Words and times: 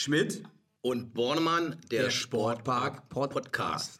Schmidt 0.00 0.44
und 0.80 1.12
Bornemann, 1.12 1.74
der, 1.90 2.04
Der 2.04 2.10
Sportpark 2.10 3.02
Sportpark 3.10 3.32
Podcast. 3.32 3.98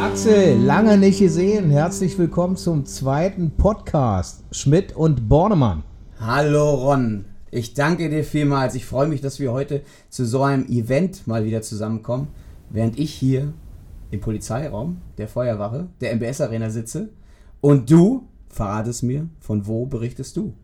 Axel, 0.00 0.60
lange 0.60 0.96
nicht 0.96 1.18
gesehen. 1.18 1.70
Herzlich 1.70 2.16
willkommen 2.16 2.56
zum 2.56 2.86
zweiten 2.86 3.50
Podcast. 3.56 4.44
Schmidt 4.52 4.94
und 4.94 5.28
Bornemann. 5.28 5.82
Hallo 6.20 6.74
Ron, 6.74 7.24
ich 7.50 7.74
danke 7.74 8.08
dir 8.08 8.22
vielmals. 8.22 8.76
Ich 8.76 8.86
freue 8.86 9.08
mich, 9.08 9.22
dass 9.22 9.40
wir 9.40 9.50
heute 9.50 9.82
zu 10.08 10.24
so 10.24 10.44
einem 10.44 10.66
Event 10.68 11.26
mal 11.26 11.44
wieder 11.44 11.62
zusammenkommen, 11.62 12.28
während 12.70 12.96
ich 12.96 13.12
hier 13.12 13.54
im 14.12 14.20
Polizeiraum 14.20 14.98
der 15.18 15.26
Feuerwache 15.26 15.88
der 16.00 16.14
MBS 16.14 16.40
Arena 16.40 16.70
sitze 16.70 17.08
und 17.60 17.90
du 17.90 18.28
verratest 18.48 19.02
mir, 19.02 19.28
von 19.40 19.66
wo 19.66 19.86
berichtest 19.86 20.36
du? 20.36 20.54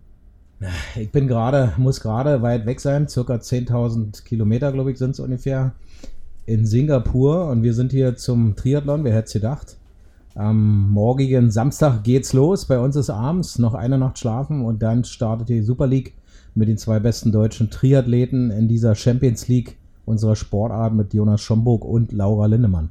Ich 0.97 1.11
bin 1.11 1.27
gerade, 1.27 1.73
muss 1.79 2.01
gerade 2.01 2.43
weit 2.43 2.67
weg 2.67 2.81
sein, 2.81 3.09
circa 3.09 3.35
10.000 3.35 4.25
Kilometer, 4.25 4.73
glaube 4.73 4.93
ich, 4.93 4.99
sind 4.99 5.13
es 5.13 5.21
ungefähr, 5.21 5.73
in 6.47 6.67
Singapur. 6.67 7.47
Und 7.49 7.63
wir 7.63 7.75
sind 7.75 7.93
hier 7.93 8.17
zum 8.17 8.57
Triathlon, 8.57 9.05
wer 9.05 9.15
hätte 9.15 9.27
es 9.27 9.33
gedacht. 9.35 9.77
Am 10.35 10.91
morgigen 10.91 11.51
Samstag 11.51 12.03
geht's 12.05 12.33
los. 12.33 12.67
Bei 12.67 12.79
uns 12.79 12.97
ist 12.97 13.11
abends 13.11 13.59
noch 13.59 13.75
eine 13.75 13.99
Nacht 13.99 14.19
schlafen 14.19 14.65
und 14.65 14.83
dann 14.83 15.05
startet 15.05 15.49
die 15.49 15.63
Super 15.63 15.87
League 15.87 16.15
mit 16.55 16.69
den 16.69 16.79
zwei 16.79 16.99
besten 16.99 17.33
deutschen 17.33 17.71
Triathleten 17.71 18.51
in 18.51 18.67
dieser 18.67 18.95
Champions 18.95 19.47
League 19.49 19.79
unserer 20.05 20.37
Sportart 20.37 20.95
mit 20.95 21.15
Jonas 21.15 21.41
Schomburg 21.41 21.85
und 21.85 22.13
Laura 22.13 22.47
Lindemann. 22.47 22.91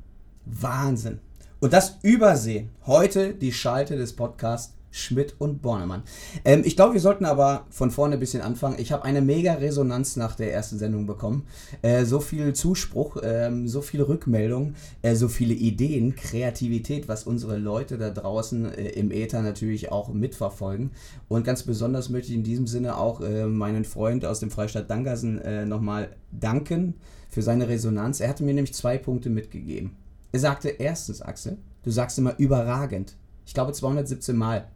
Wahnsinn. 0.49 1.19
Und 1.59 1.73
das 1.73 1.97
Übersehen. 2.03 2.69
Heute 2.85 3.33
die 3.33 3.51
Schalte 3.51 3.97
des 3.97 4.15
Podcasts 4.15 4.73
Schmidt 4.97 5.35
und 5.37 5.61
Bornemann. 5.61 6.03
Ähm, 6.43 6.63
ich 6.65 6.75
glaube, 6.75 6.93
wir 6.93 7.01
sollten 7.01 7.25
aber 7.25 7.65
von 7.69 7.91
vorne 7.91 8.15
ein 8.15 8.19
bisschen 8.19 8.41
anfangen. 8.41 8.77
Ich 8.79 8.91
habe 8.91 9.03
eine 9.03 9.21
mega 9.21 9.53
Resonanz 9.53 10.15
nach 10.15 10.35
der 10.35 10.53
ersten 10.53 10.77
Sendung 10.77 11.05
bekommen. 11.05 11.45
Äh, 11.81 12.05
so 12.05 12.19
viel 12.19 12.53
Zuspruch, 12.53 13.17
ähm, 13.21 13.67
so 13.67 13.81
viele 13.81 14.07
Rückmeldungen, 14.07 14.75
äh, 15.01 15.15
so 15.15 15.27
viele 15.27 15.53
Ideen, 15.53 16.15
Kreativität, 16.15 17.07
was 17.07 17.25
unsere 17.25 17.57
Leute 17.57 17.97
da 17.97 18.09
draußen 18.09 18.73
äh, 18.73 18.89
im 18.89 19.11
Äther 19.11 19.41
natürlich 19.41 19.91
auch 19.91 20.09
mitverfolgen. 20.09 20.91
Und 21.27 21.43
ganz 21.43 21.63
besonders 21.63 22.09
möchte 22.09 22.31
ich 22.31 22.37
in 22.37 22.43
diesem 22.43 22.67
Sinne 22.67 22.97
auch 22.97 23.21
äh, 23.21 23.45
meinen 23.45 23.85
Freund 23.85 24.25
aus 24.25 24.39
dem 24.39 24.49
Freistaat 24.49 24.89
Dangersen 24.89 25.39
äh, 25.41 25.65
nochmal 25.65 26.09
danken 26.31 26.95
für 27.29 27.41
seine 27.41 27.67
Resonanz. 27.67 28.19
Er 28.19 28.29
hatte 28.29 28.43
mir 28.43 28.53
nämlich 28.53 28.73
zwei 28.73 28.97
Punkte 28.97 29.29
mitgegeben. 29.29 30.06
Er 30.31 30.39
sagte 30.39 30.69
erstens, 30.69 31.21
Axel, 31.21 31.57
du 31.83 31.91
sagst 31.91 32.17
immer 32.17 32.37
überragend. 32.37 33.15
Ich 33.45 33.53
glaube 33.53 33.73
217 33.73 34.35
Mal. 34.35 34.67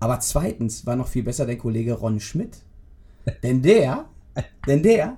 Aber 0.00 0.20
zweitens 0.20 0.84
war 0.86 0.96
noch 0.96 1.08
viel 1.08 1.22
besser 1.22 1.46
der 1.46 1.58
Kollege 1.58 1.94
Ron 1.94 2.20
Schmidt. 2.20 2.58
Denn 3.42 3.62
der, 3.62 4.04
denn 4.66 4.82
der 4.82 5.16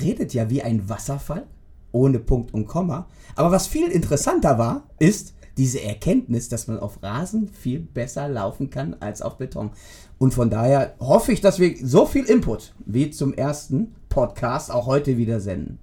redet 0.00 0.32
ja 0.32 0.48
wie 0.48 0.62
ein 0.62 0.88
Wasserfall, 0.88 1.46
ohne 1.92 2.18
Punkt 2.18 2.54
und 2.54 2.66
Komma. 2.66 3.06
Aber 3.36 3.50
was 3.50 3.66
viel 3.66 3.88
interessanter 3.88 4.56
war, 4.56 4.88
ist 4.98 5.34
diese 5.56 5.82
Erkenntnis, 5.82 6.48
dass 6.48 6.66
man 6.66 6.78
auf 6.78 7.02
Rasen 7.02 7.48
viel 7.48 7.80
besser 7.80 8.28
laufen 8.28 8.70
kann 8.70 8.96
als 9.00 9.22
auf 9.22 9.36
Beton. 9.36 9.70
Und 10.18 10.34
von 10.34 10.50
daher 10.50 10.94
hoffe 11.00 11.32
ich, 11.32 11.40
dass 11.40 11.58
wir 11.58 11.76
so 11.82 12.06
viel 12.06 12.24
Input 12.24 12.74
wie 12.86 13.10
zum 13.10 13.34
ersten 13.34 13.94
Podcast 14.08 14.70
auch 14.70 14.86
heute 14.86 15.16
wieder 15.16 15.40
senden. 15.40 15.78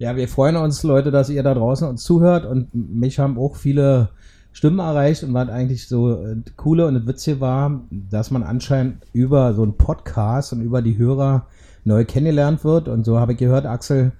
Ja, 0.00 0.16
wir 0.16 0.28
freuen 0.28 0.56
uns, 0.56 0.82
Leute, 0.82 1.10
dass 1.10 1.28
ihr 1.28 1.42
da 1.42 1.52
draußen 1.52 1.86
uns 1.86 2.04
zuhört 2.04 2.46
und 2.46 2.74
mich 2.74 3.18
haben 3.18 3.36
auch 3.36 3.54
viele 3.54 4.08
Stimmen 4.50 4.78
erreicht 4.78 5.22
und 5.24 5.34
was 5.34 5.50
eigentlich 5.50 5.88
so 5.88 6.24
äh, 6.24 6.36
coole 6.56 6.86
und 6.86 6.94
das 6.94 7.06
Witzige 7.06 7.40
war, 7.42 7.82
dass 7.90 8.30
man 8.30 8.42
anscheinend 8.42 9.04
über 9.12 9.52
so 9.52 9.62
einen 9.62 9.76
Podcast 9.76 10.54
und 10.54 10.62
über 10.62 10.80
die 10.80 10.96
Hörer 10.96 11.48
neu 11.84 12.06
kennengelernt 12.06 12.64
wird 12.64 12.88
und 12.88 13.04
so 13.04 13.20
habe 13.20 13.32
ich 13.32 13.38
gehört, 13.38 13.66
Axel, 13.66 14.12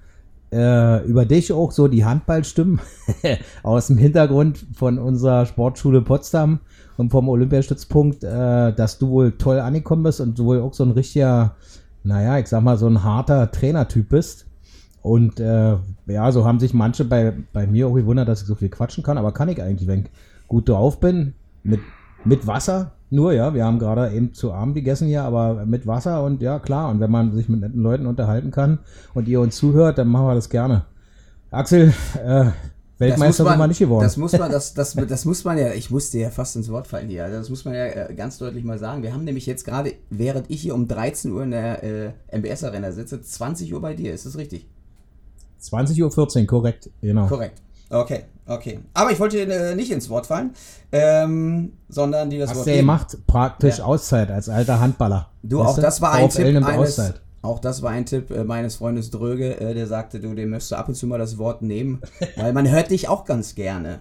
äh, 0.51 1.03
über 1.03 1.25
dich 1.25 1.51
auch 1.51 1.71
so 1.71 1.87
die 1.87 2.05
Handballstimmen 2.05 2.79
aus 3.63 3.87
dem 3.87 3.97
Hintergrund 3.97 4.63
von 4.75 4.99
unserer 4.99 5.47
Sportschule 5.47 6.03
Potsdam 6.03 6.59
und 6.97 7.09
vom 7.09 7.27
Olympiastützpunkt, 7.27 8.23
äh, 8.23 8.71
dass 8.71 8.99
du 8.99 9.09
wohl 9.09 9.31
toll 9.31 9.59
angekommen 9.59 10.03
bist 10.03 10.21
und 10.21 10.37
du 10.37 10.45
wohl 10.45 10.61
auch 10.61 10.75
so 10.75 10.83
ein 10.83 10.91
richtiger, 10.91 11.55
naja, 12.03 12.37
ich 12.37 12.45
sag 12.45 12.61
mal, 12.61 12.77
so 12.77 12.85
ein 12.85 13.03
harter 13.03 13.49
Trainertyp 13.49 14.09
bist. 14.09 14.45
Und 15.01 15.39
äh, 15.39 15.77
ja, 16.07 16.31
so 16.31 16.45
haben 16.45 16.59
sich 16.59 16.73
manche 16.73 17.05
bei, 17.05 17.33
bei 17.53 17.65
mir 17.67 17.87
auch 17.87 17.93
gewundert, 17.93 18.27
dass 18.27 18.41
ich 18.41 18.47
so 18.47 18.55
viel 18.55 18.69
quatschen 18.69 19.03
kann, 19.03 19.17
aber 19.17 19.31
kann 19.31 19.49
ich 19.49 19.61
eigentlich, 19.61 19.87
wenn 19.87 20.01
ich 20.01 20.11
gut 20.47 20.69
drauf 20.69 20.99
bin, 20.99 21.33
mit, 21.63 21.79
mit 22.23 22.45
Wasser 22.45 22.91
nur, 23.11 23.33
ja. 23.33 23.53
Wir 23.53 23.65
haben 23.65 23.77
gerade 23.77 24.11
eben 24.13 24.33
zu 24.33 24.53
Abend 24.53 24.73
gegessen 24.73 25.07
hier, 25.07 25.23
aber 25.23 25.65
mit 25.65 25.85
Wasser 25.85 26.23
und 26.23 26.41
ja, 26.41 26.59
klar. 26.59 26.89
Und 26.89 27.01
wenn 27.01 27.11
man 27.11 27.33
sich 27.33 27.49
mit 27.49 27.59
netten 27.59 27.81
Leuten 27.81 28.05
unterhalten 28.05 28.51
kann 28.51 28.79
und 29.13 29.27
ihr 29.27 29.41
uns 29.41 29.57
zuhört, 29.57 29.97
dann 29.97 30.07
machen 30.07 30.27
wir 30.27 30.35
das 30.35 30.49
gerne. 30.49 30.85
Axel, 31.51 31.93
äh, 32.23 32.45
Weltmeister 32.97 33.43
sind 33.43 33.57
wir 33.57 33.67
nicht 33.67 33.79
geworden. 33.79 34.03
Das 34.03 34.15
muss 34.15 34.31
man, 34.31 34.49
das, 34.49 34.73
das, 34.73 34.95
das 34.95 35.25
muss 35.25 35.43
man 35.43 35.57
ja, 35.57 35.73
ich 35.73 35.91
musste 35.91 36.19
ja 36.19 36.29
fast 36.29 36.55
ins 36.55 36.69
Wort 36.69 36.87
fallen 36.87 37.09
hier. 37.09 37.25
Also 37.25 37.37
das 37.37 37.49
muss 37.49 37.65
man 37.65 37.73
ja 37.73 37.85
äh, 37.85 38.13
ganz 38.15 38.37
deutlich 38.37 38.63
mal 38.63 38.79
sagen. 38.79 39.03
Wir 39.03 39.13
haben 39.13 39.25
nämlich 39.25 39.45
jetzt 39.45 39.65
gerade, 39.65 39.93
während 40.09 40.49
ich 40.49 40.61
hier 40.61 40.73
um 40.73 40.87
13 40.87 41.31
Uhr 41.31 41.43
in 41.43 41.51
der 41.51 41.83
äh, 41.83 42.11
MBS-Arena 42.31 42.93
sitze, 42.93 43.21
20 43.21 43.73
Uhr 43.73 43.81
bei 43.81 43.93
dir. 43.93 44.13
Ist 44.13 44.25
das 44.25 44.37
richtig? 44.37 44.69
20.14 45.61 46.41
Uhr, 46.41 46.47
korrekt, 46.47 46.89
genau. 47.01 47.27
Korrekt. 47.27 47.61
Okay, 47.89 48.23
okay. 48.45 48.79
Aber 48.93 49.11
ich 49.11 49.19
wollte 49.19 49.39
äh, 49.41 49.75
nicht 49.75 49.91
ins 49.91 50.09
Wort 50.09 50.25
fallen, 50.25 50.51
ähm, 50.91 51.73
sondern 51.89 52.29
die 52.29 52.37
das 52.39 52.49
Hast 52.51 52.57
Wort 52.59 52.67
du 52.67 52.71
geben. 52.71 52.81
gemacht, 52.87 53.17
praktisch 53.27 53.79
Ja. 53.79 53.83
Auszeit 53.85 54.31
als 54.31 54.47
alter 54.49 54.79
Handballer. 54.79 55.29
Du, 55.43 55.59
Weißt 55.59 55.69
auch 55.69 55.79
das 55.81 56.01
war 56.01 56.13
ein 56.13 56.29
VfL 56.31 56.53
Tipp 56.53 56.65
eines, 56.65 56.99
Auszeit. 56.99 57.21
auch 57.41 57.59
das 57.59 57.81
war 57.81 57.91
ein 57.91 58.05
Tipp 58.05 58.31
äh, 58.31 58.43
meines 58.45 58.75
Freundes 58.75 59.09
Dröge, 59.11 59.59
äh, 59.59 59.73
der 59.73 59.87
sagte, 59.87 60.19
du, 60.21 60.33
dem 60.33 60.51
möchtest 60.51 60.71
du 60.71 60.75
ab 60.77 60.87
und 60.87 60.95
zu 60.95 61.05
mal 61.07 61.17
das 61.19 61.37
Wort 61.37 61.61
nehmen, 61.63 62.01
weil 62.37 62.53
man 62.53 62.69
hört 62.69 62.91
dich 62.91 63.09
auch 63.09 63.25
ganz 63.25 63.55
gerne. 63.55 63.99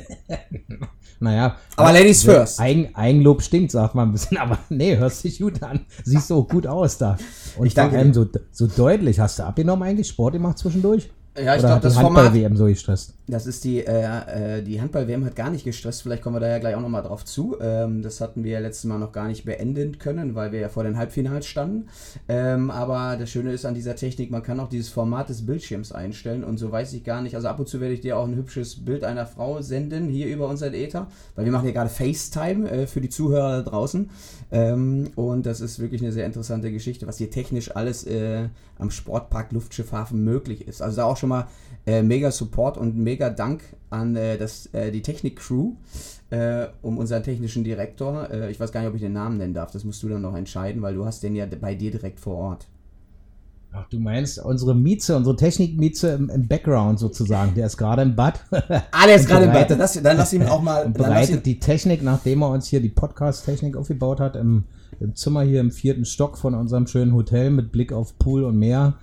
Naja. 1.18 1.56
Aber 1.76 1.92
Ladies 1.92 2.20
so 2.22 2.32
first. 2.32 2.60
Eigen, 2.60 2.94
Eigenlob 2.94 3.42
stinkt, 3.42 3.70
sagt 3.70 3.94
man 3.94 4.08
ein 4.08 4.12
bisschen, 4.12 4.36
aber 4.38 4.58
nee, 4.68 4.96
hörst 4.96 5.24
dich 5.24 5.38
gut 5.38 5.62
an. 5.62 5.86
Siehst 6.04 6.28
so 6.28 6.44
gut 6.44 6.66
aus 6.66 6.98
da. 6.98 7.16
Und 7.56 7.66
Ich 7.66 7.74
danke 7.74 7.98
vor 7.98 8.14
so, 8.14 8.26
so 8.50 8.66
deutlich. 8.66 9.18
Hast 9.18 9.38
du 9.38 9.44
abgenommen 9.44 9.82
eigentlich? 9.82 10.08
Sport 10.08 10.34
gemacht 10.34 10.58
zwischendurch? 10.58 11.10
Ja, 11.36 11.54
ich 11.54 11.60
glaube, 11.60 11.80
das 11.80 11.94
die 11.94 12.00
Format, 12.00 12.24
Handball-WM 12.24 12.56
so 12.56 12.66
gestresst? 12.66 13.14
Das 13.28 13.46
ist 13.46 13.64
die, 13.64 13.84
äh, 13.84 14.58
äh, 14.58 14.62
die 14.62 14.80
Handball-WM 14.80 15.24
hat 15.24 15.34
gar 15.34 15.50
nicht 15.50 15.64
gestresst, 15.64 16.02
vielleicht 16.02 16.22
kommen 16.22 16.36
wir 16.36 16.40
da 16.40 16.48
ja 16.48 16.58
gleich 16.58 16.76
auch 16.76 16.80
nochmal 16.80 17.02
drauf 17.02 17.24
zu. 17.24 17.56
Ähm, 17.60 18.02
das 18.02 18.20
hatten 18.20 18.44
wir 18.44 18.52
ja 18.52 18.60
letztes 18.60 18.84
Mal 18.84 18.98
noch 18.98 19.10
gar 19.10 19.26
nicht 19.26 19.44
beenden 19.44 19.98
können, 19.98 20.34
weil 20.36 20.52
wir 20.52 20.60
ja 20.60 20.68
vor 20.68 20.84
den 20.84 20.96
Halbfinals 20.96 21.46
standen. 21.46 21.88
Ähm, 22.28 22.70
aber 22.70 23.16
das 23.16 23.30
Schöne 23.30 23.52
ist 23.52 23.64
an 23.64 23.74
dieser 23.74 23.96
Technik, 23.96 24.30
man 24.30 24.44
kann 24.44 24.60
auch 24.60 24.68
dieses 24.68 24.90
Format 24.90 25.28
des 25.28 25.44
Bildschirms 25.44 25.90
einstellen 25.90 26.44
und 26.44 26.58
so 26.58 26.70
weiß 26.70 26.92
ich 26.92 27.02
gar 27.02 27.20
nicht. 27.20 27.34
Also 27.34 27.48
ab 27.48 27.58
und 27.58 27.68
zu 27.68 27.80
werde 27.80 27.94
ich 27.94 28.00
dir 28.00 28.16
auch 28.16 28.26
ein 28.26 28.36
hübsches 28.36 28.84
Bild 28.84 29.02
einer 29.02 29.26
Frau 29.26 29.60
senden, 29.60 30.08
hier 30.08 30.28
über 30.28 30.48
unseren 30.48 30.74
Ether, 30.74 31.08
weil 31.34 31.44
wir 31.44 31.52
machen 31.52 31.66
ja 31.66 31.72
gerade 31.72 31.90
FaceTime 31.90 32.70
äh, 32.70 32.86
für 32.86 33.00
die 33.00 33.08
Zuhörer 33.08 33.62
da 33.62 33.70
draußen. 33.70 34.08
Ähm, 34.52 35.10
und 35.16 35.46
das 35.46 35.60
ist 35.60 35.80
wirklich 35.80 36.00
eine 36.00 36.12
sehr 36.12 36.26
interessante 36.26 36.70
Geschichte, 36.70 37.08
was 37.08 37.18
hier 37.18 37.30
technisch 37.30 37.74
alles 37.74 38.06
äh, 38.06 38.48
am 38.78 38.90
Sportpark 38.90 39.50
Luftschiffhafen 39.50 40.22
möglich 40.22 40.68
ist. 40.68 40.80
Also 40.80 40.98
da 40.98 41.04
auch 41.04 41.16
schon 41.16 41.30
mal 41.30 41.48
äh, 41.86 42.02
mega 42.02 42.30
Support 42.30 42.78
und 42.78 42.96
mega 42.96 43.15
Dank 43.16 43.62
an 43.90 44.16
äh, 44.16 44.36
das, 44.38 44.66
äh, 44.72 44.90
die 44.90 45.02
Technik-Crew 45.02 45.72
äh, 46.30 46.66
um 46.82 46.98
unseren 46.98 47.22
technischen 47.22 47.64
Direktor. 47.64 48.30
Äh, 48.30 48.50
ich 48.50 48.58
weiß 48.60 48.72
gar 48.72 48.80
nicht, 48.80 48.88
ob 48.90 48.94
ich 48.96 49.02
den 49.02 49.12
Namen 49.12 49.38
nennen 49.38 49.54
darf. 49.54 49.70
Das 49.72 49.84
musst 49.84 50.02
du 50.02 50.08
dann 50.08 50.22
noch 50.22 50.34
entscheiden, 50.36 50.82
weil 50.82 50.94
du 50.94 51.04
hast 51.04 51.22
den 51.22 51.34
ja 51.36 51.46
bei 51.60 51.74
dir 51.74 51.90
direkt 51.90 52.20
vor 52.20 52.36
Ort. 52.36 52.66
Ach, 53.72 53.86
du 53.90 53.98
meinst 53.98 54.38
unsere 54.38 54.74
Mieze, 54.74 55.14
unsere 55.16 55.36
Technik-Mieze 55.36 56.12
im, 56.12 56.30
im 56.30 56.48
Background 56.48 56.98
sozusagen. 56.98 57.54
Der 57.54 57.66
ist 57.66 57.76
gerade 57.76 58.02
im 58.02 58.16
Bad. 58.16 58.40
Ah, 58.90 59.06
der 59.06 59.16
ist 59.16 59.28
gerade 59.28 59.44
im 59.44 59.50
bereitet- 59.52 59.72
Dann 59.72 59.78
lass, 59.80 60.02
dann 60.02 60.16
lass 60.16 60.32
ihn 60.32 60.44
auch 60.44 60.62
mal. 60.62 60.86
und 60.86 60.94
bereitet 60.94 61.44
die 61.44 61.60
Technik, 61.60 62.02
nachdem 62.02 62.42
er 62.42 62.50
uns 62.50 62.68
hier 62.68 62.80
die 62.80 62.88
Podcast-Technik 62.88 63.76
aufgebaut 63.76 64.18
hat, 64.18 64.34
im, 64.36 64.64
im 64.98 65.14
Zimmer 65.14 65.42
hier 65.42 65.60
im 65.60 65.70
vierten 65.72 66.06
Stock 66.06 66.38
von 66.38 66.54
unserem 66.54 66.86
schönen 66.86 67.12
Hotel 67.12 67.50
mit 67.50 67.70
Blick 67.70 67.92
auf 67.92 68.18
Pool 68.18 68.44
und 68.44 68.56
Meer, 68.58 68.94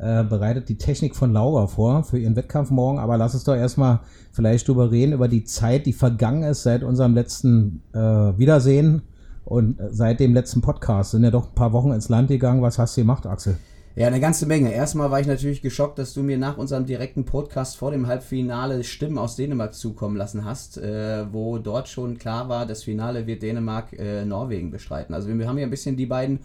äh, 0.00 0.24
bereitet 0.24 0.68
die 0.68 0.78
Technik 0.78 1.14
von 1.14 1.32
Laura 1.32 1.66
vor 1.66 2.04
für 2.04 2.18
ihren 2.18 2.34
Wettkampf 2.36 2.70
morgen. 2.70 2.98
Aber 2.98 3.18
lass 3.18 3.34
uns 3.34 3.44
doch 3.44 3.54
erstmal 3.54 4.00
vielleicht 4.32 4.66
drüber 4.66 4.90
reden, 4.90 5.12
über 5.12 5.28
die 5.28 5.44
Zeit, 5.44 5.86
die 5.86 5.92
vergangen 5.92 6.44
ist 6.44 6.62
seit 6.62 6.82
unserem 6.82 7.14
letzten 7.14 7.82
äh, 7.92 7.98
Wiedersehen 7.98 9.02
und 9.44 9.78
äh, 9.78 9.88
seit 9.90 10.20
dem 10.20 10.32
letzten 10.32 10.62
Podcast. 10.62 11.10
Sind 11.10 11.24
ja 11.24 11.30
doch 11.30 11.48
ein 11.48 11.54
paar 11.54 11.72
Wochen 11.72 11.92
ins 11.92 12.08
Land 12.08 12.28
gegangen. 12.28 12.62
Was 12.62 12.78
hast 12.78 12.96
du 12.96 13.02
gemacht, 13.02 13.26
Axel? 13.26 13.56
Ja, 13.96 14.06
eine 14.06 14.20
ganze 14.20 14.46
Menge. 14.46 14.72
Erstmal 14.72 15.10
war 15.10 15.20
ich 15.20 15.26
natürlich 15.26 15.62
geschockt, 15.62 15.98
dass 15.98 16.14
du 16.14 16.22
mir 16.22 16.38
nach 16.38 16.56
unserem 16.56 16.86
direkten 16.86 17.24
Podcast 17.24 17.76
vor 17.76 17.90
dem 17.90 18.06
Halbfinale 18.06 18.84
Stimmen 18.84 19.18
aus 19.18 19.34
Dänemark 19.34 19.74
zukommen 19.74 20.16
lassen 20.16 20.44
hast, 20.44 20.78
äh, 20.78 21.26
wo 21.32 21.58
dort 21.58 21.88
schon 21.88 22.16
klar 22.16 22.48
war, 22.48 22.66
das 22.66 22.84
Finale 22.84 23.26
wird 23.26 23.42
Dänemark 23.42 23.92
äh, 23.92 24.24
bestreiten. 24.70 25.14
Also 25.14 25.28
wir 25.28 25.48
haben 25.48 25.56
hier 25.56 25.66
ein 25.66 25.70
bisschen 25.70 25.96
die 25.96 26.06
beiden 26.06 26.38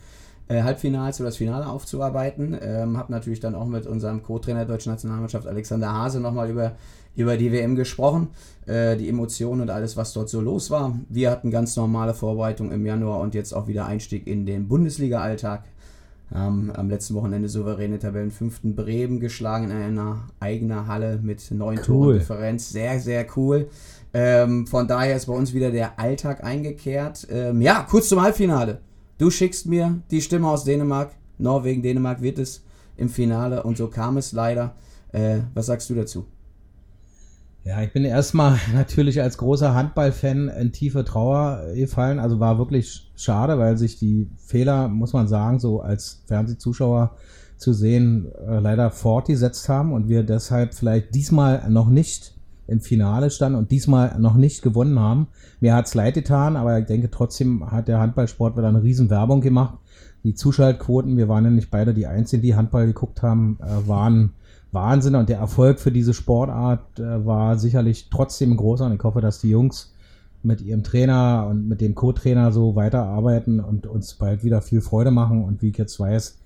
äh, 0.48 0.64
Halbfinals 0.64 1.20
oder 1.20 1.30
das 1.30 1.38
Finale 1.38 1.68
aufzuarbeiten. 1.68 2.58
Ähm, 2.62 2.98
hab 2.98 3.10
natürlich 3.10 3.40
dann 3.40 3.56
auch 3.56 3.66
mit 3.66 3.88
unserem 3.88 4.24
Co-Trainer 4.24 4.60
der 4.60 4.76
deutschen 4.76 4.92
Nationalmannschaft 4.92 5.48
Alexander 5.48 5.92
Hase 5.92 6.20
nochmal 6.20 6.50
über 6.50 6.74
über 7.16 7.38
die 7.38 7.52
WM 7.52 7.76
gesprochen, 7.76 8.30
äh, 8.66 8.98
die 8.98 9.10
Emotionen 9.10 9.62
und 9.62 9.70
alles, 9.70 9.98
was 9.98 10.14
dort 10.14 10.30
so 10.30 10.42
los 10.42 10.70
war. 10.70 11.00
Wir 11.10 11.32
hatten 11.32 11.52
ganz 11.52 11.76
normale 11.76 12.14
Vorbereitung 12.14 12.72
im 12.72 12.86
Januar 12.86 13.22
und 13.22 13.34
jetzt 13.34 13.54
auch 13.54 13.68
wieder 13.68 13.86
Einstieg 13.86 14.28
in 14.28 14.46
den 14.46 14.68
Bundesliga-Alltag. 14.68 15.64
Ähm, 16.34 16.72
am 16.76 16.90
letzten 16.90 17.14
Wochenende 17.14 17.48
souveräne 17.48 18.00
Tabellenfünften 18.00 18.76
Bremen 18.76 19.20
geschlagen 19.20 19.66
in 19.66 19.72
einer 19.72 20.24
eigenen 20.40 20.88
Halle 20.88 21.20
mit 21.22 21.52
neun 21.52 21.78
Cool. 21.78 21.84
Toren 21.86 22.20
Differenz. 22.20 22.70
Sehr, 22.70 23.00
sehr 23.00 23.26
cool. 23.38 23.70
Ähm, 24.14 24.66
von 24.66 24.88
daher 24.88 25.16
ist 25.16 25.28
bei 25.28 25.34
uns 25.34 25.54
wieder 25.54 25.72
der 25.72 26.00
Alltag 26.00 26.44
eingekehrt. 26.44 27.28
Ähm, 27.30 27.62
ja, 27.62 27.86
kurz 27.88 28.10
zum 28.10 28.22
Halbfinale. 28.22 28.80
Du 29.18 29.30
schickst 29.30 29.66
mir 29.66 30.02
die 30.12 30.22
Stimme 30.22 30.50
aus 30.50 30.66
Dänemark. 30.66 31.16
Norwegen, 31.38 31.82
Dänemark 31.82 32.22
wird 32.22 32.38
es 32.38 32.64
im 32.98 33.10
Finale 33.10 33.64
und 33.64 33.78
so 33.78 33.88
kam 33.88 34.18
es 34.18 34.34
leider. 34.34 34.76
Äh, 35.12 35.40
was 35.54 35.68
sagst 35.68 35.90
du 35.90 35.96
dazu? 35.96 36.26
Ja, 37.64 37.82
ich 37.82 37.94
bin 37.94 38.04
erstmal 38.04 38.60
natürlich 38.74 39.22
als 39.22 39.38
großer 39.38 39.74
Handballfan 39.74 40.50
in 40.50 40.74
tiefe 40.74 41.06
Trauer 41.06 41.64
gefallen. 41.74 42.20
Also 42.20 42.40
war 42.42 42.58
wirklich 42.58 43.10
schade, 43.16 43.58
weil 43.58 43.78
sich 43.78 43.98
die 43.98 44.30
Fehler, 44.38 44.90
muss 44.90 45.14
man 45.14 45.28
sagen, 45.28 45.60
so 45.60 45.80
als 45.80 46.22
Fernsehzuschauer 46.28 47.16
zu 47.58 47.72
sehen, 47.72 48.32
äh, 48.48 48.60
leider 48.60 48.92
fortgesetzt 48.92 49.70
haben 49.70 49.94
und 49.94 50.10
wir 50.10 50.24
deshalb 50.24 50.74
vielleicht 50.74 51.16
diesmal 51.16 51.70
noch 51.70 51.88
nicht 51.88 52.35
im 52.68 52.82
Finale 52.82 53.30
standen 53.30 53.58
und 53.58 53.72
diesmal 53.72 54.20
noch 54.20 54.36
nicht 54.36 54.62
gewonnen 54.62 55.00
haben. 55.00 55.28
Mir 55.60 55.76
hat's 55.76 55.94
leid 55.94 56.16
getan, 56.16 56.58
aber 56.58 56.80
ich 56.80 56.86
denke 56.86 57.10
trotzdem 57.12 57.72
hat 57.72 57.88
der 57.88 58.00
Handballsport 58.00 58.58
wieder 58.58 58.68
eine 58.68 58.84
riesen 58.84 59.10
Werbung 59.10 59.42
gemacht. 59.42 59.78
Die 60.24 60.34
Zuschaltquoten, 60.34 61.18
wir 61.18 61.28
waren 61.28 61.46
ja 61.46 61.52
nicht 61.52 61.70
beide 61.70 61.94
die 61.94 62.08
Einzigen, 62.08 62.42
die 62.42 62.56
Handball 62.56 62.88
geguckt 62.88 63.22
haben, 63.22 63.60
äh, 63.62 63.88
waren 63.88 64.34
Wahnsinn 64.72 65.16
und 65.16 65.30
der 65.30 65.38
Erfolg 65.38 65.80
für 65.80 65.92
diese 65.92 66.14
Sportart 66.14 67.00
äh, 67.00 67.26
war 67.26 67.58
sicherlich 67.58 68.10
trotzdem 68.10 68.58
großer 68.58 68.86
und 68.86 68.94
ich 68.94 69.04
hoffe, 69.04 69.22
dass 69.22 69.40
die 69.40 69.50
Jungs 69.50 69.94
mit 70.44 70.62
ihrem 70.62 70.84
Trainer 70.84 71.48
und 71.50 71.68
mit 71.68 71.82
dem 71.82 71.96
Co-Trainer 71.96 72.52
so 72.52 72.76
weiterarbeiten 72.76 73.60
und 73.60 73.88
uns 73.88 74.14
bald 74.16 74.44
wieder 74.44 74.62
viel 74.62 74.82
Freude 74.82 75.12
machen 75.12 75.44
und 75.44 75.62
wie 75.62 75.70
ich 75.70 75.78
jetzt 75.78 76.00
weiß, 76.00 76.40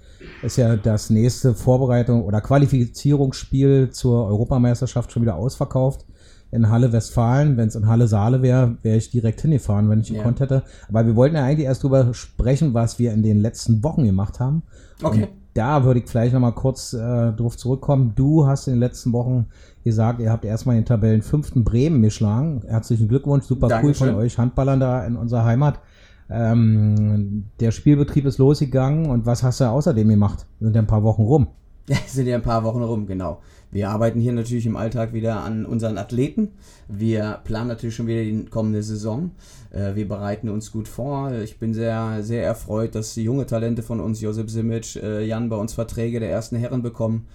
ist 0.44 0.57
ja 0.57 0.75
das 0.75 1.10
nächste 1.10 1.54
Vorbereitung 1.54 2.24
oder 2.24 2.42
Qualifizierungsspiel 2.42 3.89
zur 3.92 4.25
Europameisterschaft 4.27 5.12
schon 5.12 5.21
wieder 5.24 5.36
ausverkauft 5.36 6.06
in 6.51 6.69
Halle 6.69 6.92
Westfalen. 6.92 7.57
Wenn 7.57 7.68
es 7.68 7.75
in 7.75 7.88
Halle 7.88 8.07
Saale 8.07 8.42
wäre, 8.42 8.77
wäre 8.81 8.98
ich 8.98 9.12
direkt 9.12 9.42
hingefahren, 9.42 9.89
wenn 9.89 10.01
ich 10.01 10.10
Ja. 10.10 10.18
gekonnt 10.18 10.39
hätte. 10.39 10.63
Aber 10.88 11.06
wir 11.06 11.16
wollten 11.16 11.36
ja 11.36 11.44
eigentlich 11.44 11.66
erst 11.68 11.83
drüber 11.83 12.13
sprechen, 12.13 12.74
was 12.74 13.00
wir 13.00 13.13
in 13.13 13.24
den 13.24 13.39
letzten 13.39 13.83
Wochen 13.83 14.04
gemacht 14.06 14.39
haben. 14.39 14.63
Okay. 15.04 15.24
Und 15.24 15.30
da 15.54 15.83
würde 15.83 16.00
ich 16.00 16.07
vielleicht 16.07 16.33
nochmal 16.33 16.54
kurz 16.54 16.94
äh, 16.94 16.98
drauf 17.33 17.57
zurückkommen. 17.57 18.13
Du 18.15 18.48
hast 18.48 18.68
in 18.68 18.75
den 18.75 18.80
letzten 18.80 19.12
Wochen 19.13 19.48
gesagt, 19.83 20.19
ihr 20.22 20.31
habt 20.31 20.45
erstmal 20.45 20.75
den 20.75 20.86
Tabellen 20.86 21.22
fünften 21.22 21.63
Bremen 21.63 22.01
geschlagen. 22.01 22.62
Herzlichen 22.68 23.07
Glückwunsch, 23.07 23.45
super 23.45 23.68
Dankeschön. 23.68 24.07
cool 24.10 24.13
von 24.13 24.22
euch 24.22 24.38
Handballern 24.38 24.80
da 24.80 25.06
in 25.06 25.15
unserer 25.15 25.45
Heimat. 25.45 25.80
Ähm, 26.29 27.45
der 27.59 27.71
Spielbetrieb 27.71 28.25
ist 28.25 28.37
losgegangen 28.37 29.07
und 29.07 29.25
was 29.25 29.43
hast 29.43 29.59
du 29.61 29.65
außerdem 29.65 30.07
gemacht? 30.07 30.45
Sind 30.59 30.75
ja 30.75 30.81
ein 30.81 30.87
paar 30.87 31.03
Wochen 31.03 31.23
rum. 31.23 31.47
Sind 32.07 32.27
ja 32.27 32.35
ein 32.35 32.43
paar 32.43 32.63
Wochen 32.63 32.83
rum, 32.83 33.07
genau. 33.07 33.41
Wir 33.71 33.89
arbeiten 33.89 34.19
hier 34.19 34.31
natürlich 34.31 34.65
im 34.65 34.75
Alltag 34.75 35.13
wieder 35.13 35.43
an 35.43 35.65
unseren 35.65 35.97
Athleten. 35.97 36.49
Wir 36.87 37.39
planen 37.43 37.67
natürlich 37.67 37.95
schon 37.95 38.07
wieder 38.07 38.23
die 38.23 38.45
kommende 38.45 38.81
Saison. 38.81 39.31
Äh, 39.71 39.95
wir 39.95 40.07
bereiten 40.07 40.49
uns 40.49 40.71
gut 40.71 40.87
vor. 40.87 41.31
Ich 41.33 41.59
bin 41.59 41.73
sehr, 41.73 42.23
sehr 42.23 42.43
erfreut, 42.43 42.95
dass 42.95 43.15
junge 43.15 43.45
Talente 43.45 43.83
von 43.83 43.99
uns, 43.99 44.21
Josip 44.21 44.49
Simic, 44.49 44.95
äh, 44.97 45.25
Jan, 45.25 45.49
bei 45.49 45.55
uns 45.55 45.73
Verträge 45.73 46.19
der 46.19 46.31
ersten 46.31 46.57
Herren 46.57 46.81
bekommen. 46.81 47.27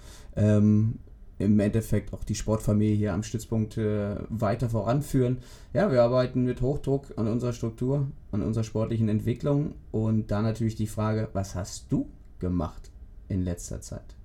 Im 1.37 1.59
Endeffekt 1.59 2.13
auch 2.13 2.23
die 2.23 2.35
Sportfamilie 2.35 2.95
hier 2.95 3.13
am 3.13 3.23
Stützpunkt 3.23 3.77
äh, 3.77 4.15
weiter 4.29 4.69
voranführen. 4.69 5.39
Ja, 5.73 5.91
wir 5.91 6.01
arbeiten 6.01 6.43
mit 6.43 6.61
Hochdruck 6.61 7.13
an 7.17 7.27
unserer 7.27 7.51
Struktur, 7.51 8.07
an 8.31 8.41
unserer 8.41 8.63
sportlichen 8.63 9.09
Entwicklung. 9.09 9.73
Und 9.91 10.31
da 10.31 10.41
natürlich 10.41 10.75
die 10.75 10.87
Frage, 10.87 11.27
was 11.33 11.55
hast 11.55 11.91
du 11.91 12.07
gemacht 12.39 12.89
in 13.27 13.43
letzter 13.43 13.81
Zeit? 13.81 14.15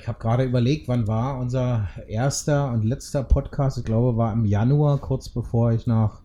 Ich 0.00 0.06
habe 0.06 0.18
gerade 0.18 0.44
überlegt, 0.44 0.86
wann 0.88 1.08
war 1.08 1.38
unser 1.38 1.88
erster 2.06 2.70
und 2.70 2.84
letzter 2.84 3.24
Podcast? 3.24 3.78
Ich 3.78 3.84
glaube, 3.84 4.16
war 4.16 4.32
im 4.32 4.44
Januar, 4.44 4.98
kurz 4.98 5.28
bevor 5.28 5.72
ich 5.72 5.86
nach 5.86 6.22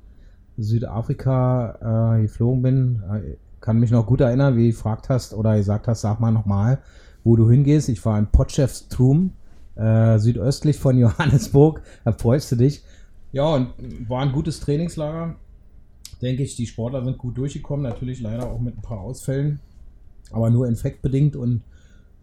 Südafrika 0.57 2.17
äh, 2.17 2.21
geflogen 2.21 2.61
bin. 2.61 3.03
Äh, 3.11 3.37
kann 3.59 3.79
mich 3.79 3.91
noch 3.91 4.05
gut 4.05 4.21
erinnern, 4.21 4.55
wie 4.55 4.67
du 4.67 4.75
gefragt 4.75 5.09
hast 5.09 5.33
oder 5.33 5.55
gesagt 5.55 5.87
hast, 5.87 6.01
sag 6.01 6.19
mal 6.19 6.31
nochmal, 6.31 6.79
wo 7.23 7.35
du 7.35 7.49
hingehst. 7.49 7.89
Ich 7.89 8.03
war 8.05 8.17
in 8.17 8.27
Potchefstroom, 8.27 9.33
äh, 9.75 10.17
südöstlich 10.19 10.77
von 10.77 10.97
Johannesburg. 10.99 11.81
Da 12.03 12.11
freust 12.13 12.51
du 12.51 12.55
dich. 12.55 12.83
Ja, 13.31 13.55
und 13.55 13.69
war 14.07 14.21
ein 14.21 14.31
gutes 14.31 14.59
Trainingslager. 14.59 15.35
Denke 16.21 16.43
ich, 16.43 16.55
die 16.55 16.67
Sportler 16.67 17.03
sind 17.03 17.17
gut 17.17 17.37
durchgekommen. 17.37 17.83
Natürlich 17.83 18.21
leider 18.21 18.49
auch 18.49 18.59
mit 18.59 18.77
ein 18.77 18.81
paar 18.81 18.99
Ausfällen, 18.99 19.59
aber 20.31 20.49
nur 20.49 20.67
infektbedingt 20.67 21.35
und 21.35 21.63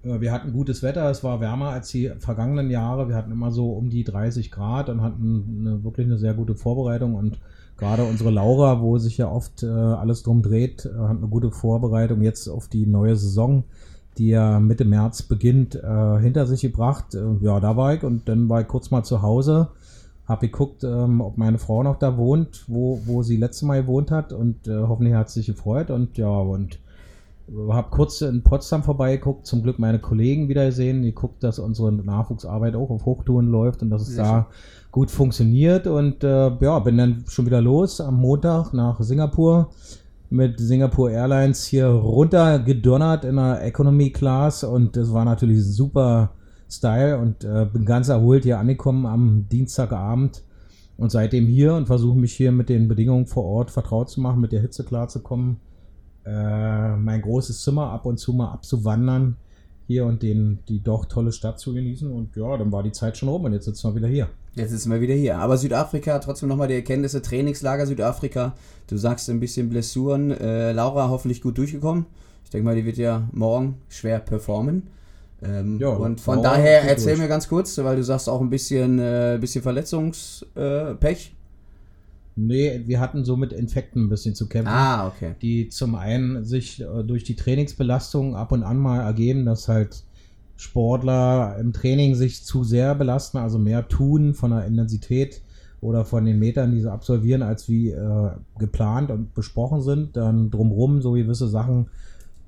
äh, 0.03 0.21
wir 0.21 0.33
hatten 0.33 0.53
gutes 0.53 0.83
Wetter, 0.83 1.11
es 1.11 1.25
war 1.25 1.41
wärmer 1.41 1.71
als 1.71 1.91
die 1.91 2.11
vergangenen 2.19 2.71
Jahre. 2.71 3.09
Wir 3.09 3.17
hatten 3.17 3.33
immer 3.33 3.51
so 3.51 3.73
um 3.73 3.91
die 3.91 4.05
30 4.05 4.51
Grad 4.51 4.89
und 4.89 5.03
hatten 5.03 5.61
eine, 5.61 5.85
wirklich 5.85 6.06
eine 6.06 6.19
sehr 6.19 6.35
gute 6.35 6.55
Vorbereitung. 6.55 7.15
Und 7.15 7.39
gerade 7.77 8.05
unsere 8.05 8.31
Laura, 8.31 8.81
wo 8.81 8.99
sich 8.99 9.19
ja 9.19 9.31
oft 9.31 9.62
äh, 9.62 9.67
alles 9.67 10.23
drum 10.23 10.43
dreht, 10.43 10.87
äh, 10.87 10.99
hat 10.99 11.19
eine 11.19 11.29
gute 11.29 11.51
Vorbereitung 11.51 12.23
jetzt 12.23 12.49
auf 12.49 12.69
die 12.69 12.87
neue 12.87 13.17
Saison, 13.17 13.65
die 14.19 14.29
ja 14.29 14.61
Mitte 14.61 14.85
März 14.85 15.23
beginnt, 15.23 15.75
äh, 15.75 16.19
hinter 16.20 16.47
sich 16.47 16.62
gebracht. 16.62 17.15
Äh, 17.15 17.25
ja, 17.41 17.61
da 17.61 17.76
war 17.76 17.94
ich 17.94 18.03
und 18.03 18.29
dann 18.29 18.49
war 18.49 18.61
ich 18.61 18.69
kurz 18.69 18.91
mal 18.91 19.05
zu 19.05 19.23
Hause. 19.23 19.69
Hab 20.26 20.41
geguckt, 20.41 20.85
ähm, 20.85 21.20
ob 21.20 21.38
meine 21.38 21.59
Frau 21.59 21.82
noch 21.82 21.99
da 21.99 22.19
wohnt, 22.19 22.65
wo, 22.67 23.00
wo 23.06 23.23
sie 23.23 23.37
letztes 23.37 23.62
Mal 23.62 23.82
gewohnt 23.82 24.11
hat 24.11 24.32
und 24.32 24.69
äh, 24.69 24.82
hoffentlich 24.82 25.15
hat 25.15 25.31
sie 25.31 25.41
sich 25.41 25.47
gefreut 25.47 25.91
und 25.91 26.19
ja, 26.19 26.29
und 26.29 26.79
habe 27.70 27.88
kurz 27.91 28.20
in 28.20 28.43
Potsdam 28.43 28.82
vorbeigeguckt, 28.82 29.47
zum 29.47 29.62
Glück 29.62 29.79
meine 29.79 29.99
Kollegen 29.99 30.49
wieder 30.49 30.67
gesehen, 30.67 31.03
die 31.03 31.12
guckt, 31.12 31.43
dass 31.43 31.59
unsere 31.59 31.93
Nachwuchsarbeit 31.93 32.75
auch 32.75 32.91
auf 32.91 33.06
Hochtouren 33.06 33.49
läuft 33.49 33.82
und 33.82 33.91
dass 33.91 34.03
es 34.03 34.09
Sehr 34.09 34.25
da 34.25 34.47
gut 34.91 35.11
funktioniert 35.11 35.87
und 35.87 36.25
äh, 36.25 36.50
ja, 36.61 36.79
bin 36.81 36.99
dann 36.99 37.25
schon 37.29 37.47
wieder 37.47 37.61
los 37.61 38.00
am 38.00 38.20
Montag 38.20 38.73
nach 38.73 39.00
Singapur 39.00 39.70
mit 40.31 40.61
Singapore 40.61 41.13
Airlines 41.13 41.65
hier 41.65 41.87
runter 41.87 42.59
gedonnert 42.59 43.25
in 43.25 43.37
der 43.37 43.65
Economy 43.65 44.11
Class 44.11 44.65
und 44.65 44.97
das 44.97 45.13
war 45.13 45.25
natürlich 45.25 45.65
super 45.65 46.33
Style 46.71 47.19
und 47.19 47.45
äh, 47.45 47.67
bin 47.73 47.85
ganz 47.85 48.09
erholt 48.09 48.45
hier 48.45 48.59
angekommen 48.59 49.07
am 49.07 49.49
Dienstagabend 49.49 50.43
und 50.99 51.11
seitdem 51.11 51.47
hier 51.47 51.75
und 51.75 51.87
versuche 51.87 52.19
mich 52.19 52.35
hier 52.35 52.53
mit 52.53 52.69
den 52.69 52.89
Bedingungen 52.89 53.27
vor 53.27 53.45
Ort 53.45 53.71
vertraut 53.71 54.11
zu 54.11 54.20
machen, 54.20 54.41
mit 54.41 54.53
der 54.53 54.61
Hitze 54.61 54.85
klarzukommen 54.85 55.61
äh, 56.27 56.97
mein 56.97 57.23
großes 57.23 57.63
Zimmer 57.63 57.91
ab 57.91 58.05
und 58.05 58.19
zu 58.19 58.35
mal 58.35 58.53
abzuwandern 58.53 59.37
hier 59.89 60.05
und 60.05 60.23
den, 60.23 60.59
die 60.69 60.83
doch 60.83 61.07
tolle 61.07 61.33
Stadt 61.33 61.59
zu 61.59 61.73
genießen. 61.73 62.13
Und 62.13 62.37
ja, 62.37 62.57
dann 62.59 62.71
war 62.71 62.83
die 62.83 62.93
Zeit 62.93 63.17
schon 63.17 63.31
rum 63.31 63.45
und 63.45 63.55
jetzt 63.55 63.65
sitzen 63.65 63.89
wir 63.89 63.97
wieder 63.97 64.07
hier. 64.09 64.29
Jetzt 64.55 64.71
sitzen 64.71 64.93
wir 64.93 65.01
wieder 65.01 65.15
hier. 65.15 65.39
Aber 65.39 65.57
Südafrika, 65.57 66.19
trotzdem 66.19 66.51
nochmal 66.51 66.69
die 66.69 66.75
Erkenntnisse, 66.75 67.23
Trainingslager 67.23 67.87
Südafrika. 67.87 68.55
Du 68.87 68.99
sagst 68.99 69.31
ein 69.31 69.41
bisschen 69.41 69.71
Blessuren. 69.71 70.31
Äh, 70.31 70.73
Laura 70.73 71.09
hoffentlich 71.09 71.41
gut 71.41 71.57
durchgekommen. 71.57 72.05
Ich 72.45 72.51
denke 72.51 72.67
mal, 72.67 72.77
die 72.77 72.85
wird 72.85 72.99
ja 72.99 73.29
morgen 73.33 73.79
schwer 73.89 74.19
performen. 74.21 74.89
Ähm, 75.43 75.79
Ja, 75.79 75.89
und 75.89 76.21
von 76.21 76.43
daher 76.43 76.83
erzähl 76.83 77.15
durch. 77.15 77.21
mir 77.21 77.29
ganz 77.29 77.49
kurz, 77.49 77.79
weil 77.79 77.97
du 77.97 78.05
sagst 78.05 78.29
auch 78.29 78.43
ein 78.43 78.51
bisschen, 78.51 78.99
äh, 78.99 79.39
bisschen 79.41 79.63
Verletzungspech. 79.63 81.35
Nee, 82.41 82.83
wir 82.87 83.01
hatten 83.01 83.25
so 83.25 83.37
mit 83.37 83.53
Infekten 83.53 84.05
ein 84.05 84.09
bisschen 84.09 84.35
zu 84.35 84.49
kämpfen. 84.49 84.73
ah, 84.73 85.09
okay. 85.09 85.35
die 85.43 85.69
zum 85.69 85.97
einen 85.97 86.45
sich 86.45 86.81
äh, 86.81 87.03
durch 87.03 87.25
die 87.25 87.35
Trainingsbelastung 87.35 88.37
ab 88.37 88.53
und 88.53 88.63
an 88.63 88.79
mal 88.79 89.01
ergeben, 89.01 89.45
dass 89.45 89.67
halt 89.67 90.05
Sportler 90.57 91.57
im 91.59 91.73
Training 91.73 92.15
sich 92.15 92.45
zu 92.45 92.63
sehr 92.63 92.95
belasten, 92.95 93.39
also 93.39 93.59
mehr 93.59 93.89
tun 93.89 94.35
von 94.35 94.53
der 94.53 94.67
Intensität 94.67 95.43
oder 95.81 96.05
von 96.05 96.25
den 96.25 96.39
Metern, 96.39 96.73
die 96.73 96.81
sie 96.81 96.91
absolvieren, 96.91 97.43
als 97.43 97.69
wie 97.69 97.91
äh, 97.91 98.31
geplant 98.59 99.11
und 99.11 99.35
besprochen 99.35 99.83
sind. 99.83 100.17
Dann 100.17 100.51
drumrum 100.51 101.03
so 101.03 101.13
gewisse 101.13 101.49
Sachen 101.49 101.87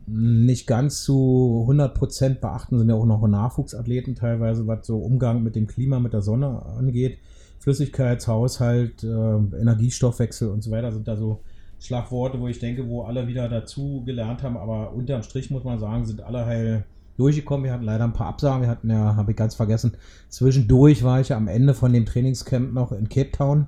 nicht 0.07 0.67
ganz 0.67 1.03
zu 1.03 1.67
100% 1.69 2.41
beachten, 2.41 2.79
sind 2.79 2.89
ja 2.89 2.95
auch 2.95 3.07
noch 3.07 3.27
Nachwuchsathleten 3.27 4.15
teilweise, 4.15 4.67
was 4.67 4.87
so 4.87 4.99
Umgang 4.99 5.43
mit 5.43 5.55
dem 5.55 5.67
Klima, 5.67 6.01
mit 6.01 6.13
der 6.13 6.23
Sonne 6.23 6.65
angeht. 6.65 7.19
Flüssigkeitshaushalt, 7.61 9.05
äh, 9.05 9.07
Energiestoffwechsel 9.07 10.49
und 10.49 10.63
so 10.63 10.71
weiter 10.71 10.93
sind 10.93 11.07
da 11.07 11.17
so 11.17 11.41
Schlagworte, 11.79 12.41
wo 12.41 12.49
ich 12.49 12.59
denke, 12.59 12.87
wo 12.89 13.03
alle 13.03 13.27
wieder 13.27 13.49
dazu 13.49 14.03
gelernt 14.05 14.43
haben, 14.43 14.57
aber 14.57 14.93
unterm 14.93 15.23
Strich 15.23 15.51
muss 15.51 15.65
man 15.65 15.79
sagen, 15.79 16.05
sind 16.05 16.23
alle 16.23 16.45
heil 16.45 16.85
durchgekommen. 17.17 17.65
Wir 17.65 17.73
hatten 17.73 17.85
leider 17.85 18.05
ein 18.05 18.13
paar 18.13 18.27
Absagen, 18.29 18.63
wir 18.63 18.69
hatten 18.69 18.91
ja, 18.91 19.17
habe 19.17 19.31
ich 19.31 19.37
ganz 19.37 19.55
vergessen, 19.55 19.93
zwischendurch 20.29 21.03
war 21.05 21.21
ich 21.21 21.31
ja 21.31 21.37
am 21.37 21.49
Ende 21.49 21.75
von 21.75 21.93
dem 21.93 22.07
Trainingscamp 22.07 22.73
noch 22.73 22.93
in 22.93 23.09
Cape 23.09 23.31
Town. 23.31 23.67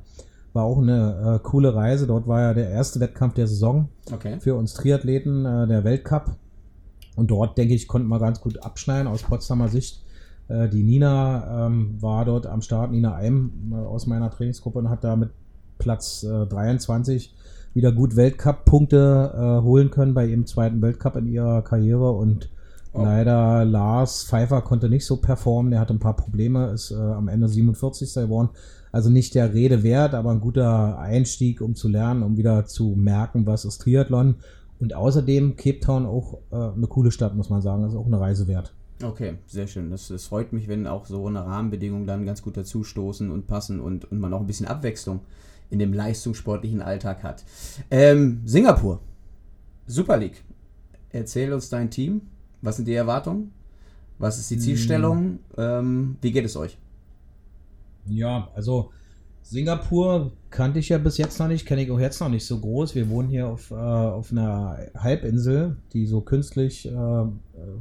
War 0.53 0.65
auch 0.65 0.79
eine 0.83 1.41
äh, 1.41 1.43
coole 1.43 1.75
Reise. 1.75 2.07
Dort 2.07 2.27
war 2.27 2.41
ja 2.41 2.55
der 2.55 2.69
erste 2.69 3.01
Wettkampf 3.01 3.35
der 3.35 3.47
Saison 3.47 3.89
Okay. 4.13 4.39
für 4.39 4.55
uns 4.55 4.75
Triathleten, 4.75 5.47
äh, 5.47 5.67
der 5.67 5.85
Weltcup. 5.85 6.37
Und 7.17 7.31
dort, 7.31 7.57
denke 7.57 7.73
ich, 7.75 7.89
konnten 7.89 8.09
wir 8.09 8.19
ganz 8.19 8.41
gut 8.41 8.63
abschneiden 8.63 9.07
aus 9.07 9.23
Potsdamer 9.23 9.69
Sicht. 9.69 10.02
Äh, 10.53 10.69
die 10.69 10.83
Nina 10.83 11.67
ähm, 11.67 11.97
war 12.01 12.25
dort 12.25 12.47
am 12.47 12.63
Start, 12.63 12.91
Nina 12.91 13.15
Eim 13.15 13.73
äh, 13.73 13.75
aus 13.77 14.07
meiner 14.07 14.31
Trainingsgruppe 14.31 14.79
und 14.79 14.91
hat 14.91 15.05
da 15.05 15.17
mit 15.17 15.31
Platz 15.79 16.23
äh, 16.23 16.47
23 16.47 17.35
wieder 17.75 17.93
gut 17.93 18.17
Weltcup-Punkte 18.17 19.33
äh, 19.35 19.65
holen 19.65 19.91
können 19.91 20.15
bei 20.15 20.27
ihrem 20.27 20.47
zweiten 20.47 20.83
Weltcup 20.83 21.17
in 21.17 21.27
ihrer 21.27 21.63
Karriere 21.63 22.11
und 22.13 22.51
Oh. 22.95 23.05
leider 23.05 23.65
Lars 23.65 24.23
Pfeiffer 24.25 24.61
konnte 24.61 24.91
nicht 24.91 25.07
so 25.07 25.17
performen, 25.17 25.71
der 25.71 25.81
hatte 25.81 25.95
ein 25.95 25.99
paar 25.99 26.15
Probleme, 26.15 26.67
ist 26.73 26.93
am 26.93 27.29
Ende 27.29 27.49
47. 27.49 28.13
geworden. 28.13 28.51
Also 28.93 29.09
nicht 29.09 29.35
der 29.35 29.55
Rede 29.55 29.83
wert, 29.83 30.13
aber 30.13 30.31
ein 30.31 30.41
guter 30.41 30.99
Einstieg, 30.99 31.63
um 31.63 31.75
zu 31.75 31.89
lernen, 31.89 32.23
um 32.23 32.37
wieder 32.37 32.67
zu 32.67 32.95
merken, 32.95 33.47
was 33.47 33.65
ist 33.65 33.79
Triathlon. 33.79 34.35
Und 34.79 34.95
außerdem 34.95 35.57
Cape 35.57 35.81
Town 35.81 36.05
auch 36.05 36.41
äh, 36.51 36.57
eine 36.57 36.87
coole 36.87 37.13
Stadt, 37.13 37.35
muss 37.35 37.49
man 37.49 37.63
sagen. 37.63 37.83
Das 37.83 37.93
ist 37.93 37.99
auch 37.99 38.07
eine 38.07 38.21
Reise 38.21 38.47
wert. 38.47 38.75
Okay, 39.01 39.35
sehr 39.47 39.67
schön. 39.67 39.91
Das, 39.91 40.09
das 40.09 40.27
freut 40.27 40.53
mich, 40.53 40.69
wenn 40.69 40.87
auch 40.87 41.07
so 41.07 41.27
eine 41.27 41.45
Rahmenbedingungen 41.45 42.07
dann 42.07 42.27
ganz 42.27 42.43
gut 42.43 42.57
dazustoßen 42.57 43.31
und 43.31 43.47
passen 43.47 43.81
und, 43.81 44.11
und 44.11 44.19
man 44.21 44.33
auch 44.33 44.41
ein 44.41 44.47
bisschen 44.47 44.67
Abwechslung 44.67 45.21
in 45.71 45.79
dem 45.79 45.93
leistungssportlichen 45.93 46.83
Alltag 46.83 47.23
hat. 47.23 47.45
Ähm, 47.91 48.43
Singapur, 48.45 49.01
Super 49.87 50.17
League. 50.19 50.43
Erzähl 51.11 51.53
uns 51.53 51.69
dein 51.69 51.91
Team. 51.91 52.23
Was 52.61 52.77
sind 52.77 52.87
die 52.87 52.95
Erwartungen? 52.95 53.53
Was 54.19 54.39
ist 54.39 54.51
die 54.51 54.59
Zielstellung? 54.59 55.41
Ähm, 55.57 56.17
wie 56.21 56.31
geht 56.31 56.45
es 56.45 56.57
euch? 56.57 56.79
Ja, 58.07 58.49
also 58.55 58.91
Singapur 59.43 60.33
kannte 60.51 60.79
ich 60.79 60.89
ja 60.89 60.99
bis 60.99 61.19
jetzt 61.19 61.39
noch 61.39 61.49
nicht, 61.49 61.67
kenne 61.67 61.83
ich 61.83 61.91
auch 61.91 62.01
jetzt 62.01 62.21
noch 62.21 62.29
nicht 62.29 62.47
so 62.47 62.59
groß. 62.59 62.95
Wir 62.95 63.09
wohnen 63.09 63.29
hier 63.29 63.49
auf, 63.49 63.71
äh, 63.71 63.75
auf 63.75 64.33
einer 64.33 64.79
Halbinsel, 64.97 65.77
die 65.93 66.07
so 66.07 66.21
künstlich 66.21 66.87
äh, 66.87 67.25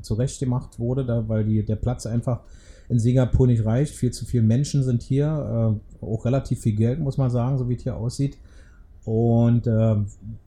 zurechtgemacht 0.01 0.79
wurde, 0.79 1.05
da, 1.05 1.27
weil 1.27 1.45
die, 1.45 1.63
der 1.63 1.75
Platz 1.75 2.05
einfach 2.05 2.41
in 2.89 2.99
Singapur 2.99 3.47
nicht 3.47 3.65
reicht. 3.65 3.95
Viel 3.95 4.11
zu 4.11 4.25
viele 4.25 4.43
Menschen 4.43 4.83
sind 4.83 5.03
hier, 5.03 5.79
äh, 6.01 6.05
auch 6.05 6.25
relativ 6.25 6.61
viel 6.61 6.75
Geld, 6.75 6.99
muss 6.99 7.17
man 7.17 7.29
sagen, 7.29 7.57
so 7.57 7.69
wie 7.69 7.75
es 7.75 7.83
hier 7.83 7.95
aussieht. 7.95 8.37
Und 9.05 9.65
äh, 9.67 9.95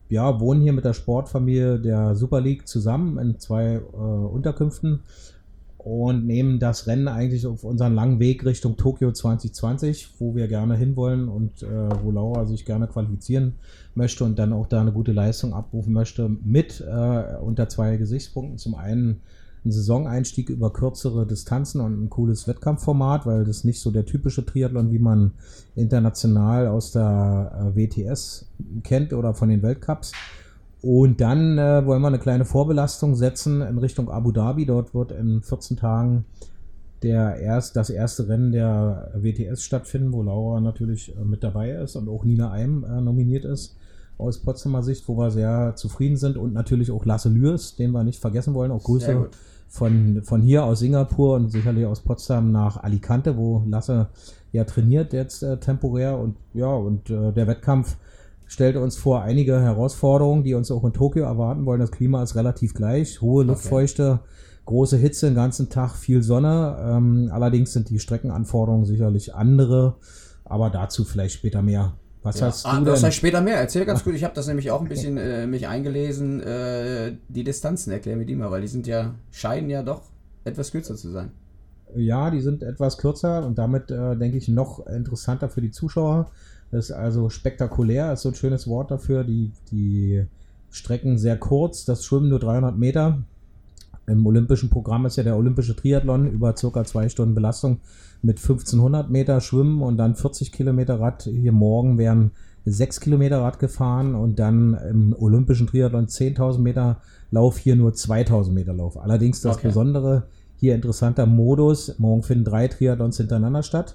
ja, 0.09 0.40
wohnen 0.40 0.61
hier 0.61 0.73
mit 0.73 0.85
der 0.85 0.92
Sportfamilie 0.92 1.80
der 1.80 2.14
Super 2.14 2.40
League 2.40 2.68
zusammen 2.68 3.18
in 3.18 3.38
zwei 3.38 3.76
äh, 3.76 3.97
Unterkünften 3.97 5.00
und 5.85 6.26
nehmen 6.26 6.59
das 6.59 6.87
Rennen 6.87 7.09
eigentlich 7.09 7.47
auf 7.47 7.62
unseren 7.62 7.95
langen 7.95 8.19
Weg 8.19 8.47
Richtung 8.47 8.79
Tokio 8.79 9.12
2020, 9.12 10.14
wo 10.19 10.35
wir 10.35 10.49
gerne 10.49 10.76
hinwollen 10.76 11.29
und 11.29 11.62
äh, 11.62 11.67
wo 12.03 12.11
Laura 12.11 12.47
sich 12.47 12.64
gerne 12.64 12.87
qualifizieren 12.87 13.57
möchte 13.95 14.25
und 14.25 14.38
dann 14.38 14.55
auch 14.55 14.67
da 14.67 14.81
eine 14.81 14.93
gute 14.93 15.12
Leistung 15.12 15.53
abrufen 15.53 15.93
möchte, 15.93 16.31
mit 16.43 16.81
äh, 16.81 17.37
unter 17.37 17.69
zwei 17.69 17.99
Gesichtspunkten. 17.99 18.57
Zum 18.57 18.76
einen 18.76 19.21
ein 19.67 19.73
Saisoneinstieg 19.73 20.49
über 20.49 20.73
kürzere 20.73 21.26
Distanzen 21.26 21.83
und 21.83 22.03
ein 22.03 22.09
cooles 22.09 22.49
Wettkampfformat, 22.49 23.26
weil 23.26 23.45
das 23.45 23.64
nicht 23.64 23.81
so 23.81 23.91
der 23.91 24.07
typische 24.07 24.45
Triathlon, 24.45 24.91
wie 24.91 24.99
man 24.99 25.33
international 25.75 26.67
aus 26.67 26.93
der 26.93 27.75
äh, 27.75 27.76
WTS 27.76 28.47
kennt 28.85 29.12
oder 29.12 29.35
von 29.35 29.50
den 29.50 29.62
Weltcups. 29.62 30.12
Und 30.85 31.23
dann 31.23 31.57
äh, 31.57 31.87
wollen 31.87 32.03
wir 32.03 32.09
eine 32.09 32.19
kleine 32.19 32.45
Vorbelastung 32.45 33.14
setzen 33.14 33.62
in 33.62 33.79
Richtung 33.79 34.11
Abu 34.11 34.33
Dhabi. 34.33 34.67
Dort 34.67 34.93
wird 34.93 35.12
in 35.12 35.41
14 35.41 35.79
Tagen 35.79 36.26
der 37.03 37.37
erst, 37.37 37.75
das 37.76 37.88
erste 37.88 38.29
Rennen 38.29 38.53
der 38.53 39.11
WTS 39.14 39.62
stattfinden, 39.62 40.12
wo 40.12 40.23
Laura 40.23 40.61
natürlich 40.61 41.17
äh, 41.17 41.25
mit 41.25 41.43
dabei 41.43 41.71
ist 41.71 41.97
und 41.97 42.07
auch 42.11 42.25
Nina 42.25 42.50
Eim 42.50 42.85
äh, 42.85 43.00
nominiert 43.00 43.47
ist 43.47 43.79
aus 44.19 44.41
Potsdamer 44.41 44.83
Sicht, 44.83 45.09
wo 45.09 45.17
wir 45.17 45.31
sehr 45.31 45.73
zufrieden 45.75 46.19
sind 46.19 46.37
und 46.37 46.53
natürlich 46.53 46.91
auch 46.91 47.07
Lasse 47.07 47.31
Lürs, 47.31 47.76
den 47.76 47.93
wir 47.93 48.05
nicht 48.05 48.21
vergessen 48.21 48.53
wollen. 48.53 48.71
Auch 48.71 48.85
Grüße 48.85 49.31
von, 49.69 50.21
von 50.23 50.43
hier 50.43 50.64
aus 50.64 50.81
Singapur 50.81 51.37
und 51.37 51.49
sicherlich 51.49 51.87
aus 51.87 52.03
Potsdam 52.03 52.53
nach 52.53 52.76
Alicante, 52.76 53.38
wo 53.38 53.64
Lasse 53.67 54.09
ja 54.53 54.64
trainiert 54.64 55.14
jetzt 55.14 55.43
äh, 55.43 55.57
temporär 55.57 56.19
und 56.19 56.37
ja, 56.53 56.69
und 56.69 57.09
äh, 57.09 57.33
der 57.33 57.47
Wettkampf 57.47 57.97
stellt 58.47 58.77
uns 58.77 58.97
vor 58.97 59.23
einige 59.23 59.61
Herausforderungen, 59.61 60.45
die 60.45 60.55
uns 60.55 60.71
auch 60.71 60.85
in 60.85 60.93
Tokio 60.93 61.25
erwarten 61.25 61.67
wollen. 61.67 61.81
Das 61.81 61.91
Klima 61.91 62.23
ist 62.23 62.37
relativ 62.37 62.75
gleich, 62.75 63.21
hohe 63.21 63.45
Luftfeuchte, 63.45 64.21
große 64.67 64.97
Hitze 64.97 65.27
den 65.27 65.35
ganzen 65.35 65.71
Tag, 65.71 65.97
viel 65.97 66.23
Sonne. 66.23 66.77
Ähm, 66.81 67.31
allerdings 67.33 67.73
sind 67.73 67.91
die 67.91 67.99
Streckenanforderungen 67.99 68.85
sicherlich 68.85 69.35
andere, 69.35 69.97
aber 70.45 70.71
dazu 70.71 71.05
vielleicht 71.05 71.35
später 71.35 71.63
mehr. 71.63 71.95
Was 72.23 72.41
Ja. 72.41 72.47
hast 72.47 72.65
ah, 72.65 72.79
du 72.79 72.87
das 72.87 73.01
denn? 73.01 73.09
heißt 73.09 73.19
später 73.19 73.43
mehr. 73.43 73.57
Erzähl 73.57 73.85
ganz 73.85 74.03
gut. 74.03 74.15
Ich 74.15 74.25
habe 74.25 74.35
das 74.35 74.47
nämlich 74.47 74.71
auch 74.71 74.81
ein 74.81 74.89
bisschen 74.89 75.19
äh, 75.19 75.47
mich 75.47 75.69
eingelesen. 75.69 76.41
Äh, 76.41 77.17
die 77.29 77.45
Distanzen, 77.45 77.93
erklär 77.93 78.17
mir 78.17 78.25
die 78.25 78.35
mal, 78.35 78.51
weil 78.51 78.63
die 78.63 78.69
sind 78.69 78.87
ja, 78.87 79.15
scheinen 79.31 79.69
ja 79.69 79.83
doch 79.83 80.03
etwas 80.45 80.73
kürzer 80.73 80.97
zu 80.97 81.11
sein. 81.11 81.33
Ja, 81.95 82.31
die 82.31 82.41
sind 82.41 82.63
etwas 82.63 82.97
kürzer 82.97 83.45
und 83.47 83.59
damit, 83.59 83.91
äh, 83.91 84.17
denke 84.17 84.39
ich, 84.39 84.49
noch 84.49 84.87
interessanter 84.87 85.51
für 85.51 85.61
die 85.61 85.71
Zuschauer. 85.71 86.31
Das 86.75 86.87
ist 86.87 86.97
also 86.97 87.28
spektakulär, 87.28 88.12
ist 88.12 88.23
so 88.23 88.31
ein 88.31 88.35
schönes 88.35 88.66
Wort 88.66 88.90
dafür. 88.90 89.23
Die, 89.23 89.52
die 89.71 90.25
Strecken 90.73 91.19
sehr 91.19 91.37
kurz, 91.37 91.85
das 91.85 92.04
Schwimmen 92.04 92.28
nur 92.28 92.40
300 92.40 92.76
Meter. 92.76 93.23
Im 94.09 94.26
olympischen 94.26 94.71
Programm 94.71 95.07
ist 95.07 95.14
ja 95.14 95.23
der 95.23 95.37
olympische 95.37 95.76
Triathlon 95.76 96.28
über 96.28 96.57
circa 96.57 96.83
zwei 96.85 97.09
Stunden 97.09 97.37
Belastung 97.37 97.78
mit 98.23 98.38
1500 98.38 99.09
Meter 99.09 99.40
Schwimmen 99.40 99.83
und 99.83 99.99
dann 99.99 100.16
40 100.16 100.50
Kilometer 100.50 100.99
Rad. 100.99 101.23
Hier 101.23 101.52
morgen 101.52 101.97
werden 101.97 102.33
6 102.64 102.99
Kilometer 102.99 103.40
Rad 103.40 103.61
gefahren 103.61 104.16
und 104.16 104.40
dann 104.40 104.75
im 104.75 105.14
olympischen 105.16 105.69
Triathlon 105.69 106.07
10.000 106.07 106.59
Meter 106.59 107.00
Lauf, 107.31 107.57
hier 107.57 107.76
nur 107.76 107.95
2000 107.95 108.52
Meter 108.52 108.75
Lauf. 108.75 109.00
Allerdings 109.00 109.40
das 109.43 109.59
Okay. 109.59 109.69
Besondere, 109.69 110.25
hier 110.57 110.75
interessanter 110.75 111.26
Modus. 111.26 112.00
Morgen 112.00 112.25
finden 112.25 112.45
drei 112.45 112.66
Triathlons 112.66 113.19
hintereinander 113.19 113.62
statt. 113.62 113.95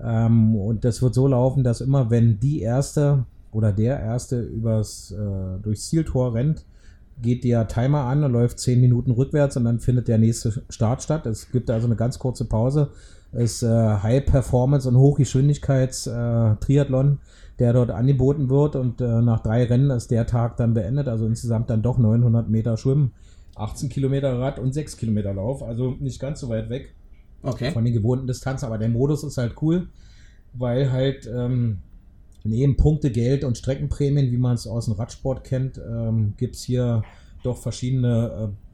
Ähm, 0.00 0.56
und 0.56 0.84
das 0.84 1.02
wird 1.02 1.14
so 1.14 1.26
laufen, 1.26 1.64
dass 1.64 1.80
immer, 1.80 2.10
wenn 2.10 2.38
die 2.40 2.60
erste 2.60 3.24
oder 3.52 3.72
der 3.72 4.00
erste 4.00 4.40
übers, 4.40 5.12
äh, 5.12 5.58
durchs 5.62 5.88
Zieltor 5.88 6.34
rennt, 6.34 6.64
geht 7.20 7.44
der 7.44 7.68
Timer 7.68 8.04
an 8.04 8.24
und 8.24 8.32
läuft 8.32 8.58
10 8.58 8.80
Minuten 8.80 9.12
rückwärts 9.12 9.56
und 9.56 9.64
dann 9.64 9.78
findet 9.78 10.08
der 10.08 10.18
nächste 10.18 10.62
Start 10.70 11.02
statt. 11.02 11.26
Es 11.26 11.50
gibt 11.52 11.70
also 11.70 11.86
eine 11.86 11.96
ganz 11.96 12.18
kurze 12.18 12.46
Pause. 12.46 12.88
Es 13.32 13.54
ist 13.54 13.62
äh, 13.62 13.68
High 13.68 14.26
Performance 14.26 14.88
und 14.88 14.96
Hochgeschwindigkeits 14.96 16.06
äh, 16.06 16.56
Triathlon, 16.56 17.18
der 17.58 17.72
dort 17.72 17.90
angeboten 17.90 18.50
wird 18.50 18.76
und 18.76 19.00
äh, 19.00 19.22
nach 19.22 19.40
drei 19.40 19.64
Rennen 19.64 19.90
ist 19.90 20.10
der 20.10 20.26
Tag 20.26 20.56
dann 20.56 20.74
beendet. 20.74 21.08
Also 21.08 21.26
insgesamt 21.26 21.70
dann 21.70 21.82
doch 21.82 21.98
900 21.98 22.48
Meter 22.48 22.76
Schwimmen, 22.76 23.12
18 23.54 23.88
Kilometer 23.88 24.38
Rad 24.38 24.58
und 24.58 24.72
6 24.72 24.96
Kilometer 24.96 25.34
Lauf. 25.34 25.62
Also 25.62 25.96
nicht 26.00 26.20
ganz 26.20 26.40
so 26.40 26.48
weit 26.48 26.70
weg 26.70 26.94
Okay. 27.42 27.72
von 27.72 27.84
den 27.84 27.92
gewohnten 27.92 28.26
Distanzen, 28.26 28.66
aber 28.66 28.78
der 28.78 28.88
Modus 28.88 29.24
ist 29.24 29.38
halt 29.38 29.54
cool, 29.62 29.88
weil 30.52 30.92
halt 30.92 31.26
ähm, 31.26 31.78
neben 32.44 32.76
Punkte, 32.76 33.10
Geld 33.10 33.44
und 33.44 33.58
Streckenprämien, 33.58 34.30
wie 34.30 34.36
man 34.36 34.54
es 34.54 34.66
aus 34.66 34.86
dem 34.86 34.94
Radsport 34.94 35.44
kennt, 35.44 35.78
ähm, 35.78 36.34
gibt 36.36 36.56
es 36.56 36.62
hier 36.62 37.02
doch 37.42 37.56
verschiedene 37.56 38.50
äh, 38.50 38.72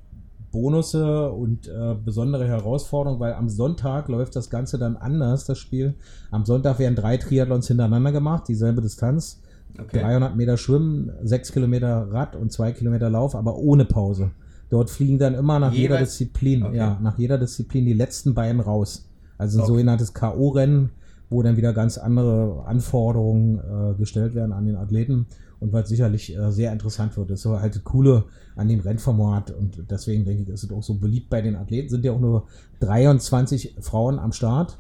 Bonusse 0.51 1.31
und 1.31 1.69
äh, 1.69 1.95
besondere 2.03 2.47
Herausforderungen, 2.47 3.21
weil 3.21 3.35
am 3.35 3.49
Sonntag 3.49 4.09
läuft 4.09 4.37
das 4.37 4.49
Ganze 4.51 4.79
dann 4.79 4.97
anders, 4.97 5.45
das 5.45 5.59
Spiel. 5.59 5.95
Am 6.31 6.45
Sonntag 6.45 6.79
werden 6.79 6.95
drei 6.95 7.17
Triathlons 7.19 7.69
hintereinander 7.69 8.13
gemacht, 8.13 8.45
dieselbe 8.49 8.81
Distanz. 8.81 9.43
Okay. 9.79 10.01
300 10.01 10.35
Meter 10.35 10.57
Schwimmen, 10.57 11.13
6 11.23 11.53
Kilometer 11.53 12.11
Rad 12.11 12.35
und 12.35 12.51
2 12.51 12.73
Kilometer 12.73 13.11
Lauf, 13.11 13.35
aber 13.35 13.57
ohne 13.57 13.85
Pause. 13.85 14.31
Dort 14.71 14.91
fliegen 14.91 15.19
dann 15.19 15.35
immer 15.35 15.59
nach 15.59 15.73
jeder 15.73 15.95
Jeweils? 15.97 16.11
Disziplin, 16.19 16.63
Okay. 16.63 16.77
ja, 16.77 16.99
nach 17.03 17.19
jeder 17.19 17.39
Disziplin 17.39 17.85
die 17.87 17.95
letzten 17.95 18.35
beiden 18.35 18.61
raus. 18.61 19.09
Also 19.39 19.59
ein 19.59 19.63
Okay. 19.63 19.69
sogenanntes 19.73 20.13
K.O.-Rennen, 20.15 20.91
wo 21.31 21.43
dann 21.43 21.57
wieder 21.57 21.73
ganz 21.73 21.97
andere 21.99 22.65
Anforderungen 22.67 23.59
äh, 23.59 23.95
gestellt 23.99 24.35
werden 24.35 24.53
an 24.53 24.67
den 24.67 24.77
Athleten 24.77 25.27
und 25.61 25.73
was 25.73 25.89
sicherlich 25.89 26.37
äh, 26.37 26.51
sehr 26.53 26.73
interessant 26.73 27.17
wird. 27.17 27.31
Das 27.31 27.39
ist 27.41 27.43
so 27.45 27.59
halt 27.61 27.75
das 27.75 27.85
Coole 27.85 28.25
an 28.57 28.69
dem 28.69 28.81
Rennformat 28.81 29.51
und 29.53 29.85
deswegen 29.91 30.25
denke 30.25 30.43
ich, 30.43 30.49
ist 30.49 30.65
es 30.65 30.71
auch 30.73 30.83
so 30.83 30.95
beliebt 30.95 31.31
bei 31.31 31.41
den 31.43 31.57
Athleten. 31.57 31.89
Sind 31.89 32.05
ja 32.05 32.13
auch 32.13 32.21
nur 32.21 32.45
23 32.81 33.77
Frauen 33.81 34.19
am 34.19 34.33
Start. 34.33 34.79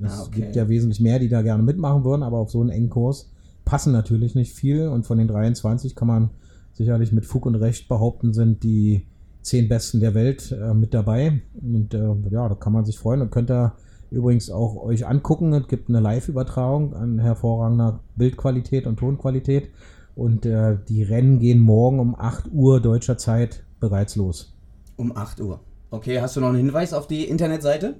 Es 0.00 0.12
Ah, 0.12 0.22
okay. 0.26 0.40
gibt 0.42 0.56
ja 0.56 0.68
wesentlich 0.68 1.00
mehr, 1.00 1.18
die 1.18 1.28
da 1.28 1.42
gerne 1.42 1.62
mitmachen 1.62 2.04
würden, 2.04 2.22
aber 2.22 2.38
auf 2.38 2.50
so 2.50 2.60
einen 2.60 2.70
engen 2.70 2.90
Kurs 2.90 3.30
passen 3.64 3.92
natürlich 3.92 4.34
nicht 4.34 4.52
viel 4.52 4.88
und 4.88 5.04
von 5.06 5.18
den 5.18 5.26
23 5.26 5.94
kann 5.96 6.06
man 6.08 6.30
sicherlich 6.74 7.10
mit 7.12 7.24
Fug 7.24 7.46
und 7.46 7.54
Recht 7.56 7.88
behaupten, 7.88 8.32
sind 8.34 8.62
die 8.62 9.06
zehn 9.46 9.68
Besten 9.68 10.00
der 10.00 10.14
Welt 10.14 10.52
äh, 10.52 10.74
mit 10.74 10.92
dabei. 10.92 11.40
Und 11.54 11.94
äh, 11.94 12.30
ja, 12.30 12.48
da 12.48 12.54
kann 12.54 12.72
man 12.72 12.84
sich 12.84 12.98
freuen 12.98 13.22
und 13.22 13.30
könnt 13.30 13.50
ihr 13.50 13.74
übrigens 14.10 14.50
auch 14.50 14.76
euch 14.82 15.06
angucken. 15.06 15.52
Es 15.52 15.68
gibt 15.68 15.88
eine 15.88 16.00
Live-Übertragung 16.00 16.94
an 16.94 17.18
hervorragender 17.20 18.00
Bildqualität 18.16 18.86
und 18.86 18.98
Tonqualität. 18.98 19.70
Und 20.16 20.46
äh, 20.46 20.78
die 20.88 21.02
Rennen 21.02 21.38
gehen 21.38 21.60
morgen 21.60 22.00
um 22.00 22.18
8 22.18 22.50
Uhr 22.52 22.80
deutscher 22.80 23.18
Zeit 23.18 23.64
bereits 23.78 24.16
los. 24.16 24.56
Um 24.96 25.16
8 25.16 25.40
Uhr. 25.40 25.60
Okay, 25.90 26.20
hast 26.20 26.36
du 26.36 26.40
noch 26.40 26.48
einen 26.48 26.56
Hinweis 26.56 26.92
auf 26.92 27.06
die 27.06 27.24
Internetseite? 27.24 27.96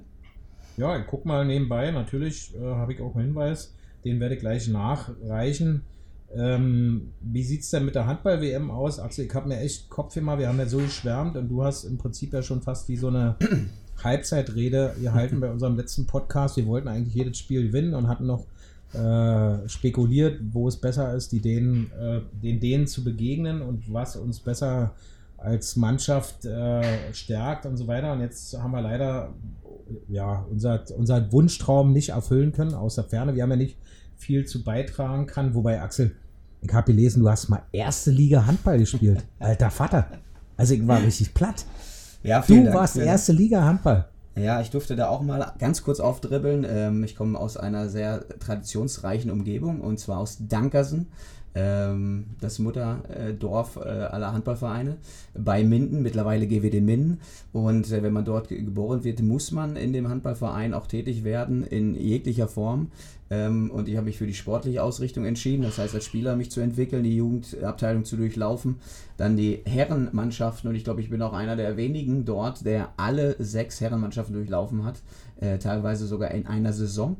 Ja, 0.75 0.97
ich 0.97 1.07
guck 1.07 1.25
mal 1.25 1.45
nebenbei. 1.45 1.91
Natürlich 1.91 2.53
äh, 2.55 2.59
habe 2.61 2.93
ich 2.93 3.01
auch 3.01 3.15
einen 3.15 3.27
Hinweis. 3.27 3.73
Den 4.03 4.19
werde 4.19 4.35
ich 4.35 4.41
gleich 4.41 4.67
nachreichen. 4.67 5.83
Ähm, 6.35 7.13
wie 7.21 7.43
sieht 7.43 7.61
es 7.61 7.69
denn 7.69 7.85
mit 7.85 7.95
der 7.95 8.05
Handball-WM 8.05 8.69
aus? 8.69 8.99
Axel, 8.99 9.25
ich 9.25 9.33
habe 9.33 9.47
mir 9.47 9.59
echt 9.59 9.89
Kopf 9.89 10.15
immer, 10.17 10.37
wir 10.37 10.49
haben 10.49 10.59
ja 10.59 10.65
so 10.65 10.77
geschwärmt 10.77 11.37
und 11.37 11.47
du 11.47 11.63
hast 11.63 11.85
im 11.85 11.97
Prinzip 11.97 12.33
ja 12.33 12.41
schon 12.41 12.61
fast 12.61 12.89
wie 12.89 12.97
so 12.97 13.07
eine 13.07 13.37
Halbzeitrede 14.03 14.95
gehalten 15.01 15.39
bei 15.39 15.49
unserem 15.49 15.77
letzten 15.77 16.05
Podcast. 16.05 16.57
Wir 16.57 16.67
wollten 16.67 16.87
eigentlich 16.87 17.15
jedes 17.15 17.37
Spiel 17.37 17.67
gewinnen 17.67 17.93
und 17.93 18.07
hatten 18.07 18.25
noch 18.25 18.45
äh, 18.93 19.67
spekuliert, 19.67 20.39
wo 20.51 20.67
es 20.67 20.77
besser 20.77 21.13
ist, 21.15 21.31
die 21.31 21.41
Dänen, 21.41 21.91
äh, 21.99 22.21
den 22.31 22.59
Dänen 22.59 22.87
zu 22.87 23.03
begegnen 23.03 23.61
und 23.61 23.91
was 23.91 24.15
uns 24.15 24.39
besser 24.39 24.93
als 25.37 25.75
Mannschaft 25.75 26.45
äh, 26.45 27.13
stärkt 27.13 27.65
und 27.65 27.77
so 27.77 27.87
weiter. 27.87 28.13
Und 28.13 28.21
jetzt 28.21 28.57
haben 28.57 28.71
wir 28.71 28.81
leider 28.81 29.33
ja, 30.07 30.45
unser, 30.49 30.83
unser 30.95 31.31
Wunschtraum 31.31 31.93
nicht 31.93 32.09
erfüllen 32.09 32.51
können, 32.51 32.73
aus 32.73 32.95
der 32.95 33.05
Ferne. 33.05 33.35
Wir 33.35 33.43
haben 33.43 33.51
ja 33.51 33.57
nicht 33.57 33.77
viel 34.17 34.45
zu 34.45 34.63
beitragen 34.63 35.25
kann. 35.27 35.53
Wobei, 35.53 35.81
Axel, 35.81 36.15
ich 36.61 36.73
habe 36.73 36.91
gelesen, 36.91 37.21
du 37.21 37.29
hast 37.29 37.49
mal 37.49 37.63
erste 37.71 38.11
Liga 38.11 38.45
Handball 38.45 38.79
gespielt. 38.79 39.23
Alter 39.39 39.71
Vater. 39.71 40.07
Also 40.57 40.73
ich 40.73 40.87
war 40.87 41.01
richtig 41.01 41.33
platt. 41.33 41.65
Ja, 42.23 42.41
Du 42.41 42.55
Dank 42.55 42.73
warst 42.73 42.97
erste 42.97 43.31
Liga 43.31 43.63
Handball. 43.63 44.05
Ja, 44.35 44.61
ich 44.61 44.69
durfte 44.69 44.95
da 44.95 45.07
auch 45.07 45.21
mal 45.21 45.53
ganz 45.59 45.83
kurz 45.83 45.99
aufdribbeln. 45.99 46.65
Ähm, 46.67 47.03
ich 47.03 47.15
komme 47.15 47.39
aus 47.39 47.57
einer 47.57 47.89
sehr 47.89 48.27
traditionsreichen 48.39 49.31
Umgebung 49.31 49.81
und 49.81 49.99
zwar 49.99 50.19
aus 50.19 50.37
Dankersen, 50.47 51.07
ähm, 51.57 52.25
das 52.39 52.59
Mutterdorf 52.59 53.77
äh, 53.77 53.79
aller 53.89 54.31
Handballvereine, 54.31 54.97
bei 55.35 55.63
Minden, 55.63 56.03
mittlerweile 56.03 56.45
GWD 56.45 56.81
Minden. 56.81 57.19
Und 57.51 57.91
äh, 57.91 58.03
wenn 58.03 58.13
man 58.13 58.25
dort 58.25 58.49
ge- 58.49 58.61
geboren 58.61 59.03
wird, 59.03 59.21
muss 59.21 59.51
man 59.51 59.75
in 59.75 59.91
dem 59.91 60.07
Handballverein 60.07 60.73
auch 60.75 60.85
tätig 60.85 61.23
werden, 61.23 61.65
in 61.65 61.95
jeglicher 61.95 62.47
Form. 62.47 62.91
Ähm, 63.29 63.71
und 63.71 63.89
ich 63.89 63.97
habe 63.97 64.05
mich 64.05 64.17
für 64.17 64.27
die 64.27 64.33
sportliche 64.33 64.83
Ausrichtung 64.83 65.25
entschieden, 65.25 65.63
das 65.63 65.77
heißt 65.79 65.95
als 65.95 66.05
Spieler 66.05 66.35
mich 66.35 66.51
zu 66.51 66.61
entwickeln, 66.61 67.03
die 67.03 67.17
Jugendabteilung 67.17 68.05
zu 68.05 68.15
durchlaufen, 68.15 68.75
dann 69.17 69.35
die 69.35 69.59
Herrenmannschaften 69.65 70.69
und 70.69 70.75
ich 70.75 70.85
glaube, 70.85 71.01
ich 71.01 71.09
bin 71.09 71.21
auch 71.21 71.33
einer 71.33 71.57
der 71.57 71.75
wenigen 71.75 72.23
dort, 72.23 72.65
der 72.65 72.89
alle 72.95 73.35
sechs 73.39 73.81
Herrenmannschaften 73.81 74.33
durchlaufen 74.33 74.85
hat, 74.85 75.01
äh, 75.41 75.57
teilweise 75.57 76.07
sogar 76.07 76.31
in 76.31 76.47
einer 76.47 76.71
Saison. 76.71 77.17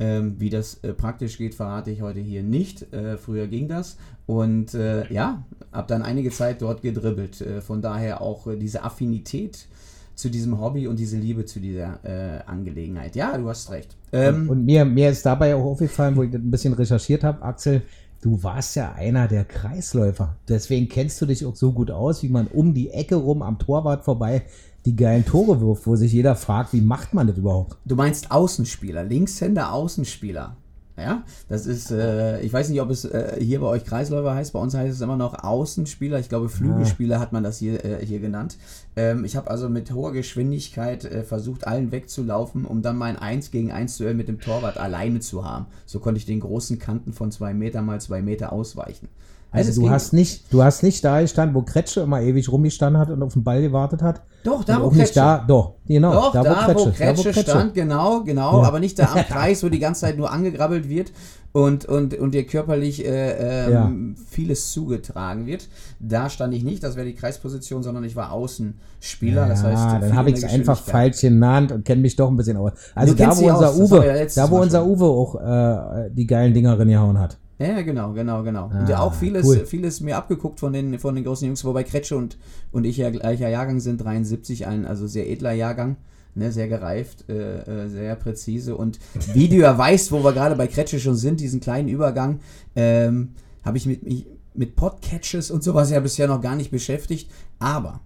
Ähm, 0.00 0.36
wie 0.38 0.50
das 0.50 0.74
äh, 0.84 0.92
praktisch 0.92 1.38
geht, 1.38 1.54
verrate 1.54 1.90
ich 1.90 2.02
heute 2.02 2.20
hier 2.20 2.42
nicht. 2.42 2.92
Äh, 2.92 3.16
früher 3.16 3.48
ging 3.48 3.66
das. 3.68 3.96
Und 4.26 4.74
äh, 4.74 5.12
ja, 5.12 5.44
habe 5.72 5.88
dann 5.88 6.02
einige 6.02 6.30
Zeit 6.30 6.62
dort 6.62 6.82
gedribbelt. 6.82 7.40
Äh, 7.40 7.60
von 7.60 7.82
daher 7.82 8.20
auch 8.20 8.46
äh, 8.46 8.56
diese 8.56 8.84
Affinität 8.84 9.66
zu 10.14 10.28
diesem 10.30 10.60
Hobby 10.60 10.86
und 10.86 10.98
diese 10.98 11.16
Liebe 11.16 11.44
zu 11.44 11.60
dieser 11.60 12.00
äh, 12.04 12.42
Angelegenheit. 12.46 13.16
Ja, 13.16 13.36
du 13.38 13.48
hast 13.48 13.70
recht. 13.70 13.96
Ähm, 14.12 14.48
Und 14.48 14.64
mir, 14.64 14.84
mir 14.84 15.10
ist 15.10 15.24
dabei 15.24 15.54
auch 15.54 15.64
aufgefallen, 15.64 16.16
wo 16.16 16.22
ich 16.22 16.34
ein 16.34 16.50
bisschen 16.50 16.74
recherchiert 16.74 17.24
habe, 17.24 17.42
Axel, 17.42 17.82
du 18.20 18.42
warst 18.42 18.76
ja 18.76 18.92
einer 18.92 19.28
der 19.28 19.44
Kreisläufer. 19.44 20.36
Deswegen 20.48 20.88
kennst 20.88 21.20
du 21.20 21.26
dich 21.26 21.46
auch 21.46 21.54
so 21.54 21.72
gut 21.72 21.90
aus, 21.90 22.22
wie 22.22 22.28
man 22.28 22.48
um 22.48 22.74
die 22.74 22.90
Ecke 22.90 23.14
rum 23.14 23.42
am 23.42 23.58
Torwart 23.58 24.04
vorbei 24.04 24.42
die 24.86 24.96
geilen 24.96 25.24
Tore 25.24 25.60
wirft, 25.60 25.86
wo 25.86 25.96
sich 25.96 26.12
jeder 26.12 26.36
fragt, 26.36 26.72
wie 26.72 26.80
macht 26.80 27.14
man 27.14 27.26
das 27.26 27.36
überhaupt? 27.36 27.76
Du 27.84 27.96
meinst 27.96 28.30
Außenspieler, 28.30 29.04
Linkshänder 29.04 29.72
Außenspieler. 29.72 30.56
Ja, 30.98 31.22
das 31.48 31.66
ist, 31.66 31.92
äh, 31.92 32.40
ich 32.40 32.52
weiß 32.52 32.70
nicht, 32.70 32.80
ob 32.80 32.90
es 32.90 33.04
äh, 33.04 33.36
hier 33.38 33.60
bei 33.60 33.66
euch 33.66 33.84
Kreisläufer 33.84 34.34
heißt, 34.34 34.52
bei 34.52 34.58
uns 34.58 34.74
heißt 34.74 34.92
es 34.92 35.00
immer 35.00 35.16
noch 35.16 35.44
Außenspieler. 35.44 36.18
Ich 36.18 36.28
glaube, 36.28 36.48
Flügelspieler 36.48 37.20
hat 37.20 37.32
man 37.32 37.44
das 37.44 37.58
hier, 37.58 37.84
äh, 37.84 38.04
hier 38.04 38.18
genannt. 38.18 38.56
Ähm, 38.98 39.24
ich 39.24 39.36
habe 39.36 39.48
also 39.48 39.68
mit 39.68 39.92
hoher 39.92 40.12
Geschwindigkeit 40.12 41.04
äh, 41.04 41.22
versucht, 41.22 41.66
allen 41.68 41.92
wegzulaufen, 41.92 42.64
um 42.64 42.82
dann 42.82 42.96
mein 42.96 43.16
1 43.16 43.52
gegen 43.52 43.70
1 43.70 43.96
Duell 43.96 44.14
mit 44.14 44.26
dem 44.26 44.40
Torwart 44.40 44.76
alleine 44.76 45.20
zu 45.20 45.44
haben. 45.44 45.66
So 45.86 46.00
konnte 46.00 46.18
ich 46.18 46.26
den 46.26 46.40
großen 46.40 46.80
Kanten 46.80 47.12
von 47.12 47.30
2 47.30 47.54
Meter 47.54 47.80
mal 47.82 48.00
2 48.00 48.22
Meter 48.22 48.52
ausweichen. 48.52 49.08
Also 49.50 49.70
es 49.70 49.76
du 49.76 49.88
hast 49.88 50.12
nicht, 50.12 50.52
du 50.52 50.62
hast 50.62 50.82
nicht 50.82 51.02
da 51.04 51.22
gestanden, 51.22 51.54
wo 51.54 51.62
Kretsche 51.62 52.00
immer 52.00 52.20
ewig 52.20 52.50
rumgestanden 52.52 53.00
hat 53.00 53.08
und 53.08 53.22
auf 53.22 53.32
den 53.32 53.44
Ball 53.44 53.62
gewartet 53.62 54.02
hat. 54.02 54.20
Doch, 54.44 54.62
da 54.62 54.76
Und 54.76 54.82
wo 54.82 54.86
auch 54.88 54.92
nicht 54.92 55.14
Kretsche. 55.14 55.20
da, 55.20 55.44
doch, 55.46 55.74
genau, 55.86 56.12
Doch, 56.12 56.32
da, 56.32 56.44
wo, 56.44 56.84
Kretsche, 56.90 57.30
Kretsche. 57.30 57.42
stand, 57.42 57.72
genau, 57.74 58.22
genau, 58.24 58.60
Ja. 58.62 58.68
aber 58.68 58.78
nicht 58.78 58.98
da 58.98 59.06
am 59.12 59.18
Kreis, 59.28 59.62
wo 59.62 59.70
die 59.70 59.78
ganze 59.78 60.02
Zeit 60.02 60.18
nur 60.18 60.30
angegrabbelt 60.30 60.88
wird 60.90 61.12
und, 61.52 61.86
und, 61.86 62.14
und 62.18 62.34
dir 62.34 62.46
körperlich 62.46 63.04
äh, 63.04 63.66
ähm, 63.66 63.72
Ja. 64.16 64.22
vieles 64.30 64.70
zugetragen 64.72 65.46
wird. 65.46 65.68
Da 65.98 66.28
stand 66.30 66.54
ich 66.54 66.62
nicht, 66.62 66.82
das 66.82 66.96
wäre 66.96 67.06
die 67.06 67.14
Kreisposition, 67.14 67.82
sondern 67.82 68.04
ich 68.04 68.16
war 68.16 68.32
Außenspieler. 68.32 69.42
Ja, 69.42 69.48
das 69.48 69.62
heißt, 69.62 70.02
dann 70.02 70.14
habe 70.14 70.30
ich 70.30 70.36
es 70.36 70.44
einfach 70.44 70.80
falsch 70.80 71.20
genannt 71.20 71.72
und 71.72 71.84
kenne 71.84 72.02
mich 72.02 72.16
doch 72.16 72.28
ein 72.28 72.36
bisschen 72.36 72.56
aus. 72.56 72.72
Also 72.94 73.14
Du 73.14 73.22
da, 73.24 73.36
wo 73.36 73.48
unser 73.48 73.68
aus, 73.70 73.78
ja 73.78 73.84
Uwe, 73.84 74.26
da 74.34 74.50
wo 74.50 74.60
unser. 74.60 74.86
Uwe 74.86 75.04
auch 75.04 75.34
äh, 76.06 76.10
die 76.12 76.26
geilen 76.26 76.54
Dinger 76.54 76.78
reingehauen 76.78 77.18
hat. 77.18 77.38
Ja, 77.58 77.80
genau, 77.82 78.12
genau, 78.12 78.44
genau. 78.44 78.66
und 78.66 78.88
Ah, 78.92 79.00
auch 79.00 79.14
vieles, 79.14 79.44
cool. 79.44 79.66
vieles 79.66 80.00
mir 80.00 80.16
abgeguckt 80.16 80.60
von 80.60 80.72
den, 80.72 80.96
von 81.00 81.16
den 81.16 81.24
großen 81.24 81.44
Jungs, 81.46 81.64
wobei 81.64 81.82
Kretsche 81.82 82.16
und, 82.16 82.38
und 82.70 82.84
ich 82.84 82.98
ja 82.98 83.10
gleicher 83.10 83.48
Jahrgang 83.48 83.80
sind, 83.80 83.98
73, 84.04 84.66
ein 84.68 84.84
also 84.86 85.08
sehr 85.08 85.28
edler 85.28 85.50
Jahrgang, 85.52 85.96
ne, 86.34 86.52
sehr 86.52 86.68
gereift, 86.68 87.28
äh, 87.28 87.84
äh, 87.84 87.88
sehr 87.88 88.16
präzise. 88.16 88.76
Und 88.76 88.98
wie 89.34 89.48
du 89.48 89.56
ja 89.56 89.76
weißt, 89.76 90.12
wo 90.12 90.22
wir 90.22 90.32
gerade 90.32 90.56
bei 90.56 90.66
Kretsche 90.66 91.00
schon 91.00 91.16
sind, 91.16 91.40
diesen 91.40 91.60
kleinen 91.60 91.88
Übergang, 91.88 92.40
ähm, 92.76 93.30
habe 93.64 93.76
ich 93.76 93.86
mit, 93.86 94.02
mich 94.02 94.26
mit 94.54 94.76
Podcatches 94.76 95.50
und 95.50 95.62
sowas 95.62 95.90
ja 95.90 96.00
bisher 96.00 96.26
noch 96.26 96.40
gar 96.40 96.56
nicht 96.56 96.70
beschäftigt, 96.70 97.30
aber 97.58 98.00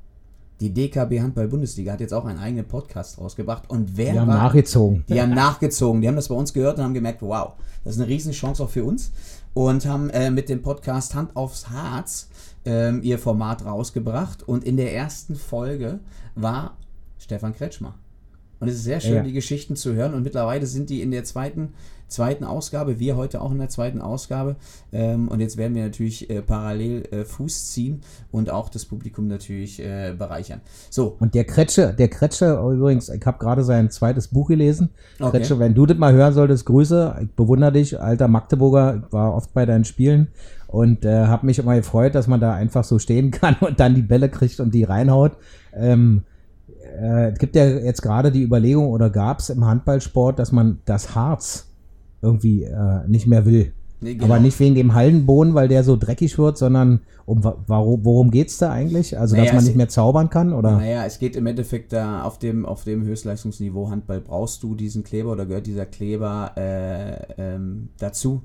die 0.60 0.72
DKB 0.72 1.20
Handball-Bundesliga 1.20 1.92
hat 1.92 2.00
jetzt 2.00 2.14
auch 2.14 2.24
einen 2.24 2.38
eigenen 2.38 2.66
Podcast 2.66 3.18
rausgebracht 3.18 3.68
und 3.68 3.96
wer 3.96 4.12
Die 4.12 4.20
haben 4.20 4.28
war, 4.28 4.36
nachgezogen. 4.36 5.04
die 5.08 5.20
haben 5.20 5.34
nachgezogen. 5.34 6.00
Die 6.02 6.08
haben 6.08 6.14
das 6.14 6.28
bei 6.28 6.34
uns 6.34 6.52
gehört 6.52 6.78
und 6.78 6.84
haben 6.84 6.94
gemerkt, 6.94 7.22
wow, 7.22 7.54
das 7.84 7.94
ist 7.96 8.00
eine 8.00 8.08
Riesenchance 8.08 8.62
auch 8.62 8.70
für 8.70 8.84
uns. 8.84 9.10
Und 9.54 9.84
haben 9.86 10.08
äh, 10.10 10.30
mit 10.30 10.48
dem 10.48 10.62
Podcast 10.62 11.14
Hand 11.14 11.36
aufs 11.36 11.68
Harz 11.68 12.28
ähm, 12.64 13.02
ihr 13.02 13.18
Format 13.18 13.64
rausgebracht. 13.64 14.46
Und 14.46 14.62
in 14.62 14.76
der 14.76 14.94
ersten 14.94 15.34
Folge 15.34 15.98
war 16.36 16.76
Stefan 17.18 17.54
Kretschmer. 17.54 17.94
Und 18.62 18.68
es 18.68 18.76
ist 18.76 18.84
sehr 18.84 19.00
schön, 19.00 19.14
Ja. 19.16 19.22
die 19.24 19.32
Geschichten 19.32 19.74
zu 19.74 19.92
hören. 19.94 20.14
Und 20.14 20.22
mittlerweile 20.22 20.66
sind 20.66 20.88
die 20.88 21.02
in 21.02 21.10
der 21.10 21.24
zweiten, 21.24 21.70
zweiten 22.06 22.44
Ausgabe, 22.44 23.00
wir 23.00 23.16
heute 23.16 23.40
auch 23.40 23.50
in 23.50 23.58
der 23.58 23.68
zweiten 23.68 24.00
Ausgabe. 24.00 24.54
Ähm, 24.92 25.26
und 25.26 25.40
jetzt 25.40 25.56
werden 25.56 25.74
wir 25.74 25.82
natürlich 25.82 26.30
äh, 26.30 26.42
parallel 26.42 27.02
äh, 27.10 27.24
Fuß 27.24 27.72
ziehen 27.72 28.02
und 28.30 28.50
auch 28.50 28.68
das 28.68 28.84
Publikum 28.84 29.26
natürlich 29.26 29.80
äh, 29.80 30.14
bereichern. 30.16 30.60
So, 30.90 31.16
Und 31.18 31.34
der 31.34 31.42
Kretsche, 31.42 31.92
der 31.92 32.06
Kretsche 32.06 32.52
übrigens, 32.72 33.08
ich 33.08 33.26
habe 33.26 33.38
gerade 33.38 33.64
sein 33.64 33.90
zweites 33.90 34.28
Buch 34.28 34.46
gelesen. 34.46 34.90
Okay. 35.18 35.38
Kretsche, 35.38 35.58
wenn 35.58 35.74
du 35.74 35.84
das 35.84 35.98
mal 35.98 36.12
hören 36.12 36.32
solltest, 36.32 36.64
Grüße. 36.66 37.16
Ich 37.20 37.30
bewundere 37.32 37.72
dich, 37.72 38.00
alter 38.00 38.28
Magdeburger. 38.28 39.02
Ich 39.04 39.12
war 39.12 39.34
oft 39.34 39.52
bei 39.54 39.66
deinen 39.66 39.84
Spielen 39.84 40.28
und 40.68 41.04
äh, 41.04 41.26
habe 41.26 41.46
mich 41.46 41.58
immer 41.58 41.74
gefreut, 41.74 42.14
dass 42.14 42.28
man 42.28 42.38
da 42.38 42.54
einfach 42.54 42.84
so 42.84 43.00
stehen 43.00 43.30
kann 43.32 43.56
und 43.60 43.80
dann 43.80 43.96
die 43.96 44.02
Bälle 44.02 44.28
kriegt 44.28 44.60
und 44.60 44.72
die 44.72 44.84
reinhaut. 44.84 45.32
Ähm, 45.74 46.22
äh, 47.00 47.30
es 47.32 47.38
gibt 47.38 47.56
ja 47.56 47.66
jetzt 47.66 48.02
gerade 48.02 48.30
die 48.32 48.42
Überlegung 48.42 48.88
oder 48.90 49.10
gab 49.10 49.38
es 49.40 49.50
im 49.50 49.64
Handballsport, 49.64 50.38
dass 50.38 50.52
man 50.52 50.80
das 50.84 51.14
Harz 51.14 51.66
irgendwie 52.20 52.64
äh, 52.64 53.06
nicht 53.08 53.26
mehr 53.26 53.44
will. 53.46 53.72
Nee, 54.00 54.14
genau. 54.14 54.26
Aber 54.34 54.40
nicht 54.40 54.58
wegen 54.58 54.74
dem 54.74 54.94
Hallenboden, 54.94 55.54
weil 55.54 55.68
der 55.68 55.84
so 55.84 55.96
dreckig 55.96 56.36
wird, 56.36 56.58
sondern 56.58 57.00
um 57.24 57.44
wa- 57.44 57.56
warum, 57.68 58.04
worum 58.04 58.30
geht's 58.32 58.58
da 58.58 58.72
eigentlich? 58.72 59.16
Also, 59.16 59.36
dass 59.36 59.42
Naja, 59.44 59.52
man 59.54 59.60
es- 59.62 59.66
nicht 59.68 59.76
mehr 59.76 59.88
zaubern 59.88 60.28
kann? 60.28 60.52
Oder? 60.52 60.72
Naja, 60.72 61.04
es 61.06 61.20
geht 61.20 61.36
im 61.36 61.46
Endeffekt 61.46 61.92
da 61.92 62.22
auf 62.24 62.38
dem, 62.40 62.66
auf 62.66 62.82
dem 62.82 63.04
Höchstleistungsniveau 63.04 63.90
Handball 63.90 64.20
brauchst 64.20 64.62
du 64.64 64.74
diesen 64.74 65.04
Kleber 65.04 65.30
oder 65.32 65.46
gehört 65.46 65.66
dieser 65.68 65.86
Kleber 65.86 66.50
äh, 66.56 67.32
ähm, 67.38 67.90
dazu. 67.98 68.42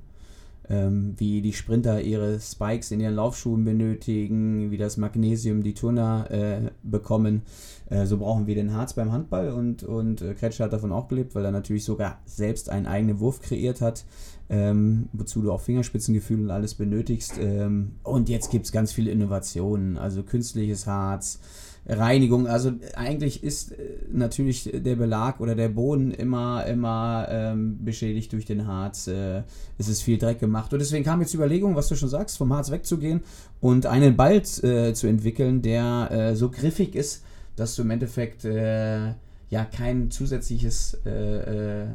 Ähm, 0.69 1.13
wie 1.15 1.41
die 1.41 1.53
Sprinter 1.53 2.01
ihre 2.01 2.41
Spikes 2.41 2.91
in 2.91 2.99
ihren 2.99 3.15
Laufschuhen 3.15 3.63
benötigen, 3.63 4.69
wie 4.69 4.77
das 4.77 4.97
Magnesium 4.97 5.63
die 5.63 5.73
Turner 5.73 6.29
äh, 6.29 6.71
bekommen. 6.83 7.43
Äh, 7.89 8.05
so 8.05 8.17
brauchen 8.17 8.47
wir 8.47 8.55
den 8.55 8.73
Harz 8.73 8.93
beim 8.93 9.13
Handball 9.13 9.51
und, 9.51 9.83
und 9.83 10.21
äh, 10.21 10.33
Kretscher 10.33 10.65
hat 10.65 10.73
davon 10.73 10.91
auch 10.91 11.07
gelebt, 11.07 11.35
weil 11.35 11.45
er 11.45 11.51
natürlich 11.51 11.85
sogar 11.85 12.19
selbst 12.25 12.69
einen 12.69 12.85
eigenen 12.85 13.19
Wurf 13.21 13.41
kreiert 13.41 13.79
hat, 13.79 14.03
ähm, 14.49 15.07
wozu 15.13 15.41
du 15.41 15.53
auch 15.53 15.61
Fingerspitzengefühl 15.61 16.41
und 16.41 16.51
alles 16.51 16.75
benötigst. 16.75 17.39
Ähm, 17.39 17.93
und 18.03 18.27
jetzt 18.27 18.51
gibt 18.51 18.65
es 18.65 18.73
ganz 18.73 18.91
viele 18.91 19.11
Innovationen, 19.11 19.97
also 19.97 20.21
künstliches 20.23 20.85
Harz, 20.85 21.39
Reinigung. 21.87 22.47
Also 22.47 22.73
eigentlich 22.95 23.43
ist 23.43 23.71
äh, 23.71 23.75
natürlich 24.11 24.69
der 24.73 24.95
Belag 24.95 25.39
oder 25.39 25.55
der 25.55 25.69
Boden 25.69 26.11
immer, 26.11 26.65
immer 26.65 27.27
ähm, 27.29 27.83
beschädigt 27.83 28.33
durch 28.33 28.45
den 28.45 28.67
Harz. 28.67 29.07
Äh, 29.07 29.43
es 29.77 29.87
ist 29.87 30.01
viel 30.01 30.17
Dreck 30.17 30.39
gemacht. 30.39 30.73
Und 30.73 30.79
deswegen 30.79 31.05
kam 31.05 31.21
jetzt 31.21 31.33
die 31.33 31.37
Überlegung, 31.37 31.75
was 31.75 31.87
du 31.87 31.95
schon 31.95 32.09
sagst, 32.09 32.37
vom 32.37 32.53
Harz 32.53 32.71
wegzugehen 32.71 33.21
und 33.61 33.85
einen 33.85 34.17
Ball 34.17 34.37
äh, 34.37 34.93
zu 34.93 35.07
entwickeln, 35.07 35.61
der 35.61 36.09
äh, 36.11 36.35
so 36.35 36.49
griffig 36.49 36.95
ist, 36.95 37.23
dass 37.55 37.75
du 37.75 37.83
im 37.83 37.91
Endeffekt 37.91 38.43
äh, 38.43 39.13
ja 39.49 39.65
kein 39.71 40.11
zusätzliches 40.11 40.93
äh, 41.05 41.87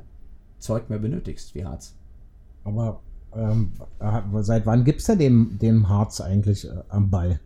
Zeug 0.58 0.88
mehr 0.88 0.98
benötigst 0.98 1.54
wie 1.54 1.64
Harz. 1.64 1.94
Aber 2.64 3.00
ähm, 3.34 3.72
äh, 3.98 4.20
seit 4.40 4.64
wann 4.64 4.84
gibt's 4.84 5.04
denn 5.04 5.18
dem, 5.18 5.58
dem 5.60 5.88
Harz 5.88 6.20
eigentlich 6.20 6.66
am 6.88 7.10
Ball? 7.10 7.40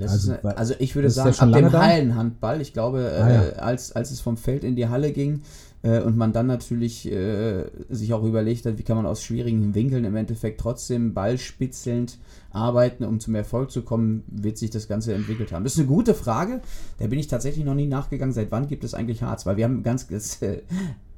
Also, 0.00 0.32
eine, 0.32 0.56
also 0.56 0.74
ich 0.78 0.94
würde 0.94 1.10
sagen, 1.10 1.34
ab 1.38 1.52
dem 1.52 1.70
da? 1.70 1.82
Hallenhandball, 1.82 2.60
ich 2.60 2.72
glaube, 2.72 3.10
Ah, 3.20 3.30
ja. 3.30 3.44
äh, 3.44 3.54
als, 3.56 3.92
als 3.92 4.10
es 4.10 4.20
vom 4.20 4.36
Feld 4.36 4.64
in 4.64 4.76
die 4.76 4.88
Halle 4.88 5.12
ging 5.12 5.42
äh, 5.82 6.00
und 6.00 6.16
man 6.16 6.32
dann 6.32 6.46
natürlich 6.46 7.10
äh, 7.10 7.64
sich 7.90 8.12
auch 8.12 8.24
überlegt 8.24 8.66
hat, 8.66 8.78
wie 8.78 8.82
kann 8.82 8.96
man 8.96 9.06
aus 9.06 9.22
schwierigen 9.22 9.74
Winkeln 9.74 10.04
im 10.04 10.16
Endeffekt 10.16 10.60
trotzdem 10.60 11.14
ballspitzelnd 11.14 12.18
arbeiten, 12.50 13.04
um 13.04 13.20
zum 13.20 13.34
Erfolg 13.34 13.70
zu 13.70 13.82
kommen, 13.82 14.24
wird 14.28 14.58
sich 14.58 14.70
das 14.70 14.88
Ganze 14.88 15.14
entwickelt 15.14 15.52
haben. 15.52 15.64
Das 15.64 15.74
ist 15.74 15.78
eine 15.78 15.88
gute 15.88 16.14
Frage, 16.14 16.60
da 16.98 17.06
bin 17.06 17.18
ich 17.18 17.26
tatsächlich 17.26 17.64
noch 17.64 17.74
nie 17.74 17.86
nachgegangen, 17.86 18.32
seit 18.32 18.50
wann 18.50 18.66
gibt 18.68 18.84
es 18.84 18.94
eigentlich 18.94 19.22
Harz? 19.22 19.46
Weil 19.46 19.56
wir 19.56 19.64
haben 19.64 19.82
ganz, 19.82 20.06
das, 20.08 20.40
äh, 20.42 20.62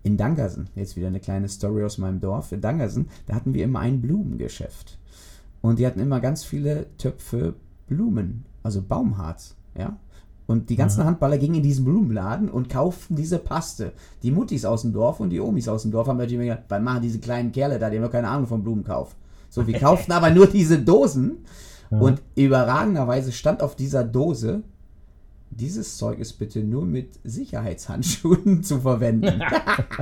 in 0.03 0.17
Dangersen, 0.17 0.69
jetzt 0.75 0.97
wieder 0.97 1.07
eine 1.07 1.19
kleine 1.21 1.49
Story 1.49 1.83
aus 1.83 1.99
meinem 1.99 2.21
Dorf, 2.21 2.53
in 2.53 2.61
Dangersen, 2.61 3.09
da 3.27 3.35
hatten 3.35 3.55
wir 3.55 3.65
immer 3.65 3.81
ein 3.81 4.01
Blumengeschäft. 4.03 4.99
Und 5.63 5.79
die 5.79 5.87
hatten 5.87 5.99
immer 5.99 6.21
ganz 6.21 6.45
viele 6.45 6.87
Töpfe 6.99 7.55
Blumen, 7.87 8.45
also 8.63 8.83
Baumharz, 8.83 9.55
ja. 9.77 9.97
Und 10.47 10.69
die 10.69 10.77
ganzen 10.77 11.05
Handballer 11.05 11.39
gingen 11.39 11.55
in 11.55 11.63
diesen 11.63 11.87
Blumenladen 11.87 12.51
und 12.51 12.69
kauften 12.69 13.17
diese 13.17 13.39
Paste. 13.39 13.93
Die 14.23 14.31
Muttis 14.31 14.67
aus 14.67 14.83
dem 14.83 14.93
Dorf 14.93 15.19
und 15.19 15.31
die 15.31 15.41
Omis 15.41 15.69
aus 15.69 15.83
dem 15.83 15.91
Dorf 15.91 16.07
haben 16.07 16.19
natürlich 16.19 16.35
immer 16.35 16.55
gedacht, 16.55 16.65
was 16.69 16.83
machen 16.83 17.01
diese 17.01 17.19
kleinen 17.19 17.51
Kerle 17.51 17.79
da, 17.79 17.89
die 17.89 17.97
haben 17.97 18.05
doch 18.05 18.13
keine 18.13 18.29
Ahnung 18.29 18.47
vom 18.47 18.63
Blumenkauf. 18.63 19.17
So, 19.49 19.67
wir 19.67 19.79
kauften 19.79 20.13
aber 20.13 20.29
nur 20.31 20.47
diese 20.47 20.79
Dosen 20.79 21.39
und 21.91 22.23
überragenderweise 22.35 23.33
stand 23.33 23.63
auf 23.63 23.77
dieser 23.77 24.05
Dose, 24.05 24.63
dieses 25.57 25.97
Zeug 25.97 26.19
ist 26.19 26.35
bitte 26.35 26.61
nur 26.61 26.85
mit 26.85 27.19
Sicherheitshandschuhen 27.25 28.63
zu 28.63 28.81
verwenden. 28.81 29.43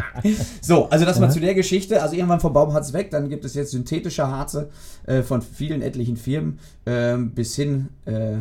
so, 0.60 0.88
also 0.88 1.04
das 1.04 1.20
mal 1.20 1.30
zu 1.30 1.40
der 1.40 1.54
Geschichte. 1.54 2.02
Also 2.02 2.16
irgendwann 2.16 2.40
vom 2.40 2.52
Baumharz 2.52 2.92
weg, 2.92 3.10
dann 3.10 3.28
gibt 3.28 3.44
es 3.44 3.54
jetzt 3.54 3.72
synthetische 3.72 4.26
Harze 4.26 4.70
äh, 5.06 5.22
von 5.22 5.42
vielen 5.42 5.82
etlichen 5.82 6.16
Firmen 6.16 6.58
ähm, 6.86 7.30
bis 7.30 7.54
hin 7.56 7.88
äh, 8.06 8.38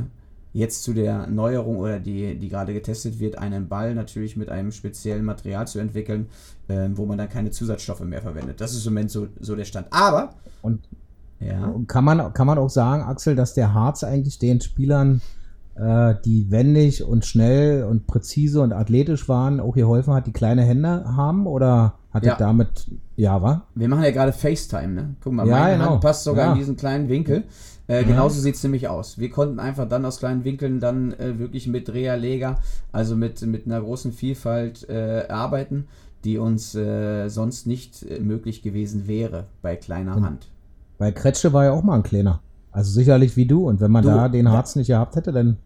jetzt 0.53 0.83
zu 0.83 0.93
der 0.93 1.27
Neuerung 1.27 1.77
oder 1.77 1.99
die, 1.99 2.35
die 2.35 2.49
gerade 2.49 2.73
getestet 2.73 3.19
wird, 3.19 3.37
einen 3.37 3.67
Ball 3.67 3.95
natürlich 3.95 4.35
mit 4.35 4.49
einem 4.49 4.71
speziellen 4.71 5.23
Material 5.23 5.67
zu 5.67 5.79
entwickeln, 5.79 6.27
ähm, 6.67 6.97
wo 6.97 7.05
man 7.05 7.17
dann 7.17 7.29
keine 7.29 7.51
Zusatzstoffe 7.51 8.01
mehr 8.01 8.21
verwendet. 8.21 8.59
Das 8.59 8.73
ist 8.73 8.85
im 8.85 8.93
Moment 8.93 9.11
so, 9.11 9.27
so 9.39 9.55
der 9.55 9.65
Stand. 9.65 9.87
Aber, 9.91 10.33
Und 10.61 10.81
ja, 11.39 11.73
kann 11.87 12.03
man, 12.03 12.33
kann 12.33 12.47
man 12.47 12.57
auch 12.57 12.69
sagen, 12.69 13.03
Axel, 13.03 13.35
dass 13.35 13.53
der 13.53 13.73
Harz 13.73 14.03
eigentlich 14.03 14.37
den 14.39 14.61
Spielern, 14.61 15.17
äh, 15.17 15.40
die 15.75 16.47
wendig 16.51 17.03
und 17.03 17.25
schnell 17.25 17.83
und 17.85 18.05
präzise 18.07 18.61
und 18.61 18.73
athletisch 18.73 19.27
waren, 19.29 19.59
auch 19.59 19.73
geholfen 19.73 20.13
hat, 20.13 20.27
die 20.27 20.33
kleine 20.33 20.63
Hände 20.63 21.05
haben? 21.15 21.47
Oder 21.47 21.93
hat 22.13 22.25
Ja. 22.25 22.33
er 22.33 22.37
damit, 22.37 22.87
ja, 23.15 23.41
war? 23.41 23.67
wir 23.75 23.87
machen 23.87 24.03
ja 24.03 24.11
gerade 24.11 24.33
FaceTime, 24.33 24.89
ne? 24.89 25.15
Guck 25.23 25.33
mal, 25.33 25.47
Ja, 25.47 25.59
meine 25.59 25.77
genau. 25.77 25.91
Hand 25.91 26.01
passt 26.01 26.23
sogar 26.25 26.47
Ja. 26.47 26.51
in 26.53 26.57
diesen 26.59 26.75
kleinen 26.75 27.07
Winkel. 27.09 27.43
Äh, 27.87 28.03
genauso 28.03 28.39
sieht 28.39 28.55
es 28.55 28.63
nämlich 28.63 28.87
aus. 28.89 29.17
Wir 29.17 29.29
konnten 29.29 29.59
einfach 29.59 29.87
dann 29.87 30.05
aus 30.05 30.19
kleinen 30.19 30.43
Winkeln 30.43 30.79
dann 30.79 31.13
äh, 31.13 31.39
wirklich 31.39 31.67
mit 31.67 31.87
Dreherleger, 31.87 32.59
also 32.91 33.15
mit, 33.15 33.41
mit 33.41 33.65
einer 33.65 33.81
großen 33.81 34.11
Vielfalt 34.13 34.87
äh, 34.89 35.25
arbeiten, 35.29 35.87
die 36.23 36.37
uns 36.37 36.75
äh, 36.75 37.27
sonst 37.29 37.65
nicht 37.65 38.03
äh, 38.03 38.19
möglich 38.19 38.61
gewesen 38.61 39.07
wäre 39.07 39.45
bei 39.61 39.75
kleiner 39.75 40.13
Genau. 40.15 40.27
Hand. 40.27 40.47
Weil 40.99 41.11
Kretsche 41.13 41.51
war 41.53 41.65
ja 41.65 41.71
auch 41.71 41.83
mal 41.83 41.95
ein 41.95 42.03
kleiner. 42.03 42.39
Also 42.71 42.91
sicherlich 42.91 43.35
wie 43.35 43.45
du. 43.45 43.67
Und 43.67 43.81
wenn 43.81 43.91
man 43.91 44.03
Du, 44.03 44.09
da 44.09 44.29
den 44.29 44.45
ja. 44.45 44.51
Harz 44.51 44.75
nicht 44.75 44.87
gehabt 44.87 45.15
hätte, 45.15 45.31
dann 45.31 45.57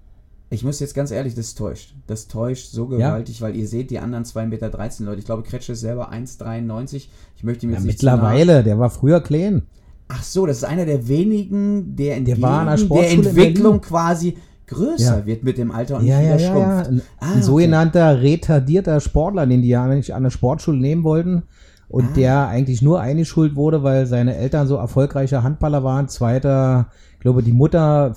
Ich 0.50 0.63
muss 0.63 0.80
jetzt 0.80 0.94
ganz 0.96 1.12
ehrlich, 1.12 1.36
das 1.36 1.56
täuscht. 1.56 1.96
Das 2.08 2.28
täuscht 2.28 2.72
so 2.72 2.88
gewaltig, 2.88 3.41
weil 3.41 3.56
ihr 3.56 3.68
seht 3.68 3.89
die 3.91 4.00
anderen 4.00 4.24
2,13 4.26 4.46
Meter 4.48 4.70
Leute. 5.06 5.20
Ich 5.20 5.26
glaube, 5.26 5.44
Kretsche 5.44 5.74
ist 5.74 5.82
selber 5.82 6.12
1,93. 6.12 7.08
Ich 7.36 7.44
möchte 7.44 7.65
ihm 7.65 7.72
ja, 7.72 7.78
jetzt 7.78 7.86
nicht 7.86 8.00
zu 8.00 8.06
nahe- 8.06 8.15
mittlerweile, 8.15 8.63
der 8.63 8.80
war 8.80 8.89
früher 8.89 9.22
klein. 9.22 9.63
Ach 10.08 10.22
so, 10.24 10.46
das 10.46 10.58
ist 10.58 10.63
einer 10.65 10.86
der 10.86 11.08
wenigen, 11.08 11.96
der 11.96 12.18
entgegen 12.18 12.44
an 12.46 12.68
der 12.78 12.88
der 12.88 13.10
in 13.12 13.26
Entwicklung 13.26 13.82
quasi 13.82 14.38
größer 14.68 15.20
Ja. 15.20 15.26
wird 15.26 15.44
mit 15.44 15.58
dem 15.58 15.72
Alter 15.72 15.98
und 15.98 16.06
Ja, 16.06 16.20
nicht 16.20 16.28
ja, 16.30 16.36
wieder 16.38 16.44
ja, 16.44 16.58
ja. 16.58 16.84
schrumpft. 16.84 16.89
Ein, 16.91 17.02
Ah, 17.20 17.26
ein 17.26 17.32
okay. 17.34 17.41
sogenannter 17.41 18.22
retardierter 18.22 19.00
Sportler, 19.00 19.46
den 19.48 19.62
die 19.63 19.68
ja 19.70 19.88
nicht 19.88 20.12
an 20.13 20.18
eine 20.24 20.32
Sportschule 20.32 20.78
nehmen 20.78 21.04
wollten. 21.04 21.44
Und 21.88 22.06
Ah. 22.06 22.13
der 22.15 22.48
eigentlich 22.48 22.82
nur 22.82 23.00
eingeschult 23.00 23.56
wurde, 23.56 23.84
weil 23.84 24.06
seine 24.08 24.36
Eltern 24.36 24.67
so 24.67 24.76
erfolgreiche 24.76 25.43
Handballer 25.43 25.84
waren. 25.84 26.08
Zweiter, 26.08 26.88
ich 27.13 27.19
glaube, 27.19 27.43
die 27.43 27.52
Mutter 27.52 28.13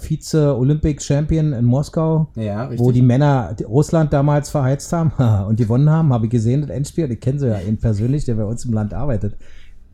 Vize-Olympic-Champion 0.59 1.53
in 1.53 1.65
Moskau, 1.65 2.29
Ja, 2.35 2.71
wo 2.79 2.93
die 2.93 3.03
Männer 3.03 3.55
Russland 3.67 4.13
damals 4.13 4.51
verheizt 4.51 4.93
haben 4.93 5.13
und 5.49 5.57
gewonnen 5.57 5.91
haben. 5.91 6.13
Habe 6.13 6.27
ich 6.27 6.31
gesehen, 6.31 6.63
das 6.63 6.71
Endspiel. 6.71 7.11
Ich 7.11 7.21
kenne 7.21 7.39
sie 7.39 7.49
ja 7.49 7.59
ihn 7.61 7.79
persönlich, 7.79 8.25
der 8.25 8.35
bei 8.35 8.45
uns 8.45 8.65
im 8.65 8.73
Land 8.73 8.95
arbeitet. 8.95 9.37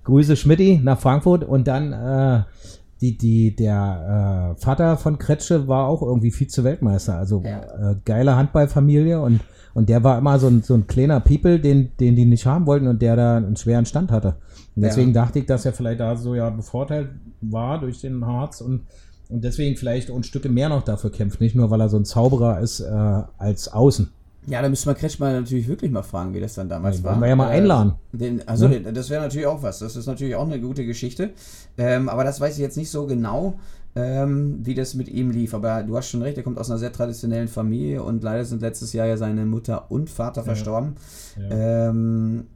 Grüße 0.04 0.37
Schmidti 0.37 0.80
nach 0.82 0.98
Frankfurt 1.00 1.44
und 1.44 1.66
dann 1.66 1.92
äh, 1.92 2.42
die, 3.00 3.16
die, 3.16 3.56
der 3.56 4.54
äh, 4.56 4.60
Vater 4.60 4.96
von 4.96 5.18
Kretsche 5.18 5.66
war 5.68 5.88
auch 5.88 6.02
irgendwie 6.02 6.30
Vize-Weltmeister. 6.30 7.16
Also 7.18 7.42
Ja. 7.44 7.90
äh, 7.92 7.96
geile 8.04 8.37
Handballfamilie 8.37 9.20
und, 9.20 9.40
und 9.74 9.88
der 9.88 10.02
war 10.04 10.16
immer 10.18 10.38
so 10.38 10.46
ein, 10.46 10.62
so 10.62 10.74
ein 10.74 10.87
kleiner 10.87 11.20
People, 11.20 11.58
den, 11.60 11.90
den 12.00 12.16
die 12.16 12.24
nicht 12.24 12.46
haben 12.46 12.66
wollten 12.66 12.87
und 12.87 13.02
der 13.02 13.16
da 13.16 13.37
einen 13.37 13.56
schweren 13.56 13.84
Stand 13.87 14.10
hatte. 14.10 14.37
Und 14.76 14.82
deswegen 14.82 15.12
dachte 15.12 15.38
ich, 15.40 15.46
dass 15.46 15.64
er 15.66 15.72
vielleicht 15.72 16.00
da 16.00 16.16
so 16.16 16.34
ja 16.34 16.48
bevorteilt 16.50 17.08
war 17.40 17.78
durch 17.80 18.00
den 18.00 18.24
Harz 18.26 18.60
und, 18.60 18.82
und 19.28 19.44
deswegen 19.44 19.76
vielleicht 19.76 20.10
auch 20.10 20.16
ein 20.16 20.22
Stücke 20.24 20.48
mehr 20.48 20.68
noch 20.68 20.82
dafür 20.82 21.10
kämpft. 21.10 21.40
Nicht 21.40 21.54
nur, 21.54 21.70
weil 21.70 21.80
er 21.80 21.88
so 21.88 21.96
ein 21.96 22.04
Zauberer 22.04 22.60
ist 22.60 22.80
äh, 22.80 23.22
als 23.38 23.72
Außen. 23.72 24.10
Ja, 24.46 24.60
da 24.60 24.68
müssen 24.68 24.87
wir 24.87 24.94
Kretsch 24.94 25.18
mal 25.20 25.32
natürlich 25.40 25.68
wirklich 25.68 25.90
mal 25.90 26.02
fragen, 26.02 26.34
wie 26.34 26.40
das 26.40 26.52
dann 26.54 26.68
damals 26.68 26.96
Den 26.96 27.04
war. 27.04 27.12
wollen 27.12 27.22
wir 27.22 27.28
ja 27.28 27.37
mal 27.37 27.48
Äh, 27.50 27.56
einladen. 27.56 27.92
Den, 28.12 28.46
also, 28.46 28.68
Ne? 28.68 28.80
den, 28.80 28.94
das 28.94 29.08
wäre 29.08 29.22
natürlich 29.22 29.46
auch 29.46 29.62
was. 29.62 29.78
Das 29.78 29.96
ist 29.96 30.06
natürlich 30.06 30.34
auch 30.34 30.44
eine 30.44 30.60
gute 30.60 30.84
Geschichte. 30.84 31.30
Ähm, 31.78 32.08
aber 32.10 32.24
das 32.24 32.40
weiß 32.40 32.54
ich 32.54 32.60
jetzt 32.60 32.76
nicht 32.76 32.90
so 32.90 33.06
genau, 33.06 33.54
ähm, 33.96 34.59
wie 34.62 34.74
das 34.74 34.94
mit 34.94 35.09
ihm 35.09 35.30
lief. 35.30 35.54
Aber 35.54 35.83
du 35.83 35.96
hast 35.96 36.09
schon 36.09 36.22
recht, 36.22 36.37
er 36.37 36.42
kommt 36.42 36.59
aus 36.59 36.70
einer 36.70 36.78
sehr 36.78 36.92
traditionellen 36.92 37.48
Familie 37.48 38.02
und 38.02 38.22
leider 38.22 38.44
sind 38.44 38.62
letztes 38.62 38.92
Jahr 38.92 39.07
ja 39.07 39.16
seine 39.16 39.46
Mutter 39.46 39.90
und 39.90 40.11
Vater 40.11 40.42
verstorben. 40.44 40.96
Ähm, 41.50 42.46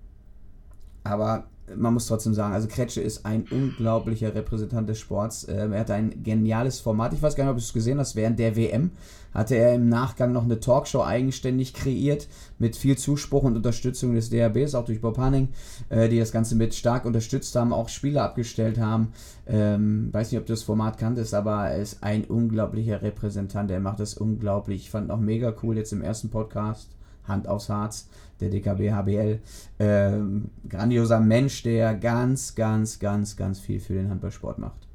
aber 1.05 1.45
man 1.77 1.95
muss 1.95 2.07
trotzdem 2.07 2.35
sagen, 2.35 2.55
also 2.55 2.69
Kretsche 2.69 3.01
ist 3.01 3.25
ein 3.25 3.45
unglaublicher 3.51 4.35
Repräsentant 4.35 4.89
des 4.89 4.99
Sports. 4.99 5.47
Ähm, 5.49 5.73
er 5.73 5.81
hatte 5.81 5.95
ein 5.95 6.23
geniales 6.23 6.81
Format. 6.81 7.13
Ich 7.13 7.23
weiß 7.23 7.37
gar 7.37 7.45
nicht, 7.45 7.51
ob 7.51 7.57
du 7.57 7.63
es 7.63 7.73
gesehen 7.73 7.99
hast. 7.99 8.17
Während 8.17 8.39
der 8.39 8.57
WM 8.57 8.91
hatte 9.35 9.57
er 9.57 9.75
im 9.75 9.89
Nachgang 9.89 10.33
noch 10.33 10.45
eine 10.45 10.61
Talkshow 10.61 11.03
eigenständig 11.03 11.75
kreiert 11.75 12.29
mit 12.59 12.77
viel 12.77 12.97
Zuspruch 12.97 13.45
und 13.45 13.57
Unterstützung 13.57 14.15
des 14.15 14.31
DRBs, 14.31 14.75
auch 14.75 14.85
durch 14.85 15.01
Bob 15.01 15.19
Hanning, 15.19 15.49
äh, 15.91 16.09
die 16.09 16.19
das 16.19 16.33
Ganze 16.33 16.57
mit 16.57 16.75
stark 16.75 17.05
unterstützt 17.05 17.55
haben, 17.55 17.73
auch 17.73 17.89
Spieler 17.89 18.25
abgestellt 18.25 18.79
haben. 18.79 19.13
Ähm, 19.47 20.09
weiß 20.13 20.33
nicht, 20.33 20.41
ob 20.41 20.47
du 20.47 20.53
das 20.53 20.63
Format 20.63 20.99
kanntest, 20.99 21.35
aber 21.35 21.69
er 21.69 21.79
ist 21.79 22.03
ein 22.03 22.25
unglaublicher 22.25 23.03
Repräsentant. 23.03 23.71
Er 23.71 23.81
macht 23.81 24.01
das 24.01 24.15
unglaublich. 24.15 24.83
Ich 24.83 24.91
fand 24.91 25.11
auch 25.11 25.21
mega 25.21 25.55
cool 25.63 25.77
jetzt 25.77 25.93
im 25.93 26.03
ersten 26.03 26.31
Podcast. 26.31 26.89
Hand 27.29 27.49
aufs 27.49 27.69
Harz, 27.69 28.09
der 28.41 28.51
DKB 28.51 28.93
HBL. 28.93 29.39
Ähm, 29.79 30.51
grandioser 30.69 31.21
Mensch, 31.21 31.63
der 31.63 31.95
ganz, 31.95 32.55
ganz, 32.55 32.99
ganz, 32.99 33.37
ganz 33.37 33.61
viel 33.61 33.81
für 33.81 33.95
den 33.95 34.11
Handballsport 34.11 34.59
macht. 34.59 34.89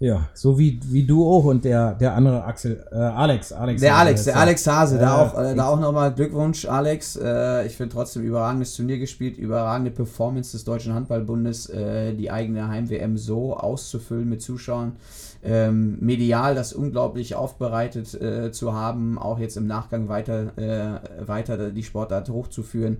Ja, 0.00 0.28
so 0.34 0.58
wie, 0.58 0.80
wie 0.90 1.04
du 1.04 1.26
auch 1.26 1.44
und 1.44 1.64
der, 1.64 1.94
der 1.94 2.14
andere 2.14 2.44
Axel, 2.44 2.84
äh, 2.90 2.96
Alex. 2.96 3.52
Alex 3.52 3.80
Der 3.80 3.96
Alex, 3.96 4.24
der. 4.24 4.36
Alex 4.36 4.66
Hase, 4.66 4.98
da 4.98 5.04
Ja, 5.04 5.22
auch, 5.22 5.38
äh, 5.38 5.54
da 5.54 5.68
auch 5.68 5.80
nochmal 5.80 6.12
Glückwunsch, 6.12 6.66
Alex. 6.66 7.16
Äh, 7.16 7.66
ich 7.66 7.76
finde 7.76 7.94
trotzdem 7.94 8.22
überragendes 8.22 8.74
Turnier 8.76 8.98
gespielt, 8.98 9.38
überragende 9.38 9.92
Performance 9.92 10.52
des 10.52 10.64
Deutschen 10.64 10.94
Handballbundes, 10.94 11.70
äh, 11.70 12.12
die 12.12 12.30
eigene 12.30 12.68
Heim-WM 12.68 13.16
so 13.16 13.56
auszufüllen 13.56 14.28
mit 14.28 14.42
Zuschauern. 14.42 14.96
Ähm, 15.46 15.98
medial 16.00 16.54
das 16.54 16.72
unglaublich 16.72 17.34
aufbereitet 17.34 18.14
äh, 18.14 18.50
zu 18.50 18.72
haben, 18.72 19.18
auch 19.18 19.38
jetzt 19.38 19.56
im 19.58 19.66
Nachgang 19.66 20.08
weiter, 20.08 20.56
äh, 20.56 21.26
weiter 21.28 21.70
die 21.70 21.82
Sportart 21.82 22.30
hochzuführen. 22.30 22.96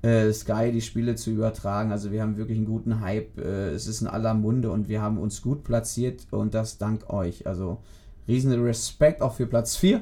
Äh, 0.00 0.32
Sky 0.32 0.72
die 0.72 0.80
Spiele 0.80 1.14
zu 1.16 1.30
übertragen. 1.30 1.92
Also 1.92 2.10
wir 2.10 2.22
haben 2.22 2.36
wirklich 2.36 2.56
einen 2.58 2.66
guten 2.66 3.00
Hype. 3.02 3.38
Äh, 3.38 3.68
es 3.70 3.86
ist 3.86 4.00
in 4.00 4.08
aller 4.08 4.34
Munde 4.34 4.70
und 4.70 4.88
wir 4.88 5.00
haben 5.02 5.18
uns 5.18 5.42
gut 5.42 5.64
platziert 5.64 6.26
und 6.30 6.54
das 6.54 6.78
dank 6.78 7.08
euch. 7.12 7.46
Also 7.46 7.78
riesen 8.26 8.52
Respekt 8.64 9.20
auch 9.22 9.34
für 9.34 9.46
Platz 9.46 9.76
4. 9.76 10.00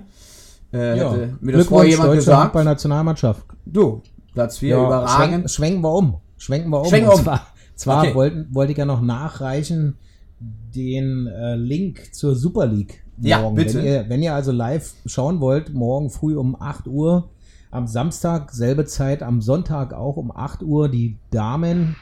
Äh, 0.72 0.96
Ja, 0.96 1.12
hätte 1.12 1.36
mir 1.40 1.52
das 1.52 1.66
vorher 1.66 1.90
jemand 1.90 2.12
gesagt. 2.14 2.40
Handballnationalmannschaft. 2.44 3.44
Du, 3.66 4.00
Platz 4.32 4.58
4, 4.58 4.68
Ja, 4.70 4.86
überragend. 4.86 5.10
schwenken, 5.28 5.48
schwenken 5.48 5.80
wir 5.82 5.92
um. 5.92 6.16
Schwenken 6.38 6.70
wir 6.70 6.80
um. 6.80 6.86
Schwenken 6.86 7.08
wir 7.08 7.12
Und 7.14 7.18
um. 7.18 7.24
Zwar, 7.24 7.46
zwar 7.74 8.02
Okay. 8.04 8.14
wollten, 8.14 8.54
wollte 8.54 8.72
ich 8.72 8.78
ja 8.78 8.84
noch 8.86 9.02
nachreichen 9.02 9.98
den 10.40 11.26
äh, 11.26 11.56
Link 11.56 12.14
zur 12.14 12.34
Super 12.34 12.66
League. 12.66 13.04
Ja, 13.20 13.42
morgen. 13.42 13.56
bitte. 13.56 13.76
Wenn 13.78 13.84
ihr, 13.84 14.08
wenn 14.08 14.22
ihr 14.22 14.32
also 14.34 14.52
live 14.52 14.94
schauen 15.06 15.40
wollt, 15.40 15.74
morgen 15.74 16.10
früh 16.10 16.36
um 16.36 16.60
8 16.60 16.86
Uhr, 16.88 17.30
am 17.70 17.86
Samstag 17.86 18.50
selbe 18.52 18.84
Zeit, 18.86 19.22
am 19.22 19.42
Sonntag 19.42 19.92
auch 19.92 20.16
um 20.16 20.34
8 20.34 20.62
Uhr 20.62 20.88
die 20.88 21.18
Damen 21.30 21.96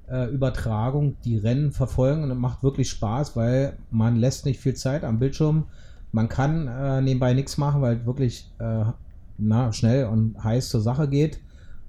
Live-Übertragung 0.07 1.17
die 1.25 1.37
Rennen 1.37 1.71
verfolgen 1.71 2.23
und 2.23 2.31
es 2.31 2.37
macht 2.37 2.63
wirklich 2.63 2.89
Spaß, 2.89 3.35
weil 3.35 3.77
man 3.91 4.15
lässt 4.15 4.45
nicht 4.45 4.59
viel 4.59 4.75
Zeit 4.75 5.03
am 5.03 5.19
Bildschirm 5.19 5.65
man 6.13 6.29
kann 6.29 6.67
äh, 6.67 7.01
nebenbei 7.01 7.33
nichts 7.33 7.57
machen, 7.57 7.81
weil 7.81 8.05
wirklich 8.05 8.49
äh, 8.59 8.85
na, 9.39 9.73
schnell 9.73 10.05
und 10.05 10.41
heiß 10.41 10.69
zur 10.69 10.79
Sache 10.79 11.09
geht. 11.09 11.41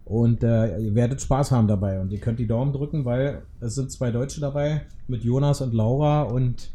Und 0.07 0.43
äh, 0.43 0.79
ihr 0.79 0.95
werdet 0.95 1.21
Spaß 1.21 1.53
haben 1.53 1.69
dabei. 1.69 2.01
Und 2.01 2.11
ihr 2.11 2.21
könnt 2.21 2.39
die 2.39 2.47
Daumen 2.47 2.73
drücken, 2.73 3.05
weil 3.05 3.43
es 3.61 3.75
sind 3.75 3.93
zwei 3.93 4.11
Deutsche 4.11 4.41
dabei 4.41 4.87
mit 5.09 5.23
Jonas 5.25 5.61
und 5.61 5.75
Laura. 5.75 6.23
Und 6.23 6.73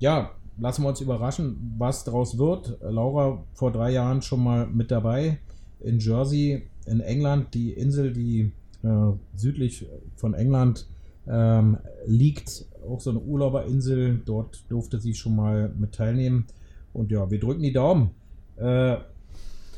ja, 0.00 0.32
lassen 0.58 0.82
wir 0.82 0.88
uns 0.88 1.00
überraschen, 1.00 1.74
was 1.78 2.02
daraus 2.02 2.36
wird. 2.36 2.78
Laura 2.82 3.44
vor 3.54 3.70
drei 3.70 3.92
Jahren 3.92 4.20
schon 4.20 4.42
mal 4.42 4.66
mit 4.66 4.90
dabei 4.90 5.38
in 5.78 6.00
Jersey, 6.00 6.68
in 6.86 7.00
England, 7.00 7.54
die 7.54 7.72
Insel, 7.72 8.12
die 8.12 8.50
äh, 8.82 8.88
südlich 9.34 9.86
von 10.16 10.34
England 10.34 10.86
ähm, 11.28 11.78
liegt, 12.06 12.66
auch 12.88 13.00
so 13.00 13.10
eine 13.10 13.20
Urlauberinsel. 13.20 14.22
Dort 14.24 14.64
durfte 14.68 14.98
sie 15.00 15.14
schon 15.14 15.36
mal 15.36 15.72
mit 15.76 15.94
teilnehmen. 15.94 16.46
Und 16.92 17.10
ja, 17.10 17.30
wir 17.30 17.40
drücken 17.40 17.62
die 17.62 17.72
Daumen. 17.72 18.10
Äh, 18.56 18.96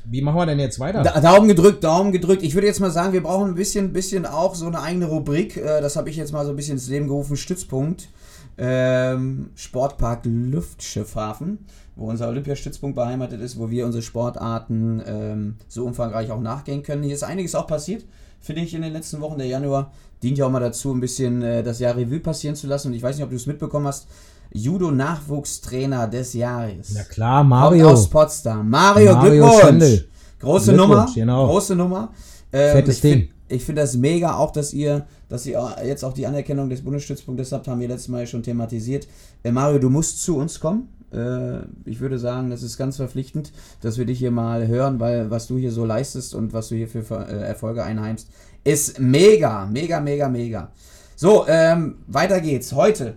wie 0.07 0.21
machen 0.21 0.37
wir 0.37 0.47
denn 0.47 0.59
jetzt 0.59 0.79
weiter? 0.81 1.03
Da, 1.03 1.21
Daumen 1.21 1.49
gedrückt, 1.49 1.83
Daumen 1.83 2.13
gedrückt. 2.13 2.43
Ich 2.43 2.55
würde 2.55 2.67
jetzt 2.67 2.81
mal 2.81 2.91
sagen, 2.91 3.13
wir 3.13 3.23
brauchen 3.23 3.49
ein 3.49 3.55
bisschen, 3.55 3.93
bisschen 3.93 4.27
auch 4.27 4.55
so 4.55 4.67
eine 4.67 4.81
eigene 4.81 5.07
Rubrik. 5.07 5.57
Äh, 5.57 5.81
das 5.81 5.97
habe 5.97 6.11
ich 6.11 6.17
jetzt 6.17 6.33
mal 6.33 6.45
so 6.45 6.51
ein 6.51 6.57
bisschen 6.57 6.75
ins 6.75 6.89
Leben 6.89 7.09
gerufen. 7.09 7.37
Stützpunkt. 7.37 8.09
Ähm, 8.57 9.51
Sportpark 9.57 10.21
Luftschiffhafen, 10.27 11.67
wo 11.97 12.09
unser 12.09 12.29
Olympiastützpunkt 12.29 12.95
beheimatet 12.95 13.41
ist, 13.41 13.59
wo 13.59 13.69
wir 13.69 13.85
unsere 13.85 14.03
Sportarten 14.03 15.03
ähm, 15.05 15.57
so 15.67 15.85
umfangreich 15.85 16.31
auch 16.31 16.41
nachgehen 16.41 16.85
können. 16.85 17.03
Hier 17.03 17.15
ist 17.15 17.25
einiges 17.25 17.57
auch 17.57 17.67
passiert, 17.67 18.05
finde 18.45 18.63
ich, 18.63 18.75
in 18.75 18.83
den 18.83 18.93
letzten 18.93 19.21
Wochen. 19.21 19.39
Der 19.39 19.47
Januar 19.47 19.91
dient 20.23 20.39
ja 20.39 20.47
auch 20.47 20.51
mal 20.51 20.61
dazu, 20.61 20.93
ein 20.93 21.01
bisschen 21.01 21.43
äh, 21.43 21.63
das 21.63 21.79
Jahr 21.81 21.97
Revue 21.97 22.21
passieren 22.21 22.55
zu 22.57 22.67
lassen. 22.67 22.89
Und 22.89 22.95
ich 22.95 23.03
weiß 23.03 23.17
nicht, 23.17 23.25
ob 23.25 23.31
du 23.31 23.37
es 23.37 23.47
mitbekommen 23.47 23.87
hast. 23.87 24.07
Judo-Nachwuchstrainer 24.53 26.07
des 26.09 26.35
Jahres. 26.35 26.93
Na 26.95 27.03
klar, 27.05 27.45
Mario. 27.45 27.87
Kommt 27.87 27.99
aus 27.99 28.09
Potsdam. 28.09 28.69
Mario, 28.71 29.15
Mario 29.15 29.31
Glückwunsch. 29.45 29.61
Schendel. 29.65 30.09
Große 30.41 30.73
Glückwunsch, 30.73 30.91
Nummer. 30.91 31.13
genau. 31.15 31.47
Große 31.49 31.75
Nummer. 31.77 32.13
Ähm, 32.53 32.73
Fettes 32.73 32.97
ich 32.97 33.01
find- 33.01 33.15
Ding. 33.23 33.29
Ich 33.47 33.63
finde 33.65 33.83
das 33.83 33.95
mega, 33.97 34.37
auch 34.37 34.53
dass 34.53 34.73
ihr, 34.73 35.07
dass 35.29 35.45
ihr 35.45 35.63
jetzt 35.85 36.03
auch 36.03 36.15
die 36.15 36.27
Anerkennung 36.27 36.71
des 36.71 36.83
Bundesstützpunktes 36.83 37.53
habt, 37.53 37.69
haben 37.69 37.79
wir 37.79 37.89
letztes 37.89 38.09
Mal 38.09 38.27
schon 38.27 38.43
thematisiert. 38.43 39.07
Äh, 39.43 39.53
Mario, 39.53 39.79
du 39.79 39.91
musst 39.91 40.23
zu 40.23 40.39
uns 40.39 40.59
kommen. 40.59 40.89
Äh, 41.15 41.67
ich 41.85 42.01
würde 42.01 42.19
sagen, 42.19 42.51
das 42.51 42.63
ist 42.63 42.77
ganz 42.77 42.97
verpflichtend, 42.97 43.53
dass 43.81 43.99
wir 43.99 44.05
dich 44.05 44.19
hier 44.19 44.31
mal 44.31 44.67
hören, 44.67 45.01
weil 45.01 45.31
was 45.31 45.47
du 45.47 45.57
hier 45.59 45.73
so 45.73 45.85
leistest 45.85 46.35
und 46.35 46.53
was 46.53 46.69
du 46.69 46.75
hier 46.75 46.89
für 46.89 47.05
äh, 47.11 47.41
Erfolge 47.47 47.85
einheimst, 47.85 48.29
ist 48.65 48.99
mega, 48.99 49.67
mega, 49.67 50.01
mega, 50.01 50.29
mega. 50.29 50.73
So, 51.17 51.45
ähm, 51.47 51.97
weiter 52.09 52.41
geht's. 52.41 52.73
Heute, 52.73 53.15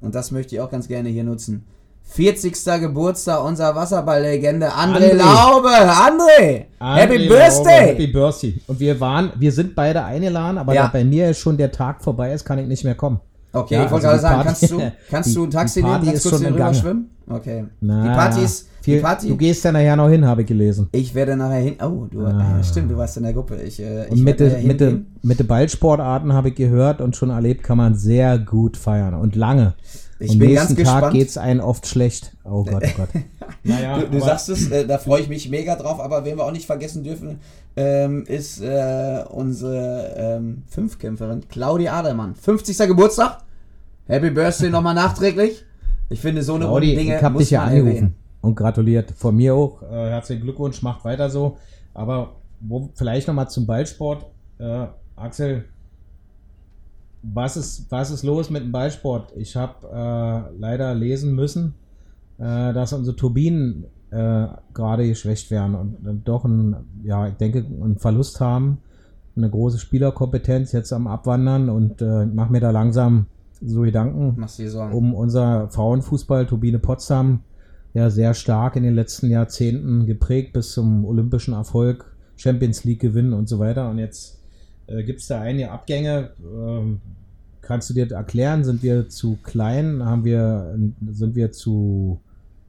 und 0.00 0.14
das 0.14 0.30
möchte 0.30 0.54
ich 0.54 0.60
auch 0.60 0.70
ganz 0.70 0.88
gerne 0.88 1.08
hier 1.08 1.24
nutzen, 1.24 1.64
40. 2.06 2.52
Geburtstag 2.80 3.42
unserer 3.42 3.74
Wasserballlegende 3.74 4.68
André, 4.68 5.12
André. 5.12 5.14
Laube. 5.14 5.68
André, 5.70 6.66
Happy 6.78 7.14
André 7.16 7.28
Birthday! 7.28 7.80
Laube, 7.80 7.88
Happy 7.92 8.06
Birthday. 8.08 8.60
Und 8.66 8.78
wir 8.78 9.00
waren, 9.00 9.32
wir 9.36 9.52
sind 9.52 9.74
beide 9.74 10.04
eingeladen, 10.04 10.58
aber 10.58 10.74
Ja. 10.74 10.82
da 10.82 10.88
bei 10.92 11.04
mir 11.04 11.32
schon 11.32 11.56
der 11.56 11.72
Tag 11.72 12.02
vorbei 12.04 12.32
ist, 12.34 12.44
kann 12.44 12.58
ich 12.58 12.66
nicht 12.66 12.84
mehr 12.84 12.94
kommen. 12.94 13.20
Okay, 13.54 13.74
Ja, 13.74 13.84
ich 13.84 13.90
wollte 13.90 14.08
also 14.08 14.26
gerade 14.26 14.42
sagen, 14.42 14.42
Party- 14.42 14.66
kannst 14.68 14.70
du, 14.72 14.92
kannst 15.10 15.30
die- 15.30 15.34
du 15.34 15.44
ein 15.44 15.50
Taxi 15.50 15.82
nehmen, 15.82 16.08
ist 16.12 16.22
kurz 16.28 16.40
hier 16.40 16.52
rüber 16.54 16.74
schwimmen? 16.74 17.10
Okay. 17.28 17.64
Na, 17.80 18.02
die 18.02 18.08
Party 18.08 18.42
ist, 18.42 18.68
viel, 18.82 18.96
die 18.96 19.02
Party, 19.02 19.28
Du 19.28 19.36
gehst 19.36 19.64
ja 19.64 19.72
nachher 19.72 19.96
noch 19.96 20.08
hin, 20.10 20.26
habe 20.26 20.42
ich 20.42 20.46
gelesen. 20.48 20.88
ich 20.92 21.14
werde 21.14 21.36
nachher 21.36 21.60
hin, 21.60 21.76
oh, 21.82 22.06
du, 22.10 22.26
Ah. 22.26 22.58
äh, 22.60 22.64
stimmt, 22.64 22.90
du 22.90 22.96
warst 22.96 23.16
in 23.16 23.22
der 23.22 23.32
Gruppe. 23.32 23.56
Ich, 23.64 23.80
äh, 23.80 24.06
ich 24.12 24.20
mit, 24.22 24.40
nachher 24.40 24.62
mit, 24.62 25.24
mit 25.24 25.38
den 25.40 25.46
Ballsportarten 25.46 26.32
habe 26.34 26.48
ich 26.48 26.54
gehört 26.56 27.00
und 27.00 27.16
schon 27.16 27.30
erlebt, 27.30 27.62
kann 27.62 27.78
man 27.78 27.94
sehr 27.94 28.38
gut 28.38 28.76
feiern 28.76 29.14
und 29.14 29.36
lange. 29.36 29.74
Ich 30.20 30.30
Am 30.32 30.38
bin 30.38 30.50
nächsten 30.50 30.76
ganz 30.76 30.88
Tag 30.88 30.94
gespannt. 30.94 31.14
geht 31.14 31.28
es 31.28 31.36
einem 31.38 31.60
oft 31.60 31.86
schlecht. 31.86 32.36
Oh 32.44 32.62
Gott, 32.64 32.82
oh 32.84 32.90
Gott. 32.96 33.08
naja, 33.64 33.98
Du, 33.98 34.10
du 34.10 34.20
sagst 34.20 34.48
es, 34.48 34.70
äh, 34.70 34.86
da 34.86 34.98
freue 34.98 35.20
ich 35.22 35.28
mich 35.28 35.48
mega 35.50 35.74
drauf, 35.76 35.98
aber 36.00 36.24
wen 36.24 36.36
wir 36.38 36.44
auch 36.44 36.52
nicht 36.52 36.66
vergessen 36.66 37.02
dürfen, 37.02 37.40
ähm, 37.76 38.24
ist 38.26 38.60
äh, 38.60 39.24
unsere 39.28 40.14
ähm, 40.16 40.62
Fünfkämpferin 40.68 41.48
Claudia 41.48 41.94
Adelmann. 41.98 42.34
50. 42.36 42.78
Geburtstag. 42.86 43.38
Happy 44.06 44.30
Birthday 44.30 44.70
nochmal 44.70 44.94
nachträglich. 44.94 45.64
Ich 46.10 46.20
finde, 46.20 46.42
so 46.42 46.54
eine 46.54 46.66
Claudi, 46.66 46.94
Dinge 46.94 47.16
ich 47.16 47.22
habe 47.22 47.32
muss 47.32 47.42
dich 47.42 47.50
ja 47.52 47.62
angerufen 47.64 47.88
erwähnen. 47.88 48.14
und 48.42 48.54
gratuliert. 48.54 49.12
Von 49.16 49.34
mir 49.36 49.54
auch. 49.54 49.82
Äh, 49.82 50.10
herzlichen 50.10 50.42
Glückwunsch, 50.42 50.80
macht 50.82 51.04
weiter 51.04 51.28
so. 51.30 51.56
Aber 51.94 52.36
wo, 52.60 52.90
vielleicht 52.94 53.26
nochmal 53.26 53.48
zum 53.48 53.66
Ballsport. 53.66 54.26
Äh, 54.58 54.86
Axel, 55.16 55.64
was 57.32 57.56
ist, 57.56 57.90
was 57.90 58.10
ist 58.10 58.22
los 58.22 58.50
mit 58.50 58.62
dem 58.62 58.72
Ballsport? 58.72 59.32
Ich 59.36 59.56
habe 59.56 59.86
äh, 59.86 60.58
leider 60.58 60.94
lesen 60.94 61.34
müssen, 61.34 61.74
äh, 62.38 62.72
dass 62.72 62.92
unsere 62.92 63.16
Turbinen 63.16 63.84
äh, 64.10 64.46
gerade 64.74 65.06
geschwächt 65.06 65.50
werden 65.50 65.74
und 65.74 66.06
äh, 66.06 66.14
doch 66.24 66.44
ein, 66.44 66.76
ja, 67.02 67.28
ich 67.28 67.34
denke, 67.34 67.64
einen 67.64 67.98
Verlust 67.98 68.40
haben. 68.40 68.78
Eine 69.36 69.50
große 69.50 69.80
Spielerkompetenz 69.80 70.70
jetzt 70.72 70.92
am 70.92 71.08
Abwandern 71.08 71.68
und 71.68 72.00
äh, 72.00 72.24
mache 72.26 72.52
mir 72.52 72.60
da 72.60 72.70
langsam 72.70 73.26
so 73.60 73.80
Gedanken 73.80 74.36
um 74.92 75.14
unser 75.14 75.68
Frauenfußball, 75.70 76.46
Turbine 76.46 76.78
Potsdam, 76.78 77.40
ja 77.94 78.10
sehr 78.10 78.34
stark 78.34 78.76
in 78.76 78.82
den 78.82 78.94
letzten 78.94 79.30
Jahrzehnten 79.30 80.06
geprägt 80.06 80.52
bis 80.52 80.72
zum 80.72 81.04
olympischen 81.04 81.54
Erfolg, 81.54 82.14
Champions 82.36 82.84
League 82.84 83.00
gewinnen 83.00 83.32
und 83.32 83.48
so 83.48 83.58
weiter. 83.58 83.88
Und 83.90 83.98
jetzt 83.98 84.43
äh, 84.86 85.02
gibt 85.02 85.20
es 85.20 85.26
da 85.26 85.40
einige 85.40 85.70
Abgänge. 85.70 86.30
Ähm, 86.42 87.00
kannst 87.60 87.90
du 87.90 87.94
dir 87.94 88.10
erklären, 88.10 88.64
sind 88.64 88.82
wir 88.82 89.08
zu 89.08 89.38
klein? 89.42 90.04
Haben 90.04 90.24
wir, 90.24 90.78
sind 91.10 91.34
wir 91.34 91.52
zu, 91.52 92.20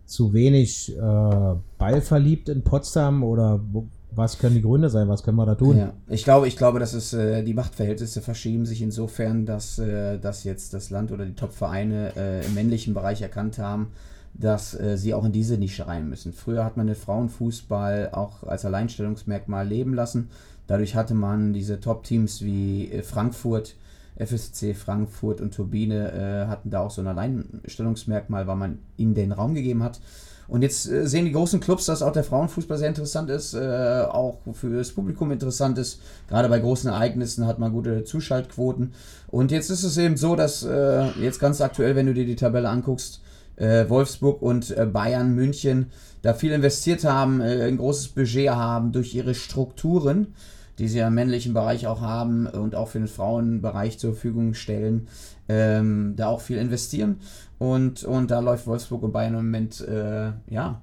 zu 0.05 0.33
wenig 0.33 0.95
äh, 0.95 1.55
ballverliebt 1.77 2.49
in 2.49 2.61
Potsdam 2.63 3.23
oder 3.23 3.59
wo, 3.71 3.85
was 4.15 4.37
können 4.37 4.55
die 4.55 4.61
Gründe 4.61 4.89
sein? 4.89 5.09
Was 5.09 5.23
können 5.23 5.37
wir 5.37 5.45
da 5.45 5.55
tun? 5.55 5.77
Ja, 5.77 5.93
ich 6.07 6.23
glaube, 6.23 6.47
ich 6.47 6.55
glaube, 6.55 6.79
dass 6.79 6.93
es 6.93 7.13
äh, 7.13 7.43
die 7.43 7.53
Machtverhältnisse 7.53 8.21
verschieben 8.21 8.65
sich 8.65 8.81
insofern, 8.81 9.45
dass, 9.45 9.77
äh, 9.77 10.17
dass 10.17 10.43
jetzt 10.43 10.73
das 10.73 10.89
Land 10.89 11.11
oder 11.11 11.25
die 11.25 11.35
Top-Vereine 11.35 12.13
äh, 12.15 12.45
im 12.45 12.53
männlichen 12.53 12.93
Bereich 12.93 13.21
erkannt 13.21 13.59
haben, 13.59 13.91
dass 14.33 14.79
äh, 14.79 14.97
sie 14.97 15.13
auch 15.13 15.25
in 15.25 15.31
diese 15.31 15.57
Nische 15.57 15.87
rein 15.87 16.09
müssen. 16.09 16.33
Früher 16.33 16.63
hat 16.63 16.77
man 16.77 16.87
den 16.87 16.95
Frauenfußball 16.95 18.09
auch 18.13 18.43
als 18.43 18.65
Alleinstellungsmerkmal 18.65 19.67
leben 19.67 19.93
lassen. 19.93 20.29
Dadurch 20.67 20.95
hatte 20.95 21.13
man 21.13 21.53
diese 21.53 21.79
Top-Teams 21.79 22.41
wie 22.41 22.91
äh, 22.91 23.03
Frankfurt, 23.03 23.75
FSC 24.17 24.73
Frankfurt 24.73 25.41
und 25.41 25.53
Turbine 25.53 26.11
äh, 26.11 26.47
hatten 26.47 26.69
da 26.69 26.79
auch 26.79 26.91
so 26.91 27.01
ein 27.01 27.07
Alleinstellungsmerkmal, 27.07 28.47
weil 28.47 28.55
man 28.55 28.79
ihnen 28.97 29.13
den 29.13 29.31
Raum 29.31 29.53
gegeben 29.53 29.83
hat. 29.83 29.99
Und 30.47 30.61
jetzt 30.61 30.89
äh, 30.89 31.07
sehen 31.07 31.25
die 31.25 31.31
großen 31.31 31.59
Clubs, 31.59 31.85
dass 31.85 32.01
auch 32.01 32.11
der 32.11 32.23
Frauenfußball 32.23 32.77
sehr 32.77 32.87
interessant 32.87 33.29
ist, 33.29 33.53
äh, 33.53 34.05
auch 34.07 34.37
für 34.53 34.69
das 34.69 34.91
Publikum 34.91 35.31
interessant 35.31 35.77
ist. 35.77 35.99
Gerade 36.29 36.49
bei 36.49 36.59
großen 36.59 36.89
Ereignissen 36.89 37.45
hat 37.47 37.59
man 37.59 37.71
gute 37.71 38.03
Zuschaltquoten. 38.03 38.93
Und 39.27 39.51
jetzt 39.51 39.69
ist 39.69 39.83
es 39.83 39.97
eben 39.97 40.17
so, 40.17 40.35
dass 40.35 40.63
äh, 40.63 41.07
jetzt 41.19 41.39
ganz 41.39 41.61
aktuell, 41.61 41.95
wenn 41.95 42.05
du 42.05 42.13
dir 42.13 42.25
die 42.25 42.35
Tabelle 42.35 42.69
anguckst, 42.69 43.21
Wolfsburg 43.57 44.41
und 44.41 44.75
Bayern 44.91 45.33
München 45.33 45.85
da 46.23 46.33
viel 46.33 46.51
investiert 46.51 47.05
haben, 47.05 47.41
ein 47.41 47.77
großes 47.77 48.09
Budget 48.09 48.49
haben 48.49 48.91
durch 48.91 49.15
ihre 49.15 49.33
Strukturen, 49.33 50.33
die 50.79 50.87
sie 50.87 50.99
ja 50.99 51.07
im 51.07 51.13
männlichen 51.13 51.53
Bereich 51.53 51.87
auch 51.87 52.01
haben 52.01 52.47
und 52.47 52.75
auch 52.75 52.89
für 52.89 52.99
den 52.99 53.07
Frauenbereich 53.07 53.97
zur 53.99 54.13
Verfügung 54.13 54.53
stellen, 54.53 55.07
ähm, 55.47 56.13
da 56.15 56.27
auch 56.27 56.41
viel 56.41 56.57
investieren. 56.57 57.17
Und, 57.57 58.03
und 58.03 58.31
da 58.31 58.39
läuft 58.39 58.67
Wolfsburg 58.67 59.03
und 59.03 59.11
Bayern 59.11 59.35
im 59.35 59.45
Moment, 59.45 59.81
äh, 59.81 60.31
ja, 60.47 60.81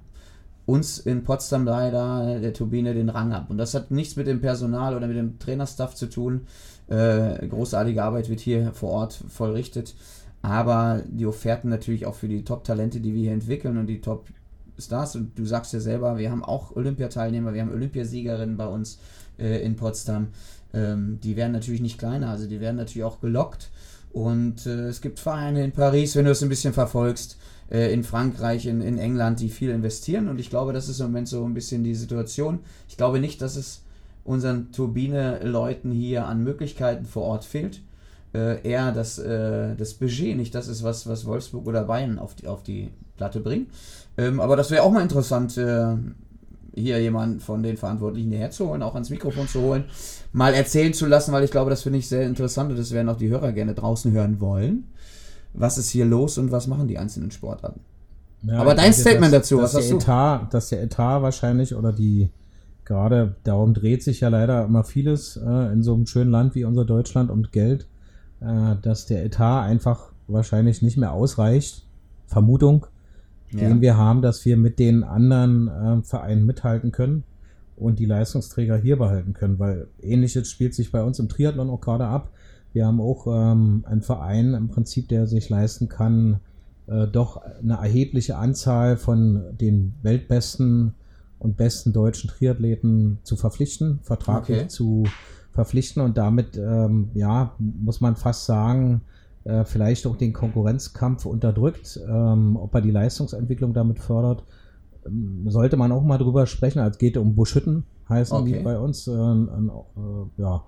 uns 0.65 0.99
in 0.99 1.23
Potsdam 1.23 1.65
leider 1.65 2.39
der 2.39 2.53
Turbine 2.53 2.93
den 2.93 3.09
Rang 3.09 3.33
ab. 3.33 3.49
Und 3.49 3.57
das 3.57 3.73
hat 3.73 3.91
nichts 3.91 4.15
mit 4.15 4.27
dem 4.27 4.39
Personal 4.39 4.95
oder 4.95 5.07
mit 5.07 5.17
dem 5.17 5.37
Trainerstaff 5.37 5.93
zu 5.93 6.07
tun. 6.07 6.47
Äh, 6.87 7.47
großartige 7.47 8.03
Arbeit 8.03 8.29
wird 8.29 8.39
hier 8.39 8.71
vor 8.73 8.91
Ort 8.91 9.23
vollrichtet. 9.27 9.93
Aber 10.41 11.01
die 11.07 11.25
Offerten 11.25 11.69
natürlich 11.69 12.05
auch 12.05 12.15
für 12.15 12.27
die 12.27 12.43
Top-Talente, 12.43 12.99
die 12.99 13.13
wir 13.13 13.21
hier 13.21 13.31
entwickeln 13.31 13.77
und 13.77 13.87
die 13.87 14.01
Top-Stars. 14.01 15.15
Und 15.15 15.37
du 15.37 15.45
sagst 15.45 15.73
ja 15.73 15.79
selber, 15.79 16.17
wir 16.17 16.31
haben 16.31 16.43
auch 16.43 16.75
Olympiateilnehmer, 16.75 17.53
wir 17.53 17.61
haben 17.61 17.71
Olympiasiegerinnen 17.71 18.57
bei 18.57 18.67
uns 18.67 18.99
äh, 19.43 19.59
in 19.63 19.75
Potsdam. 19.75 20.29
Ähm, 20.73 21.19
die 21.21 21.35
werden 21.35 21.51
natürlich 21.51 21.81
nicht 21.81 21.99
kleiner, 21.99 22.29
also 22.29 22.47
die 22.47 22.59
werden 22.59 22.77
natürlich 22.77 23.03
auch 23.03 23.19
gelockt. 23.19 23.69
Und 24.11 24.65
äh, 24.65 24.87
es 24.87 25.01
gibt 25.01 25.19
Vereine 25.19 25.63
in 25.63 25.71
Paris, 25.71 26.15
wenn 26.15 26.25
du 26.25 26.31
es 26.31 26.41
ein 26.41 26.49
bisschen 26.49 26.73
verfolgst, 26.73 27.37
äh, 27.71 27.91
in 27.93 28.03
Frankreich, 28.03 28.65
in, 28.65 28.81
in 28.81 28.97
England, 28.97 29.39
die 29.39 29.49
viel 29.49 29.71
investieren. 29.71 30.29
Und 30.29 30.39
ich 30.39 30.49
glaube, 30.49 30.73
das 30.73 30.87
ist 30.87 30.99
im 30.99 31.07
Moment 31.07 31.27
so 31.27 31.43
ein 31.45 31.53
bisschen 31.53 31.83
die 31.83 31.95
Situation. 31.95 32.59
Ich 32.87 32.97
glaube 32.97 33.19
nicht, 33.19 33.41
dass 33.41 33.55
es 33.55 33.81
unseren 34.23 34.71
Turbine-Leuten 34.71 35.91
hier 35.91 36.27
an 36.27 36.43
Möglichkeiten 36.43 37.05
vor 37.05 37.23
Ort 37.23 37.43
fehlt. 37.43 37.81
Äh, 38.33 38.67
eher 38.67 38.91
das, 38.91 39.19
äh, 39.19 39.75
das 39.75 39.93
Budget 39.95 40.37
nicht 40.37 40.55
das 40.55 40.67
ist, 40.67 40.83
was, 40.83 41.07
was 41.07 41.25
Wolfsburg 41.25 41.67
oder 41.67 41.83
Bayern 41.83 42.17
auf 42.17 42.33
die, 42.35 42.47
auf 42.47 42.63
die 42.63 42.89
Platte 43.17 43.39
bringen. 43.39 43.67
Ähm, 44.17 44.39
aber 44.39 44.55
das 44.55 44.71
wäre 44.71 44.83
auch 44.83 44.91
mal 44.91 45.03
interessant, 45.03 45.57
äh, 45.57 45.95
hier 46.75 46.99
jemanden 47.01 47.39
von 47.39 47.63
den 47.63 47.77
Verantwortlichen 47.77 48.29
hierher 48.29 48.51
zu 48.51 48.67
holen, 48.69 48.81
auch 48.81 48.93
ans 48.93 49.09
Mikrofon 49.09 49.47
zu 49.47 49.61
holen, 49.61 49.85
mal 50.31 50.53
erzählen 50.53 50.93
zu 50.93 51.05
lassen, 51.05 51.31
weil 51.31 51.43
ich 51.43 51.51
glaube, 51.51 51.69
das 51.69 51.83
finde 51.83 51.99
ich 51.99 52.07
sehr 52.07 52.25
interessant 52.25 52.71
und 52.71 52.79
das 52.79 52.91
werden 52.91 53.09
auch 53.09 53.17
die 53.17 53.29
Hörer 53.29 53.51
gerne 53.51 53.73
draußen 53.73 54.11
hören 54.11 54.39
wollen. 54.39 54.85
Was 55.53 55.77
ist 55.77 55.89
hier 55.91 56.05
los 56.05 56.37
und 56.37 56.51
was 56.51 56.67
machen 56.67 56.87
die 56.87 56.97
einzelnen 56.97 57.31
Sportarten? 57.31 57.81
Ja, 58.41 58.59
Aber 58.59 58.75
dein 58.75 58.85
denke, 58.85 58.99
Statement 58.99 59.33
dass, 59.33 59.43
dazu, 59.43 59.57
dass 59.57 59.73
was 59.75 59.81
hast 59.81 59.89
der 59.89 59.97
du? 59.97 60.03
Etat, 60.03 60.53
Dass 60.53 60.69
der 60.69 60.83
Etat 60.83 61.21
wahrscheinlich 61.21 61.75
oder 61.75 61.93
die, 61.93 62.31
gerade 62.85 63.35
darum 63.43 63.73
dreht 63.73 64.03
sich 64.03 64.21
ja 64.21 64.29
leider 64.29 64.65
immer 64.65 64.83
vieles 64.83 65.37
äh, 65.37 65.71
in 65.71 65.83
so 65.83 65.93
einem 65.93 66.07
schönen 66.07 66.31
Land 66.31 66.55
wie 66.55 66.65
unser 66.65 66.85
Deutschland 66.85 67.29
und 67.29 67.51
Geld, 67.51 67.87
äh, 68.41 68.75
dass 68.81 69.05
der 69.05 69.23
Etat 69.23 69.63
einfach 69.63 70.11
wahrscheinlich 70.27 70.81
nicht 70.81 70.97
mehr 70.97 71.13
ausreicht. 71.13 71.85
Vermutung, 72.27 72.87
Ja. 73.53 73.67
den 73.69 73.81
wir 73.81 73.97
haben, 73.97 74.21
dass 74.21 74.45
wir 74.45 74.57
mit 74.57 74.79
den 74.79 75.03
anderen 75.03 75.67
äh, 75.67 76.01
Vereinen 76.03 76.45
mithalten 76.45 76.91
können 76.91 77.23
und 77.75 77.99
die 77.99 78.05
Leistungsträger 78.05 78.77
hier 78.77 78.97
behalten 78.97 79.33
können, 79.33 79.59
weil 79.59 79.87
ähnliches 80.01 80.49
spielt 80.49 80.73
sich 80.73 80.91
bei 80.91 81.03
uns 81.03 81.19
im 81.19 81.29
Triathlon 81.29 81.69
auch 81.69 81.81
gerade 81.81 82.05
ab. 82.05 82.29
Wir 82.73 82.87
haben 82.87 82.99
auch 82.99 83.27
ähm, 83.27 83.83
einen 83.87 84.01
Verein 84.01 84.53
im 84.53 84.67
Prinzip, 84.69 85.07
der 85.07 85.27
sich 85.27 85.49
leisten 85.49 85.89
kann, 85.89 86.39
äh, 86.87 87.07
doch 87.07 87.41
eine 87.61 87.75
erhebliche 87.75 88.37
Anzahl 88.37 88.97
von 88.97 89.43
den 89.59 89.93
weltbesten 90.01 90.93
und 91.39 91.57
besten 91.57 91.93
deutschen 91.93 92.29
Triathleten 92.29 93.19
zu 93.23 93.35
verpflichten, 93.35 93.99
vertraglich 94.01 94.59
Okay. 94.59 94.67
zu 94.69 95.03
verpflichten 95.51 96.01
und 96.01 96.17
damit, 96.17 96.57
ähm, 96.57 97.09
ja, 97.13 97.53
muss 97.59 98.01
man 98.01 98.15
fast 98.15 98.45
sagen, 98.45 99.01
äh, 99.45 99.65
vielleicht 99.65 100.07
auch 100.07 100.15
den 100.15 100.33
Konkurrenzkampf 100.33 101.25
unterdrückt, 101.25 101.99
ähm, 102.07 102.55
ob 102.55 102.73
er 102.75 102.81
die 102.81 102.91
Leistungsentwicklung 102.91 103.73
damit 103.73 103.99
fördert. 103.99 104.43
Ähm, 105.05 105.45
Sollte 105.49 105.77
man 105.77 105.91
auch 105.91 106.03
mal 106.03 106.17
drüber 106.17 106.45
sprechen, 106.45 106.79
als 106.79 106.97
geht 106.97 107.17
um 107.17 107.35
Buschhütten, 107.35 107.83
heißen 108.09 108.37
Okay. 108.37 108.57
die 108.57 108.63
bei 108.63 108.77
uns. 108.79 109.07
Äh, 109.07 109.11
ein, 109.11 109.69
äh, 109.69 110.41
ja, 110.41 110.63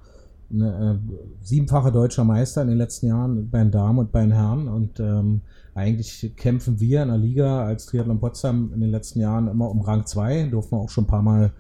eine, 0.52 1.00
äh, 1.10 1.16
siebenfache 1.42 1.92
deutscher 1.92 2.24
Meister 2.24 2.62
in 2.62 2.68
den 2.68 2.78
letzten 2.78 3.08
Jahren 3.08 3.50
bei 3.50 3.60
den 3.60 3.72
Damen 3.72 4.00
und 4.00 4.12
bei 4.12 4.22
den 4.22 4.32
Herren. 4.32 4.68
Und 4.68 5.00
ähm, 5.00 5.42
eigentlich 5.74 6.34
kämpfen 6.36 6.80
wir 6.80 7.02
in 7.02 7.10
der 7.10 7.18
Liga 7.18 7.66
als 7.66 7.86
Triathlon 7.88 8.20
Potsdam 8.20 8.72
in 8.74 8.82
den 8.82 8.92
letzten 8.92 9.20
Jahren 9.20 9.48
immer 9.48 9.70
um 9.70 9.82
Rang 9.82 10.06
2. 10.06 10.50
Durften 10.50 10.76
wir 10.76 10.82
auch 10.82 10.90
schon 10.90 11.06
ein 11.06 11.08
paar 11.08 11.24
Mal 11.24 11.52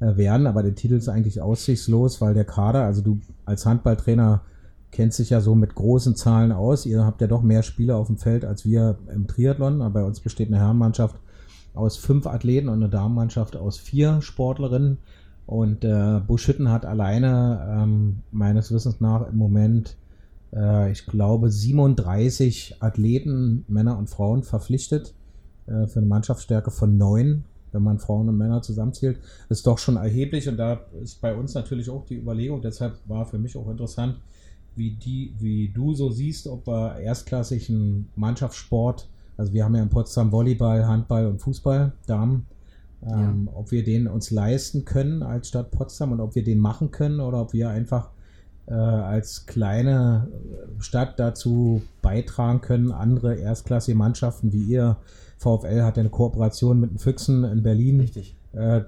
äh, 0.00 0.16
werden, 0.16 0.46
aber 0.46 0.62
der 0.62 0.74
Titel 0.74 0.94
ist 0.94 1.08
eigentlich 1.08 1.40
aussichtslos, 1.40 2.20
weil 2.20 2.34
der 2.34 2.44
Kader, 2.44 2.84
also 2.84 3.02
du 3.02 3.18
als 3.44 3.66
Handballtrainer 3.66 4.42
kennst 4.90 5.18
dich 5.18 5.30
ja 5.30 5.40
so 5.40 5.54
mit 5.54 5.74
großen 5.74 6.16
Zahlen 6.16 6.52
aus. 6.52 6.86
Ihr 6.86 7.04
habt 7.04 7.20
ja 7.20 7.26
doch 7.26 7.42
mehr 7.42 7.62
Spieler 7.62 7.96
auf 7.96 8.06
dem 8.06 8.16
Feld 8.16 8.44
als 8.44 8.64
wir 8.64 8.98
im 9.12 9.26
Triathlon. 9.26 9.82
Aber 9.82 10.00
bei 10.00 10.04
uns 10.04 10.20
besteht 10.20 10.48
eine 10.48 10.58
Herrenmannschaft 10.58 11.16
aus 11.74 11.96
fünf 11.96 12.26
Athleten 12.26 12.68
und 12.68 12.82
eine 12.82 12.88
Damenmannschaft 12.88 13.56
aus 13.56 13.78
vier 13.78 14.20
Sportlerinnen. 14.20 14.98
Und 15.46 15.84
äh, 15.84 16.20
Buschütten 16.26 16.70
hat 16.70 16.84
alleine 16.84 17.66
ähm, 17.70 18.18
meines 18.30 18.70
Wissens 18.70 19.00
nach 19.00 19.26
im 19.28 19.38
Moment, 19.38 19.96
äh, 20.54 20.92
ich 20.92 21.06
glaube, 21.06 21.50
37 21.50 22.76
Athleten, 22.80 23.64
Männer 23.66 23.96
und 23.96 24.10
Frauen, 24.10 24.42
verpflichtet 24.42 25.14
äh, 25.66 25.86
für 25.86 26.00
eine 26.00 26.08
Mannschaftsstärke 26.08 26.70
von 26.70 26.98
neun, 26.98 27.44
wenn 27.72 27.82
man 27.82 27.98
Frauen 27.98 28.28
und 28.28 28.36
Männer 28.36 28.60
zusammenzählt. 28.60 29.20
Ist 29.48 29.66
doch 29.66 29.78
schon 29.78 29.96
erheblich 29.96 30.48
und 30.50 30.58
da 30.58 30.80
ist 31.02 31.20
bei 31.22 31.34
uns 31.34 31.54
natürlich 31.54 31.88
auch 31.88 32.04
die 32.04 32.16
Überlegung, 32.16 32.60
deshalb 32.60 32.98
war 33.06 33.24
für 33.24 33.38
mich 33.38 33.56
auch 33.56 33.70
interessant, 33.70 34.16
wie, 34.78 34.92
die, 34.92 35.34
wie 35.38 35.68
du 35.68 35.94
so 35.94 36.10
siehst, 36.10 36.46
ob 36.46 36.66
wir 36.66 36.98
erstklassigen 36.98 38.08
Mannschaftssport, 38.16 39.08
also 39.36 39.52
wir 39.52 39.64
haben 39.64 39.74
ja 39.74 39.82
in 39.82 39.88
Potsdam 39.88 40.32
Volleyball, 40.32 40.86
Handball 40.86 41.26
und 41.26 41.40
Fußball, 41.40 41.92
Damen, 42.06 42.46
ähm, 43.02 43.48
ob 43.54 43.70
wir 43.70 43.84
den 43.84 44.08
uns 44.08 44.30
leisten 44.30 44.84
können 44.84 45.22
als 45.22 45.48
Stadt 45.48 45.70
Potsdam 45.70 46.12
und 46.12 46.20
ob 46.20 46.34
wir 46.34 46.42
den 46.42 46.58
machen 46.58 46.90
können 46.90 47.20
oder 47.20 47.42
ob 47.42 47.52
wir 47.52 47.68
einfach 47.68 48.10
äh, 48.66 48.72
als 48.72 49.46
kleine 49.46 50.28
Stadt 50.78 51.18
dazu 51.18 51.82
beitragen 52.02 52.60
können, 52.60 52.92
andere 52.92 53.36
erstklassige 53.36 53.96
Mannschaften 53.96 54.52
wie 54.52 54.62
ihr, 54.62 54.96
VfL 55.38 55.82
hat 55.82 55.96
ja 55.96 56.00
eine 56.00 56.10
Kooperation 56.10 56.80
mit 56.80 56.90
den 56.90 56.98
Füchsen 56.98 57.44
in 57.44 57.62
Berlin, 57.62 58.00
Richtig. 58.00 58.37
Äh, 58.52 58.82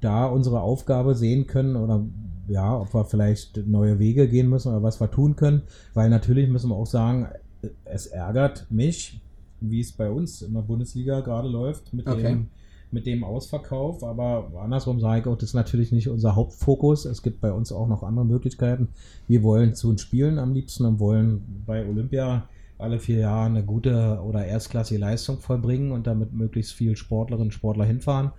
da 0.00 0.26
unsere 0.26 0.60
Aufgabe 0.60 1.14
sehen 1.14 1.46
können 1.46 1.76
oder 1.76 2.04
ja, 2.48 2.78
ob 2.78 2.92
wir 2.92 3.04
vielleicht 3.04 3.66
neue 3.66 3.98
Wege 3.98 4.28
gehen 4.28 4.48
müssen 4.48 4.68
oder 4.68 4.82
was 4.82 5.00
wir 5.00 5.10
tun 5.10 5.36
können, 5.36 5.62
weil 5.94 6.10
natürlich 6.10 6.48
müssen 6.48 6.70
wir 6.70 6.76
auch 6.76 6.86
sagen, 6.86 7.28
äh, 7.62 7.68
es 7.84 8.06
ärgert 8.06 8.66
mich, 8.70 9.20
wie 9.60 9.80
es 9.80 9.92
bei 9.92 10.10
uns 10.10 10.42
in 10.42 10.52
der 10.52 10.60
Bundesliga 10.60 11.20
gerade 11.20 11.48
läuft 11.48 11.94
mit 11.94 12.06
Okay. 12.06 12.22
dem 12.22 12.48
mit 12.90 13.06
dem 13.06 13.24
Ausverkauf, 13.24 14.04
aber 14.04 14.52
andersrum 14.62 15.00
sage 15.00 15.20
ich 15.20 15.26
auch, 15.26 15.36
das 15.36 15.48
ist 15.48 15.54
natürlich 15.54 15.90
nicht 15.90 16.08
unser 16.08 16.36
Hauptfokus. 16.36 17.06
Es 17.06 17.22
gibt 17.22 17.40
bei 17.40 17.52
uns 17.52 17.72
auch 17.72 17.88
noch 17.88 18.04
andere 18.04 18.24
Möglichkeiten. 18.24 18.86
Wir 19.26 19.42
wollen 19.42 19.74
zu 19.74 19.88
den 19.88 19.98
Spielen 19.98 20.38
am 20.38 20.54
liebsten 20.54 20.84
und 20.84 21.00
wollen 21.00 21.42
bei 21.66 21.84
Olympia 21.84 22.48
alle 22.78 23.00
vier 23.00 23.18
Jahre 23.18 23.46
eine 23.46 23.64
gute 23.64 24.20
oder 24.24 24.44
erstklassige 24.44 25.00
Leistung 25.00 25.38
vollbringen 25.40 25.90
und 25.90 26.06
damit 26.06 26.32
möglichst 26.34 26.72
viel 26.72 26.96
Sportlerinnen 26.96 27.48
und 27.48 27.52
Sportler 27.52 27.84
hinfahren 27.84 28.30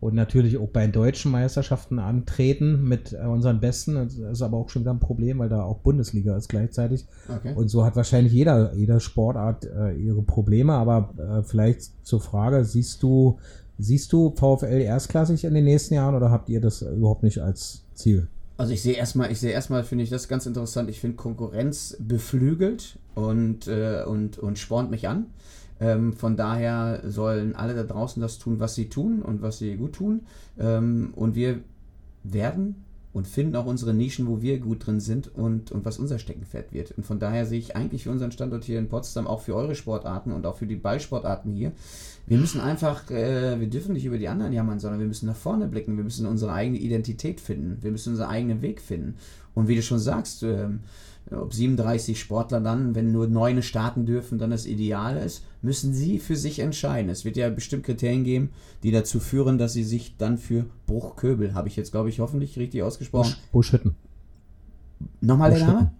und 0.00 0.14
natürlich 0.14 0.58
auch 0.58 0.68
bei 0.68 0.86
deutschen 0.86 1.30
Meisterschaften 1.30 1.98
antreten 1.98 2.82
mit 2.84 3.12
äh, 3.12 3.24
unseren 3.26 3.60
Besten. 3.60 3.94
Das 3.94 4.14
ist 4.14 4.42
aber 4.42 4.58
auch 4.58 4.68
schon 4.68 4.82
wieder 4.82 4.92
ein 4.92 5.00
Problem, 5.00 5.38
weil 5.38 5.48
da 5.48 5.62
auch 5.62 5.78
Bundesliga 5.78 6.36
ist 6.36 6.48
gleichzeitig. 6.48 7.06
Okay. 7.28 7.54
Und 7.54 7.68
so 7.68 7.84
hat 7.84 7.96
wahrscheinlich 7.96 8.32
jeder, 8.32 8.74
jede 8.74 9.00
Sportart 9.00 9.64
äh, 9.64 9.94
ihre 9.94 10.22
Probleme. 10.22 10.74
Aber 10.74 11.14
äh, 11.16 11.42
vielleicht 11.42 12.06
zur 12.06 12.20
Frage, 12.20 12.64
siehst 12.64 13.02
du, 13.02 13.38
siehst 13.78 14.12
du 14.12 14.34
VfL 14.36 14.80
erstklassig 14.80 15.44
in 15.44 15.54
den 15.54 15.64
nächsten 15.64 15.94
Jahren 15.94 16.14
oder 16.14 16.30
habt 16.30 16.48
ihr 16.48 16.60
das 16.60 16.82
überhaupt 16.82 17.22
nicht 17.22 17.38
als 17.38 17.84
Ziel? 17.94 18.28
Also 18.56 18.72
ich 18.72 18.82
sehe 18.82 18.94
erstmal, 18.94 19.32
ich 19.32 19.40
sehe 19.40 19.50
erstmal, 19.50 19.82
finde 19.82 20.04
ich 20.04 20.10
das 20.10 20.28
ganz 20.28 20.46
interessant. 20.46 20.88
Ich 20.88 21.00
finde 21.00 21.16
Konkurrenz 21.16 21.96
beflügelt 21.98 22.98
und, 23.14 23.66
äh, 23.66 24.04
und, 24.06 24.38
und 24.38 24.58
spornt 24.58 24.90
mich 24.90 25.08
an. 25.08 25.26
Ähm, 25.80 26.12
von 26.12 26.36
daher 26.36 27.02
sollen 27.04 27.54
alle 27.56 27.74
da 27.74 27.82
draußen 27.82 28.20
das 28.20 28.38
tun, 28.38 28.60
was 28.60 28.74
sie 28.74 28.88
tun 28.88 29.22
und 29.22 29.42
was 29.42 29.58
sie 29.58 29.76
gut 29.76 29.94
tun. 29.94 30.22
Ähm, 30.58 31.12
und 31.14 31.34
wir 31.34 31.60
werden 32.22 32.84
und 33.12 33.28
finden 33.28 33.54
auch 33.54 33.66
unsere 33.66 33.94
Nischen, 33.94 34.26
wo 34.26 34.42
wir 34.42 34.58
gut 34.58 34.86
drin 34.86 34.98
sind 34.98 35.32
und, 35.34 35.70
und 35.70 35.84
was 35.84 35.98
unser 35.98 36.18
Steckenpferd 36.18 36.72
wird. 36.72 36.90
Und 36.92 37.06
von 37.06 37.20
daher 37.20 37.46
sehe 37.46 37.60
ich 37.60 37.76
eigentlich 37.76 38.02
für 38.02 38.10
unseren 38.10 38.32
Standort 38.32 38.64
hier 38.64 38.78
in 38.78 38.88
Potsdam, 38.88 39.28
auch 39.28 39.40
für 39.40 39.54
eure 39.54 39.76
Sportarten 39.76 40.32
und 40.32 40.44
auch 40.46 40.56
für 40.56 40.66
die 40.66 40.74
Ballsportarten 40.74 41.52
hier, 41.52 41.72
wir 42.26 42.38
müssen 42.38 42.60
einfach, 42.60 43.10
äh, 43.10 43.60
wir 43.60 43.68
dürfen 43.68 43.92
nicht 43.92 44.06
über 44.06 44.18
die 44.18 44.28
anderen 44.28 44.52
jammern, 44.52 44.80
sondern 44.80 44.98
wir 44.98 45.06
müssen 45.06 45.26
nach 45.26 45.36
vorne 45.36 45.68
blicken, 45.68 45.96
wir 45.96 46.04
müssen 46.04 46.26
unsere 46.26 46.52
eigene 46.52 46.78
Identität 46.78 47.40
finden, 47.40 47.78
wir 47.82 47.90
müssen 47.90 48.10
unseren 48.10 48.30
eigenen 48.30 48.62
Weg 48.62 48.80
finden. 48.80 49.16
Und 49.54 49.68
wie 49.68 49.76
du 49.76 49.82
schon 49.82 49.98
sagst, 49.98 50.42
ähm, 50.42 50.80
ob 51.30 51.54
37 51.54 52.20
Sportler 52.20 52.60
dann, 52.60 52.94
wenn 52.94 53.10
nur 53.10 53.26
neune 53.26 53.62
starten 53.62 54.04
dürfen, 54.04 54.38
dann 54.38 54.50
das 54.50 54.66
Ideal 54.66 55.16
ist, 55.16 55.44
müssen 55.62 55.94
sie 55.94 56.18
für 56.18 56.36
sich 56.36 56.58
entscheiden. 56.58 57.10
Es 57.10 57.24
wird 57.24 57.36
ja 57.36 57.48
bestimmt 57.48 57.84
Kriterien 57.84 58.24
geben, 58.24 58.50
die 58.82 58.90
dazu 58.90 59.20
führen, 59.20 59.56
dass 59.56 59.72
sie 59.72 59.84
sich 59.84 60.16
dann 60.18 60.36
für 60.36 60.66
Bruchköbel, 60.86 61.54
habe 61.54 61.68
ich 61.68 61.76
jetzt, 61.76 61.92
glaube 61.92 62.10
ich, 62.10 62.20
hoffentlich 62.20 62.58
richtig 62.58 62.82
ausgesprochen. 62.82 63.34
Busch, 63.52 63.70
Buschhütten. 63.70 63.94
Nochmal 65.20 65.50
der 65.50 65.58
Buschhütten. 65.58 65.74
Name? 65.74 65.92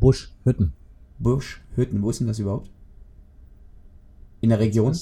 Buschhütten. 0.00 0.72
Buschhütten, 1.18 2.02
wo 2.02 2.10
ist 2.10 2.20
denn 2.20 2.26
das 2.26 2.38
überhaupt? 2.38 2.70
In 4.40 4.50
der 4.50 4.58
Region? 4.58 4.92
Äh, 4.92 4.96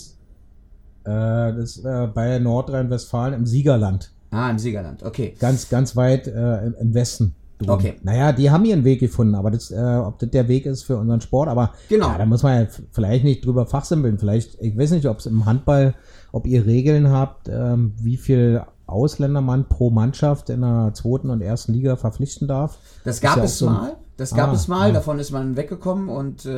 das 1.05 1.77
ist 1.77 1.85
äh, 1.85 2.07
bei 2.07 2.39
Nordrhein-Westfalen 2.39 3.35
im 3.35 3.47
Siegerland. 3.47 4.13
Ah, 4.31 4.51
im 4.51 4.59
Siegerland, 4.59 5.03
okay. 5.03 5.35
Ganz, 5.39 5.69
ganz 5.69 5.97
weit 5.97 6.27
äh, 6.27 6.67
im, 6.67 6.75
im 6.75 6.95
Westen. 6.95 7.35
Okay. 7.67 7.95
Naja, 8.03 8.33
die 8.33 8.51
haben 8.51 8.65
ihren 8.65 8.85
Weg 8.85 9.01
gefunden, 9.01 9.35
aber 9.35 9.51
das, 9.51 9.71
äh, 9.71 9.77
ob 9.77 10.19
das 10.19 10.31
der 10.31 10.49
Weg 10.49 10.67
ist 10.67 10.83
für 10.83 10.97
unseren 10.97 11.21
Sport, 11.21 11.49
aber 11.49 11.73
Genau. 11.89 12.09
ja, 12.09 12.19
da 12.19 12.27
muss 12.27 12.43
man 12.43 12.63
ja 12.63 12.69
vielleicht 12.91 13.25
nicht 13.25 13.45
drüber 13.47 13.67
fachsimpeln. 13.67 14.19
Vielleicht, 14.19 14.61
ich 14.61 14.77
weiß 14.77 14.91
nicht, 14.91 15.07
ob 15.07 15.19
es 15.19 15.27
im 15.27 15.45
Handball, 15.47 15.95
ob 16.33 16.47
ihr 16.47 16.67
Regeln 16.67 17.09
habt, 17.11 17.49
ähm, 17.49 17.95
wie 17.97 18.17
viel 18.17 18.63
Ausländer 18.87 19.41
man 19.41 19.69
pro 19.69 19.91
Mannschaft 19.91 20.51
in 20.51 20.61
der 20.61 20.91
zweiten 20.95 21.31
und 21.31 21.41
ersten 21.41 21.73
Liga 21.73 21.97
verpflichten 21.97 22.49
darf. 22.49 22.77
Das 23.05 23.21
gab 23.21 23.39
ja 23.39 23.45
es 23.45 23.59
so 23.59 23.67
mal. 23.67 23.97
Das 24.17 24.33
gab 24.35 24.51
Ah, 24.51 24.55
es 24.55 24.69
mal, 24.69 24.89
ja. 24.89 24.95
davon 24.95 25.19
ist 25.19 25.33
man 25.33 25.57
weggekommen 25.57 26.09
und 26.09 26.45
äh, 26.47 26.51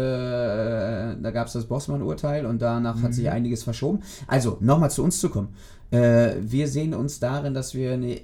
da 1.22 1.30
gab 1.30 1.46
es 1.46 1.54
das 1.54 1.64
Bossmann-Urteil 1.66 2.44
und 2.46 2.60
danach 2.60 2.96
hat 2.96 3.10
Mhm. 3.10 3.12
sich 3.14 3.30
einiges 3.30 3.62
verschoben. 3.62 4.00
Also, 4.26 4.58
nochmal 4.60 4.90
zu 4.90 5.02
uns 5.02 5.20
zu 5.20 5.30
kommen. 5.30 5.48
Äh, 5.90 6.32
wir 6.40 6.68
sehen 6.68 6.92
uns 6.92 7.18
darin, 7.20 7.54
dass 7.54 7.72
wir 7.74 7.92
eine 7.92 8.20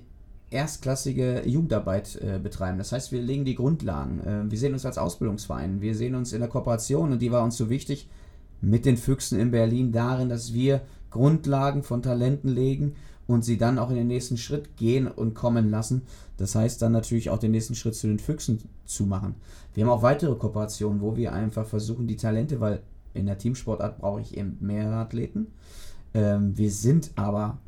erstklassige 0.53 1.43
Jugendarbeit 1.47 2.17
äh, 2.17 2.39
betreiben. 2.39 2.79
Das 2.79 2.93
heißt, 2.93 3.13
wir 3.13 3.23
legen 3.23 3.45
die 3.45 3.55
Grundlagen. 3.55 4.21
Äh, 4.21 4.51
wir 4.51 4.59
sehen 4.59 4.73
uns 4.73 4.87
als 4.87 4.99
Ausbildungsverein. 4.99 5.81
Wir 5.81 5.95
sehen 5.95 6.15
uns 6.15 6.33
in 6.33 6.41
der 6.41 6.49
Kooperation 6.49 7.13
und 7.13 7.23
die 7.23 7.33
war 7.33 7.43
uns 7.43 7.57
so 7.57 7.71
wichtig 7.71 8.09
mit 8.61 8.85
den 8.85 8.97
Füchsen 8.97 9.39
in 9.39 9.51
Berlin 9.51 9.93
darin, 9.93 10.29
dass 10.29 10.55
wir 10.55 10.83
Grundlagen 11.11 11.83
von 11.83 12.03
Talenten 12.03 12.49
legen 12.49 12.95
und 13.27 13.45
sie 13.45 13.59
dann 13.59 13.79
auch 13.79 13.91
in 13.91 13.97
den 13.97 14.07
nächsten 14.07 14.37
Schritt 14.37 14.77
gehen 14.77 15.07
und 15.07 15.35
kommen 15.35 15.71
lassen. 15.71 16.03
Das 16.37 16.55
heißt 16.55 16.81
dann 16.83 16.93
natürlich 16.93 17.31
auch 17.31 17.39
den 17.39 17.51
nächsten 17.51 17.75
Schritt 17.75 17.95
zu 17.95 18.07
den 18.07 18.19
Füchsen 18.19 18.61
zu 18.85 19.05
machen. 19.05 19.35
Wir 19.75 19.85
haben 19.85 19.91
auch 19.91 20.03
weitere 20.03 20.35
Kooperationen, 20.35 21.01
wo 21.01 21.17
wir 21.17 21.33
einfach 21.33 21.67
versuchen, 21.67 22.07
die 22.07 22.17
Talente, 22.17 22.61
weil 22.61 22.81
in 23.15 23.27
der 23.27 23.39
Teamsportart 23.39 23.99
brauche 23.99 24.21
ich 24.21 24.37
eben 24.37 24.57
mehrere 24.61 24.97
Athleten. 24.97 25.49
Ähm, 26.15 26.57
wir 26.57 26.71
sind 26.71 27.11
aber 27.17 27.59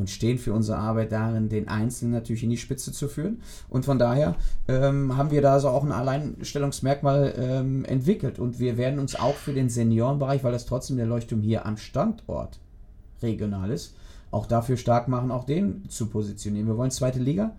und 0.00 0.10
stehen 0.10 0.38
für 0.38 0.52
unsere 0.52 0.78
Arbeit 0.78 1.12
darin, 1.12 1.48
den 1.48 1.68
Einzelnen 1.68 2.12
natürlich 2.12 2.42
in 2.42 2.50
die 2.50 2.56
Spitze 2.56 2.92
zu 2.92 3.08
führen. 3.08 3.40
Und 3.68 3.84
von 3.84 3.98
daher 3.98 4.34
ähm, 4.66 5.16
haben 5.16 5.30
wir 5.30 5.42
da 5.42 5.60
so 5.60 5.68
auch 5.68 5.84
ein 5.84 5.92
Alleinstellungsmerkmal 5.92 7.34
ähm, 7.38 7.84
entwickelt. 7.84 8.38
Und 8.38 8.58
wir 8.58 8.76
werden 8.76 8.98
uns 8.98 9.14
auch 9.14 9.34
für 9.34 9.52
den 9.52 9.68
Seniorenbereich, 9.68 10.42
weil 10.42 10.52
das 10.52 10.66
trotzdem 10.66 10.96
der 10.96 11.06
Leuchtturm 11.06 11.42
hier 11.42 11.66
am 11.66 11.76
Standort 11.76 12.58
regional 13.22 13.70
ist, 13.70 13.94
auch 14.30 14.46
dafür 14.46 14.76
stark 14.76 15.08
machen, 15.08 15.30
auch 15.30 15.44
den 15.44 15.88
zu 15.88 16.06
positionieren. 16.06 16.66
Wir 16.66 16.76
wollen 16.76 16.90
zweite 16.90 17.18
Liga. 17.18 17.52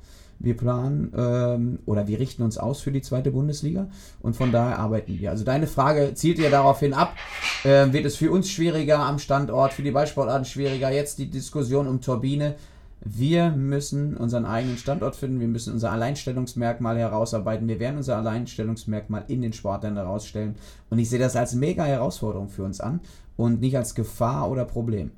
Wir 0.43 0.57
planen 0.57 1.13
ähm, 1.15 1.79
oder 1.85 2.07
wir 2.07 2.19
richten 2.19 2.41
uns 2.41 2.57
aus 2.57 2.81
für 2.81 2.91
die 2.91 3.01
zweite 3.01 3.31
Bundesliga 3.31 3.87
und 4.21 4.35
von 4.35 4.51
daher 4.51 4.79
arbeiten 4.79 5.19
wir. 5.19 5.29
Also 5.29 5.43
deine 5.43 5.67
Frage 5.67 6.13
zielt 6.15 6.39
ja 6.39 6.49
daraufhin 6.49 6.93
ab, 6.93 7.15
äh, 7.63 7.91
wird 7.93 8.05
es 8.05 8.15
für 8.15 8.31
uns 8.31 8.49
schwieriger 8.49 8.99
am 8.99 9.19
Standort, 9.19 9.73
für 9.73 9.83
die 9.83 9.91
Ballsportarten 9.91 10.45
schwieriger, 10.45 10.91
jetzt 10.91 11.19
die 11.19 11.29
Diskussion 11.29 11.87
um 11.87 12.01
Turbine. 12.01 12.55
Wir 13.03 13.51
müssen 13.51 14.15
unseren 14.17 14.45
eigenen 14.45 14.77
Standort 14.77 15.15
finden, 15.15 15.39
wir 15.39 15.47
müssen 15.47 15.73
unser 15.73 15.91
Alleinstellungsmerkmal 15.91 16.97
herausarbeiten, 16.97 17.67
wir 17.67 17.79
werden 17.79 17.97
unser 17.97 18.17
Alleinstellungsmerkmal 18.17 19.25
in 19.27 19.41
den 19.41 19.53
Sportlern 19.53 19.95
herausstellen 19.95 20.55
und 20.89 20.99
ich 20.99 21.09
sehe 21.09 21.19
das 21.19 21.35
als 21.35 21.53
mega 21.53 21.83
Herausforderung 21.83 22.49
für 22.49 22.63
uns 22.63 22.79
an 22.79 22.99
und 23.37 23.61
nicht 23.61 23.77
als 23.77 23.95
Gefahr 23.95 24.49
oder 24.49 24.65
Problem. 24.65 25.11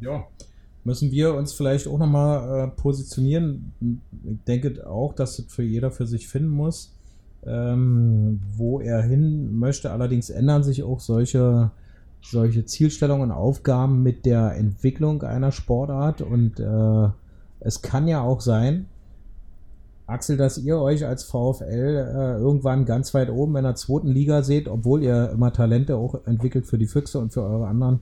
Ja, 0.00 0.26
müssen 0.86 1.10
wir 1.10 1.34
uns 1.34 1.52
vielleicht 1.52 1.88
auch 1.88 1.98
nochmal 1.98 2.68
äh, 2.68 2.68
positionieren. 2.68 3.72
Ich 3.80 4.44
denke 4.46 4.88
auch, 4.88 5.12
dass 5.14 5.36
das 5.36 5.46
für 5.46 5.64
jeder 5.64 5.90
für 5.90 6.06
sich 6.06 6.28
finden 6.28 6.50
muss, 6.50 6.94
ähm, 7.44 8.40
wo 8.56 8.80
er 8.80 9.02
hin 9.02 9.58
möchte. 9.58 9.90
Allerdings 9.90 10.30
ändern 10.30 10.62
sich 10.62 10.84
auch 10.84 11.00
solche, 11.00 11.72
solche 12.22 12.64
Zielstellungen 12.64 13.30
und 13.30 13.36
Aufgaben 13.36 14.04
mit 14.04 14.24
der 14.24 14.54
Entwicklung 14.54 15.24
einer 15.24 15.50
Sportart. 15.50 16.22
Und 16.22 16.60
äh, 16.60 17.08
es 17.58 17.82
kann 17.82 18.06
ja 18.06 18.20
auch 18.20 18.40
sein, 18.40 18.86
Axel, 20.06 20.36
dass 20.36 20.56
ihr 20.56 20.78
euch 20.78 21.04
als 21.04 21.24
VfL 21.24 21.64
äh, 21.64 22.38
irgendwann 22.38 22.84
ganz 22.84 23.12
weit 23.12 23.28
oben 23.28 23.56
in 23.56 23.64
der 23.64 23.74
zweiten 23.74 24.06
Liga 24.06 24.44
seht, 24.44 24.68
obwohl 24.68 25.02
ihr 25.02 25.30
immer 25.30 25.52
Talente 25.52 25.96
auch 25.96 26.24
entwickelt 26.26 26.66
für 26.66 26.78
die 26.78 26.86
Füchse 26.86 27.18
und 27.18 27.32
für 27.32 27.42
eure 27.42 27.66
anderen 27.66 27.98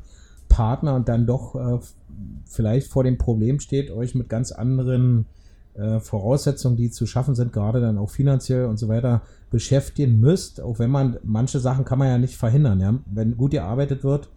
Partner 0.55 0.95
und 0.95 1.09
dann 1.09 1.27
doch 1.27 1.57
äh, 1.57 1.81
vielleicht 2.45 2.87
vor 2.87 3.03
dem 3.03 3.19
Problem 3.19 3.59
steht, 3.59 3.91
euch 3.91 4.15
mit 4.15 4.29
ganz 4.29 4.53
anderen 4.53 5.27
äh, 5.75 5.99
Voraussetzungen, 5.99 6.77
die 6.77 6.91
zu 6.91 7.07
schaffen 7.07 7.35
sind, 7.35 7.53
gerade 7.53 7.81
dann 7.81 7.99
auch 7.99 8.11
finanziell 8.11 8.67
und 8.67 8.79
so 8.79 8.87
weiter, 8.87 9.23
beschäftigen 9.51 10.21
müsst, 10.21 10.61
auch 10.61 10.79
wenn 10.79 10.91
man, 10.91 11.19
manche 11.25 11.59
Sachen 11.59 11.85
kann 11.85 11.99
man 11.99 12.07
ja 12.07 12.19
nicht 12.19 12.37
verhindern, 12.37 12.81
ja. 12.81 12.95
Wenn 13.13 13.37
gut 13.37 13.51
gearbeitet 13.51 14.05
wird, 14.05 14.29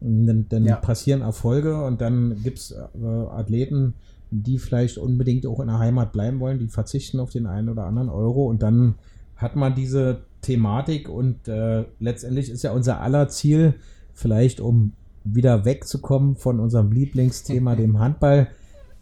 dann, 0.00 0.46
dann 0.48 0.64
ja. 0.64 0.74
passieren 0.74 1.20
Erfolge 1.20 1.84
und 1.84 2.00
dann 2.00 2.42
gibt 2.42 2.58
es 2.58 2.72
äh, 2.72 3.06
Athleten, 3.06 3.94
die 4.32 4.58
vielleicht 4.58 4.98
unbedingt 4.98 5.46
auch 5.46 5.60
in 5.60 5.68
der 5.68 5.78
Heimat 5.78 6.10
bleiben 6.10 6.40
wollen, 6.40 6.58
die 6.58 6.66
verzichten 6.68 7.20
auf 7.20 7.30
den 7.30 7.46
einen 7.46 7.68
oder 7.68 7.84
anderen 7.84 8.08
Euro 8.08 8.46
und 8.46 8.60
dann 8.60 8.96
hat 9.36 9.54
man 9.54 9.76
diese 9.76 10.22
Thematik 10.40 11.08
und 11.08 11.46
äh, 11.46 11.84
letztendlich 12.00 12.50
ist 12.50 12.64
ja 12.64 12.72
unser 12.72 13.00
aller 13.00 13.28
Ziel, 13.28 13.74
vielleicht 14.12 14.60
um 14.60 14.94
wieder 15.24 15.64
wegzukommen 15.64 16.36
von 16.36 16.60
unserem 16.60 16.92
Lieblingsthema, 16.92 17.76
dem 17.76 17.98
Handball, 17.98 18.48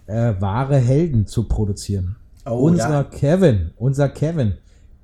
äh, 0.06 0.34
wahre 0.40 0.76
Helden 0.76 1.26
zu 1.26 1.48
produzieren. 1.48 2.16
Oh, 2.46 2.54
unser 2.54 2.90
ja. 2.90 3.04
Kevin, 3.04 3.70
unser 3.76 4.08
Kevin 4.08 4.54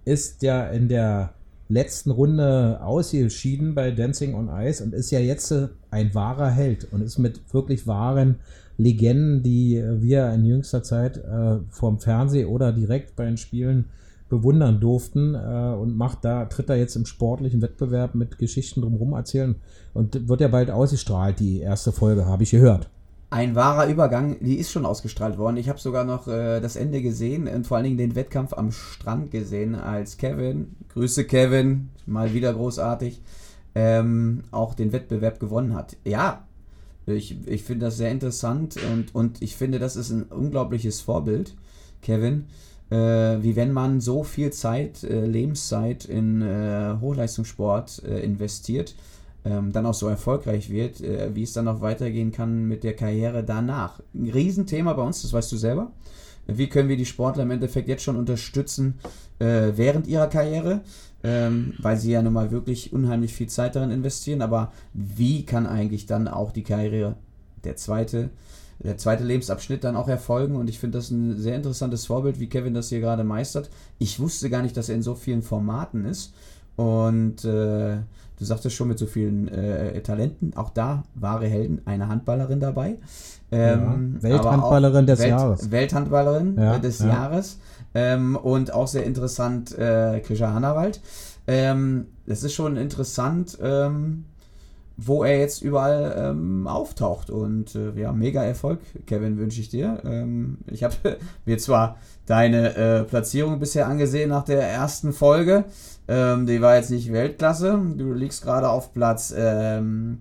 ist 0.04 0.42
ja 0.42 0.66
in 0.66 0.88
der 0.88 1.34
letzten 1.68 2.10
Runde 2.10 2.80
ausgeschieden 2.82 3.74
bei 3.74 3.90
Dancing 3.90 4.34
on 4.34 4.48
Ice 4.48 4.82
und 4.82 4.94
ist 4.94 5.10
ja 5.10 5.18
jetzt 5.18 5.50
äh, 5.50 5.68
ein 5.90 6.14
wahrer 6.14 6.50
Held 6.50 6.92
und 6.92 7.02
ist 7.02 7.18
mit 7.18 7.40
wirklich 7.52 7.86
wahren 7.86 8.36
Legenden, 8.76 9.42
die 9.42 9.82
wir 10.00 10.32
in 10.32 10.44
jüngster 10.44 10.82
Zeit 10.82 11.18
äh, 11.18 11.58
vorm 11.70 12.00
Fernsehen 12.00 12.48
oder 12.48 12.72
direkt 12.72 13.14
bei 13.14 13.24
den 13.24 13.36
Spielen 13.36 13.86
bewundern 14.28 14.80
durften 14.80 15.34
äh, 15.34 15.74
und 15.74 15.96
macht 15.96 16.24
da, 16.24 16.46
tritt 16.46 16.68
da 16.68 16.74
jetzt 16.74 16.96
im 16.96 17.06
sportlichen 17.06 17.62
Wettbewerb 17.62 18.14
mit 18.14 18.38
Geschichten 18.38 18.80
drumherum 18.80 19.12
erzählen 19.12 19.56
und 19.92 20.28
wird 20.28 20.40
ja 20.40 20.48
bald 20.48 20.70
ausgestrahlt, 20.70 21.38
die 21.40 21.60
erste 21.60 21.92
Folge, 21.92 22.26
habe 22.26 22.42
ich 22.42 22.50
gehört. 22.50 22.88
Ein 23.30 23.54
wahrer 23.54 23.88
Übergang, 23.88 24.36
die 24.40 24.56
ist 24.56 24.70
schon 24.70 24.86
ausgestrahlt 24.86 25.38
worden. 25.38 25.56
Ich 25.56 25.68
habe 25.68 25.80
sogar 25.80 26.04
noch 26.04 26.28
äh, 26.28 26.60
das 26.60 26.76
Ende 26.76 27.02
gesehen 27.02 27.48
und 27.48 27.66
vor 27.66 27.76
allen 27.76 27.84
Dingen 27.84 27.98
den 27.98 28.14
Wettkampf 28.14 28.52
am 28.52 28.70
Strand 28.70 29.30
gesehen, 29.30 29.74
als 29.74 30.16
Kevin, 30.16 30.76
Grüße 30.92 31.24
Kevin, 31.24 31.90
mal 32.06 32.32
wieder 32.32 32.54
großartig, 32.54 33.20
ähm, 33.74 34.44
auch 34.52 34.74
den 34.74 34.92
Wettbewerb 34.92 35.40
gewonnen 35.40 35.74
hat. 35.74 35.96
Ja, 36.04 36.46
ich, 37.06 37.46
ich 37.46 37.64
finde 37.64 37.86
das 37.86 37.96
sehr 37.96 38.10
interessant 38.10 38.76
und, 38.92 39.14
und 39.14 39.42
ich 39.42 39.56
finde, 39.56 39.78
das 39.78 39.96
ist 39.96 40.10
ein 40.10 40.22
unglaubliches 40.24 41.00
Vorbild, 41.00 41.54
Kevin 42.02 42.46
wie 42.96 43.56
wenn 43.56 43.72
man 43.72 44.00
so 44.00 44.24
viel 44.24 44.52
Zeit, 44.52 45.04
äh, 45.04 45.24
Lebenszeit 45.24 46.04
in 46.04 46.42
äh, 46.42 46.96
Hochleistungssport 47.00 48.02
äh, 48.04 48.20
investiert, 48.20 48.94
ähm, 49.44 49.72
dann 49.72 49.86
auch 49.86 49.94
so 49.94 50.08
erfolgreich 50.08 50.70
wird, 50.70 51.00
äh, 51.00 51.34
wie 51.34 51.42
es 51.42 51.52
dann 51.52 51.68
auch 51.68 51.80
weitergehen 51.80 52.32
kann 52.32 52.66
mit 52.66 52.84
der 52.84 52.94
Karriere 52.94 53.44
danach. 53.44 54.00
Ein 54.14 54.30
Riesenthema 54.30 54.92
bei 54.94 55.02
uns, 55.02 55.22
das 55.22 55.32
weißt 55.32 55.52
du 55.52 55.56
selber. 55.56 55.92
Wie 56.46 56.68
können 56.68 56.88
wir 56.88 56.96
die 56.96 57.06
Sportler 57.06 57.44
im 57.44 57.50
Endeffekt 57.50 57.88
jetzt 57.88 58.02
schon 58.02 58.16
unterstützen 58.16 58.98
äh, 59.38 59.72
während 59.74 60.06
ihrer 60.06 60.26
Karriere? 60.26 60.80
Ähm, 61.22 61.72
weil 61.78 61.96
sie 61.96 62.12
ja 62.12 62.20
nun 62.20 62.34
mal 62.34 62.50
wirklich 62.50 62.92
unheimlich 62.92 63.32
viel 63.32 63.48
Zeit 63.48 63.76
darin 63.76 63.90
investieren. 63.90 64.42
Aber 64.42 64.72
wie 64.92 65.46
kann 65.46 65.66
eigentlich 65.66 66.04
dann 66.04 66.28
auch 66.28 66.52
die 66.52 66.64
Karriere, 66.64 67.16
der 67.64 67.76
zweite, 67.76 68.28
der 68.78 68.98
zweite 68.98 69.24
Lebensabschnitt 69.24 69.84
dann 69.84 69.96
auch 69.96 70.08
erfolgen. 70.08 70.56
Und 70.56 70.68
ich 70.68 70.78
finde 70.78 70.98
das 70.98 71.10
ein 71.10 71.38
sehr 71.38 71.56
interessantes 71.56 72.06
Vorbild, 72.06 72.40
wie 72.40 72.48
Kevin 72.48 72.74
das 72.74 72.88
hier 72.88 73.00
gerade 73.00 73.24
meistert. 73.24 73.70
Ich 73.98 74.20
wusste 74.20 74.50
gar 74.50 74.62
nicht, 74.62 74.76
dass 74.76 74.88
er 74.88 74.96
in 74.96 75.02
so 75.02 75.14
vielen 75.14 75.42
Formaten 75.42 76.04
ist. 76.04 76.32
Und 76.76 77.44
äh, 77.44 77.98
du 78.38 78.44
sagtest 78.44 78.74
schon 78.74 78.88
mit 78.88 78.98
so 78.98 79.06
vielen 79.06 79.48
äh, 79.48 80.00
Talenten, 80.02 80.56
auch 80.56 80.70
da 80.70 81.04
wahre 81.14 81.46
Helden, 81.46 81.82
eine 81.84 82.08
Handballerin 82.08 82.60
dabei. 82.60 82.96
Ähm, 83.52 84.16
ja, 84.16 84.22
Welthandballerin 84.22 85.06
des 85.06 85.20
Welt, 85.20 85.30
Jahres. 85.30 85.70
Welthandballerin 85.70 86.56
ja, 86.58 86.78
des 86.78 86.98
ja. 86.98 87.06
Jahres. 87.06 87.58
Ähm, 87.94 88.34
und 88.36 88.72
auch 88.74 88.88
sehr 88.88 89.04
interessant, 89.04 89.76
äh, 89.78 90.20
Krisha 90.20 90.52
Hannawald. 90.52 91.00
Ähm, 91.46 92.06
das 92.26 92.42
ist 92.42 92.54
schon 92.54 92.76
interessant, 92.76 93.58
ähm, 93.62 94.24
wo 94.96 95.24
er 95.24 95.38
jetzt 95.38 95.62
überall 95.62 96.14
ähm, 96.16 96.66
auftaucht. 96.66 97.30
Und 97.30 97.74
äh, 97.74 97.92
ja, 97.98 98.12
mega 98.12 98.42
Erfolg, 98.42 98.80
Kevin, 99.06 99.38
wünsche 99.38 99.60
ich 99.60 99.68
dir. 99.68 100.00
Ähm, 100.04 100.58
ich 100.66 100.84
habe 100.84 100.94
mir 101.44 101.58
zwar 101.58 101.96
deine 102.26 102.76
äh, 102.76 103.02
Platzierung 103.04 103.58
bisher 103.58 103.88
angesehen 103.88 104.30
nach 104.30 104.44
der 104.44 104.62
ersten 104.62 105.12
Folge. 105.12 105.64
Ähm, 106.06 106.46
die 106.46 106.60
war 106.60 106.76
jetzt 106.76 106.90
nicht 106.90 107.12
Weltklasse. 107.12 107.80
Du 107.96 108.12
liegst 108.12 108.42
gerade 108.42 108.68
auf 108.68 108.92
Platz 108.92 109.30
5 109.30 109.82
ähm, 109.82 110.18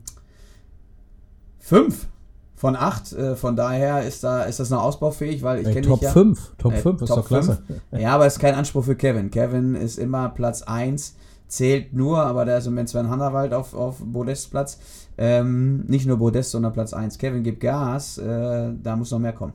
von 2.55 2.75
8. 2.75 3.13
Äh, 3.13 3.35
von 3.35 3.55
daher 3.55 4.03
ist, 4.03 4.23
da, 4.23 4.43
ist 4.43 4.59
das 4.59 4.71
noch 4.71 4.81
ausbaufähig, 4.81 5.43
weil 5.43 5.59
ich 5.59 5.71
kenne 5.71 5.87
Top 5.87 5.99
dich 5.99 6.07
ja. 6.07 6.13
5. 6.13 6.53
Top 6.57 6.73
5 6.73 6.85
äh, 7.01 7.03
ist 7.03 7.09
Top 7.09 7.17
doch 7.19 7.27
klasse. 7.27 7.61
5. 7.91 8.01
Ja, 8.01 8.15
aber 8.15 8.25
es 8.25 8.33
ist 8.33 8.39
kein 8.39 8.55
Anspruch 8.55 8.85
für 8.85 8.95
Kevin. 8.95 9.29
Kevin 9.29 9.75
ist 9.75 9.99
immer 9.99 10.29
Platz 10.29 10.63
1 10.63 11.15
zählt 11.53 11.93
nur, 11.93 12.19
aber 12.19 12.45
da 12.45 12.57
ist 12.57 12.65
im 12.65 12.73
Moment 12.73 12.89
Sven 12.89 13.09
Hannawald 13.09 13.53
auf, 13.53 13.73
auf 13.73 14.01
Podestplatz. 14.11 14.79
Ähm, 15.17 15.85
nicht 15.87 16.07
nur 16.07 16.17
Podest, 16.17 16.51
sondern 16.51 16.73
Platz 16.73 16.93
1. 16.93 17.17
Kevin 17.19 17.43
gibt 17.43 17.59
Gas, 17.59 18.17
äh, 18.17 18.71
da 18.81 18.95
muss 18.95 19.11
noch 19.11 19.19
mehr 19.19 19.33
kommen. 19.33 19.53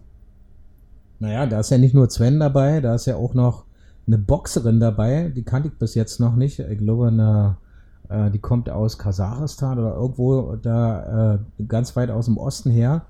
Naja, 1.19 1.47
da 1.47 1.61
ist 1.61 1.71
ja 1.71 1.79
nicht 1.79 1.95
nur 1.95 2.09
Sven 2.09 2.39
dabei, 2.39 2.81
da 2.81 2.95
ist 2.95 3.07
ja 3.07 3.17
auch 3.17 3.35
noch 3.35 3.65
eine 4.07 4.19
Boxerin 4.19 4.79
dabei, 4.79 5.33
die 5.35 5.43
kannte 5.43 5.69
ich 5.69 5.75
bis 5.75 5.97
jetzt 5.97 6.21
noch 6.21 6.37
nicht. 6.37 6.61
Ich 6.61 6.79
glaube, 6.79 7.09
eine, 7.09 7.57
äh, 8.09 8.31
die 8.31 8.39
kommt 8.39 8.71
aus 8.71 8.99
Kasachstan 8.99 9.81
oder 9.81 9.95
irgendwo 9.95 10.55
da 10.55 11.35
äh, 11.35 11.39
ganz 11.67 11.97
weit 11.97 12.11
aus 12.11 12.27
dem 12.27 12.39
Osten 12.39 12.71
her 12.71 13.03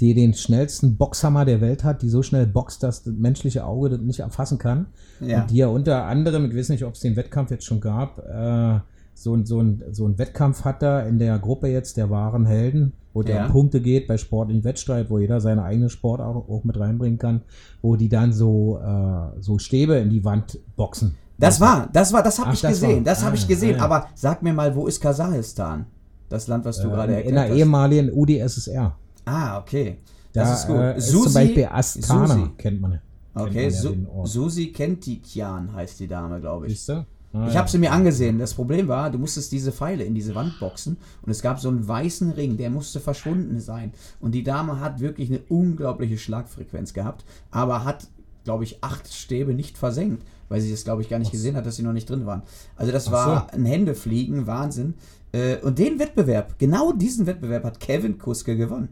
die 0.00 0.14
den 0.14 0.34
schnellsten 0.34 0.96
Boxhammer 0.96 1.44
der 1.44 1.60
Welt 1.60 1.84
hat, 1.84 2.02
die 2.02 2.08
so 2.08 2.22
schnell 2.22 2.46
boxt, 2.46 2.82
dass 2.82 3.02
das 3.02 3.14
menschliche 3.14 3.64
Auge 3.64 3.90
das 3.90 4.00
nicht 4.00 4.20
erfassen 4.20 4.58
kann. 4.58 4.86
Ja. 5.20 5.42
Und 5.42 5.50
die 5.50 5.56
ja 5.56 5.68
unter 5.68 6.04
anderem, 6.04 6.50
ich 6.50 6.56
weiß 6.56 6.68
nicht, 6.68 6.84
ob 6.84 6.94
es 6.94 7.00
den 7.00 7.16
Wettkampf 7.16 7.50
jetzt 7.50 7.64
schon 7.64 7.80
gab, 7.80 8.18
äh, 8.18 8.80
so, 9.14 9.42
so, 9.44 9.60
ein, 9.60 9.82
so 9.92 10.06
ein 10.06 10.18
Wettkampf 10.18 10.64
hat 10.64 10.82
da 10.82 11.00
in 11.00 11.18
der 11.18 11.38
Gruppe 11.38 11.68
jetzt 11.68 11.96
der 11.96 12.10
wahren 12.10 12.44
Helden, 12.44 12.92
wo 13.14 13.22
der 13.22 13.36
ja. 13.36 13.46
um 13.46 13.52
Punkte 13.52 13.80
geht 13.80 14.06
bei 14.06 14.18
sportlichen 14.18 14.62
Wettstreit, 14.62 15.08
wo 15.08 15.18
jeder 15.18 15.40
seine 15.40 15.62
eigene 15.62 15.88
Sport 15.88 16.20
auch, 16.20 16.48
auch 16.48 16.64
mit 16.64 16.78
reinbringen 16.78 17.18
kann, 17.18 17.40
wo 17.80 17.96
die 17.96 18.10
dann 18.10 18.34
so, 18.34 18.78
äh, 18.78 19.40
so 19.40 19.58
Stäbe 19.58 19.94
in 19.94 20.10
die 20.10 20.22
Wand 20.24 20.58
boxen. 20.76 21.14
Das 21.38 21.60
war, 21.60 21.88
das 21.92 22.12
war, 22.12 22.22
das 22.22 22.38
habe 22.38 22.54
ich, 22.54 22.62
gesehen, 22.62 23.04
das 23.04 23.24
habe 23.24 23.36
ich 23.36 23.46
gesehen. 23.46 23.80
Aber 23.80 24.06
sag 24.14 24.42
mir 24.42 24.52
mal, 24.52 24.74
wo 24.74 24.86
ist 24.86 25.00
Kasachstan? 25.00 25.86
Das 26.28 26.46
Land, 26.48 26.64
was 26.64 26.78
du 26.78 26.88
äh, 26.88 26.90
gerade 26.90 27.14
erklärt 27.14 27.36
hast. 27.36 27.44
In 27.44 27.50
der 27.50 27.56
ehemaligen 27.56 28.10
UdSSR. 28.12 28.96
Ah, 29.26 29.58
okay. 29.58 29.98
Das 30.32 30.48
da, 30.48 30.54
ist 30.54 30.66
gut. 30.66 30.76
Äh, 30.76 31.00
Susi, 31.00 31.16
ist 31.16 31.22
zum 31.24 31.34
Beispiel 31.34 31.68
Astana, 31.70 32.26
Susi. 32.26 32.50
kennt 32.56 32.80
man. 32.80 33.00
Okay, 33.34 33.70
kennt 33.70 33.84
man 33.84 34.06
ja 34.14 34.24
Su 34.24 34.24
Susi 34.24 34.72
Kentikian 34.72 35.74
heißt 35.74 36.00
die 36.00 36.06
Dame, 36.06 36.40
glaube 36.40 36.66
ich. 36.66 36.72
Siehst 36.72 36.88
du? 36.90 37.06
Ah, 37.32 37.48
ich 37.48 37.56
habe 37.56 37.68
sie 37.68 37.78
mir 37.78 37.92
angesehen. 37.92 38.38
Das 38.38 38.54
Problem 38.54 38.88
war, 38.88 39.10
du 39.10 39.18
musstest 39.18 39.50
diese 39.52 39.72
Pfeile 39.72 40.04
in 40.04 40.14
diese 40.14 40.34
Wand 40.34 40.58
boxen 40.60 40.96
und 41.22 41.30
es 41.30 41.42
gab 41.42 41.58
so 41.58 41.68
einen 41.68 41.86
weißen 41.86 42.30
Ring, 42.32 42.56
der 42.56 42.70
musste 42.70 43.00
verschwunden 43.00 43.60
sein. 43.60 43.92
Und 44.20 44.32
die 44.32 44.42
Dame 44.44 44.80
hat 44.80 45.00
wirklich 45.00 45.28
eine 45.28 45.40
unglaubliche 45.48 46.18
Schlagfrequenz 46.18 46.92
gehabt, 46.94 47.24
aber 47.50 47.84
hat, 47.84 48.06
glaube 48.44 48.64
ich, 48.64 48.82
acht 48.82 49.12
Stäbe 49.12 49.54
nicht 49.54 49.76
versenkt, 49.76 50.22
weil 50.48 50.60
sie 50.60 50.70
das, 50.70 50.84
glaube 50.84 51.02
ich, 51.02 51.08
gar 51.08 51.18
nicht 51.18 51.32
gesehen 51.32 51.56
hat, 51.56 51.66
dass 51.66 51.76
sie 51.76 51.82
noch 51.82 51.92
nicht 51.92 52.08
drin 52.08 52.26
waren. 52.26 52.42
Also 52.76 52.92
das 52.92 53.08
Ach 53.08 53.12
war 53.12 53.52
ein 53.52 53.64
Händefliegen, 53.64 54.46
Wahnsinn. 54.46 54.94
Äh, 55.32 55.56
Und 55.56 55.78
den 55.78 55.98
Wettbewerb, 55.98 56.58
genau 56.58 56.92
diesen 56.92 57.26
Wettbewerb 57.26 57.64
hat 57.64 57.80
Kevin 57.80 58.18
Kuske 58.18 58.56
gewonnen. 58.56 58.88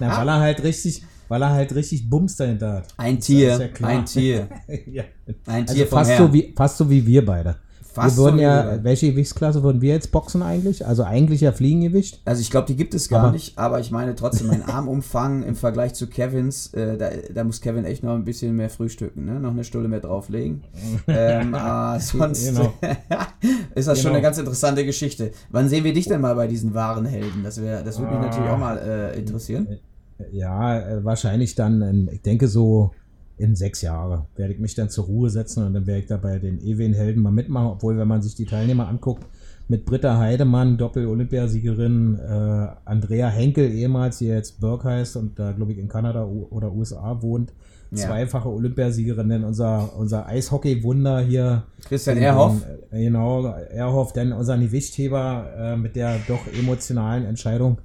Na, 0.00 0.18
weil 0.18 0.28
er 0.28 0.40
halt 0.40 0.62
richtig, 0.62 1.02
weil 1.28 1.42
er 1.42 1.50
halt 1.50 1.74
richtig 1.74 2.08
Bums 2.08 2.36
dahinter 2.36 2.72
hat. 2.74 2.88
Ein 2.96 3.20
Tier, 3.20 3.70
ja 3.80 3.86
ein 3.86 4.04
Tier, 4.04 4.48
ja. 4.90 5.04
ein 5.46 5.62
Also 5.62 5.74
Tier 5.74 5.86
vom 5.86 5.98
fast 5.98 6.10
Herrn. 6.10 6.26
so, 6.26 6.32
wie, 6.32 6.52
fast 6.56 6.78
so 6.78 6.90
wie 6.90 7.06
wir 7.06 7.24
beide. 7.24 7.56
Fast 8.02 8.16
wir 8.18 8.36
wie 8.36 8.40
ja, 8.42 8.72
wir 8.72 8.84
welche 8.84 9.10
Gewichtsklasse 9.10 9.62
würden 9.62 9.80
wir 9.80 9.92
jetzt 9.94 10.10
boxen 10.12 10.42
eigentlich? 10.42 10.86
Also 10.86 11.04
eigentlich 11.04 11.40
ja 11.40 11.52
Fliegengewicht. 11.52 12.20
Also 12.24 12.40
ich 12.40 12.50
glaube, 12.50 12.66
die 12.66 12.76
gibt 12.76 12.94
es 12.94 13.08
gar 13.08 13.24
Aber- 13.24 13.32
nicht, 13.32 13.58
aber 13.58 13.80
ich 13.80 13.90
meine 13.90 14.14
trotzdem, 14.14 14.46
mein 14.48 14.62
Armumfang 14.68 15.42
im 15.42 15.54
Vergleich 15.56 15.94
zu 15.94 16.06
Kevins, 16.08 16.72
äh, 16.74 16.96
da, 16.96 17.10
da 17.34 17.44
muss 17.44 17.60
Kevin 17.60 17.84
echt 17.84 18.02
noch 18.02 18.14
ein 18.14 18.24
bisschen 18.24 18.54
mehr 18.56 18.70
frühstücken, 18.70 19.24
ne? 19.24 19.40
noch 19.40 19.50
eine 19.52 19.64
Stulle 19.64 19.88
mehr 19.88 20.00
drauflegen. 20.00 20.62
ähm, 21.06 21.54
aber 21.54 22.00
sonst 22.00 22.46
Genau. 22.46 22.72
ist 23.74 23.88
das 23.88 23.98
schon 23.98 24.04
Genau. 24.08 24.14
eine 24.14 24.22
ganz 24.22 24.38
interessante 24.38 24.84
Geschichte. 24.84 25.32
Wann 25.50 25.68
sehen 25.68 25.84
wir 25.84 25.92
dich 25.92 26.06
denn 26.06 26.20
mal 26.20 26.34
bei 26.34 26.46
diesen 26.46 26.74
wahren 26.74 27.04
Helden? 27.06 27.42
Das, 27.44 27.60
wär, 27.60 27.82
das 27.82 27.98
würde 27.98 28.12
mich 28.14 28.20
Ah. 28.20 28.26
natürlich 28.26 28.50
auch 28.50 28.58
mal 28.58 28.78
äh, 28.78 29.18
interessieren. 29.18 29.66
Ja, 30.32 30.78
äh, 30.80 31.04
wahrscheinlich 31.04 31.54
dann, 31.54 31.80
in, 31.82 32.08
ich 32.12 32.22
denke 32.22 32.48
so 32.48 32.90
in 33.38 33.54
sechs 33.56 33.82
Jahre 33.82 34.26
werde 34.36 34.52
ich 34.52 34.58
mich 34.58 34.74
dann 34.74 34.88
zur 34.90 35.04
Ruhe 35.06 35.30
setzen 35.30 35.64
und 35.64 35.74
dann 35.74 35.86
werde 35.86 36.00
ich 36.00 36.06
da 36.06 36.16
bei 36.16 36.38
den 36.38 36.60
Ewin-Helden 36.60 37.22
mal 37.22 37.30
mitmachen, 37.32 37.68
obwohl 37.68 37.96
wenn 37.98 38.08
man 38.08 38.20
sich 38.22 38.34
die 38.34 38.44
Teilnehmer 38.46 38.88
anguckt, 38.88 39.24
mit 39.68 39.84
Britta 39.84 40.16
Heidemann, 40.18 40.78
Doppel-Olympiasiegerin, 40.78 42.18
äh, 42.18 42.66
Andrea 42.84 43.28
Henkel 43.28 43.70
ehemals, 43.70 44.18
die 44.18 44.26
jetzt 44.26 44.60
Burke 44.60 44.88
heißt 44.88 45.16
und 45.16 45.38
da 45.38 45.52
glaube 45.52 45.72
ich 45.72 45.78
in 45.78 45.88
Kanada 45.88 46.24
oder 46.24 46.72
USA 46.72 47.20
wohnt, 47.22 47.52
Ja. 47.90 48.06
zweifache 48.06 48.48
Olympiasiegerin, 48.50 49.28
denn 49.28 49.44
unser, 49.44 49.90
unser 49.96 50.26
Eishockey-Wunder 50.26 51.20
hier. 51.20 51.62
Christian 51.86 52.16
in- 52.16 52.22
in- 52.24 52.62
Genau, 52.90 53.46
Erhoff, 53.46 54.12
denn 54.12 54.32
unser 54.32 54.56
Gewichtheber 54.58 55.46
äh, 55.58 55.76
mit 55.76 55.96
der 55.96 56.16
doch 56.26 56.40
emotionalen 56.58 57.24
Entscheidung 57.26 57.78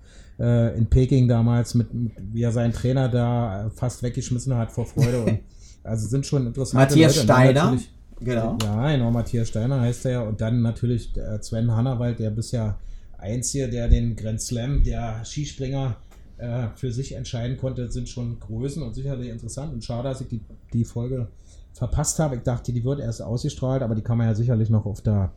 äh, 0.44 0.76
in 0.78 0.88
Peking 0.88 1.28
damals, 1.28 1.74
mit, 1.74 1.94
mit, 1.94 2.12
wie 2.18 2.44
er 2.44 2.52
seinen 2.52 2.74
Trainer 2.74 3.08
da 3.08 3.68
äh, 3.68 3.70
fast 3.70 4.04
weggeschmissen 4.04 4.56
hat 4.56 4.72
vor 4.72 4.86
Freude. 4.86 5.24
Und, 5.24 5.40
also 5.84 6.08
sind 6.08 6.26
schon 6.26 6.46
interessante 6.46 6.86
Matthias 6.86 7.16
Leute. 7.16 7.26
Steiner. 7.26 7.78
Genau. 8.20 8.58
Ja, 8.62 8.92
genau, 8.92 9.12
Matthias 9.12 9.48
Steiner 9.48 9.82
heißt 9.82 10.06
er 10.06 10.12
ja. 10.12 10.22
Und 10.22 10.42
dann 10.42 10.62
natürlich 10.62 11.16
äh, 11.16 11.42
Sven 11.42 11.72
Hannawald, 11.72 12.20
der 12.20 12.30
bisher 12.30 12.78
Einzige, 13.18 13.70
der 13.70 13.88
den 13.88 14.18
Grand 14.18 14.42
Slam, 14.42 14.84
der 14.84 15.24
Skispringer 15.24 15.96
äh, 16.38 16.68
für 16.76 16.92
sich 16.92 17.14
entscheiden 17.14 17.58
konnte, 17.58 17.90
sind 17.90 18.10
schon 18.10 18.40
Größen 18.40 18.84
und 18.84 18.94
sicherlich 18.94 19.30
interessant. 19.30 19.74
Und 19.74 19.84
schade, 19.84 20.10
dass 20.10 20.20
ich 20.20 20.28
die, 20.28 20.42
die 20.74 20.84
Folge 20.84 21.30
verpasst 21.72 22.20
habe. 22.20 22.36
Ich 22.36 22.42
dachte, 22.42 22.74
die 22.74 22.84
wird 22.84 23.00
erst 23.00 23.22
ausgestrahlt, 23.22 23.82
aber 23.82 23.96
die 23.96 24.02
kann 24.02 24.18
man 24.18 24.28
ja 24.28 24.36
sicherlich 24.36 24.70
noch 24.70 24.86
auf 24.86 25.02
der 25.02 25.32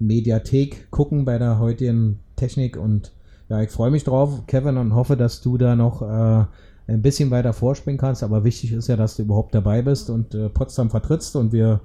Mediathek 0.00 0.90
gucken 0.90 1.24
bei 1.24 1.38
der 1.38 1.60
heutigen 1.60 2.18
Technik. 2.34 2.76
Und 2.76 3.12
ja, 3.48 3.62
ich 3.62 3.70
freue 3.70 3.90
mich 3.90 4.04
drauf, 4.04 4.46
Kevin, 4.46 4.76
und 4.76 4.94
hoffe, 4.94 5.16
dass 5.16 5.40
du 5.40 5.56
da 5.56 5.74
noch 5.74 6.02
äh, 6.02 6.44
ein 6.86 7.02
bisschen 7.02 7.30
weiter 7.30 7.52
vorspringen 7.52 7.98
kannst. 7.98 8.22
Aber 8.22 8.44
wichtig 8.44 8.72
ist 8.72 8.88
ja, 8.88 8.96
dass 8.96 9.16
du 9.16 9.22
überhaupt 9.22 9.54
dabei 9.54 9.82
bist 9.82 10.10
und 10.10 10.34
äh, 10.34 10.48
Potsdam 10.48 10.90
vertrittst. 10.90 11.36
Und 11.36 11.52
wir, 11.52 11.80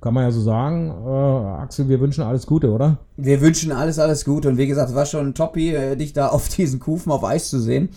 kann 0.00 0.14
man 0.14 0.24
ja 0.24 0.30
so 0.30 0.40
sagen, 0.40 0.90
äh, 0.90 1.62
Axel, 1.62 1.88
wir 1.88 2.00
wünschen 2.00 2.22
alles 2.22 2.46
Gute, 2.46 2.70
oder? 2.70 2.98
Wir 3.16 3.40
wünschen 3.40 3.72
alles, 3.72 3.98
alles 3.98 4.24
Gute 4.24 4.50
und 4.50 4.58
wie 4.58 4.66
gesagt, 4.66 4.90
es 4.90 4.94
war 4.94 5.06
schon 5.06 5.34
Toppi, 5.34 5.74
äh, 5.74 5.96
dich 5.96 6.12
da 6.12 6.28
auf 6.28 6.48
diesen 6.48 6.78
Kufen 6.78 7.10
auf 7.10 7.24
Eis 7.24 7.48
zu 7.48 7.58
sehen. 7.58 7.88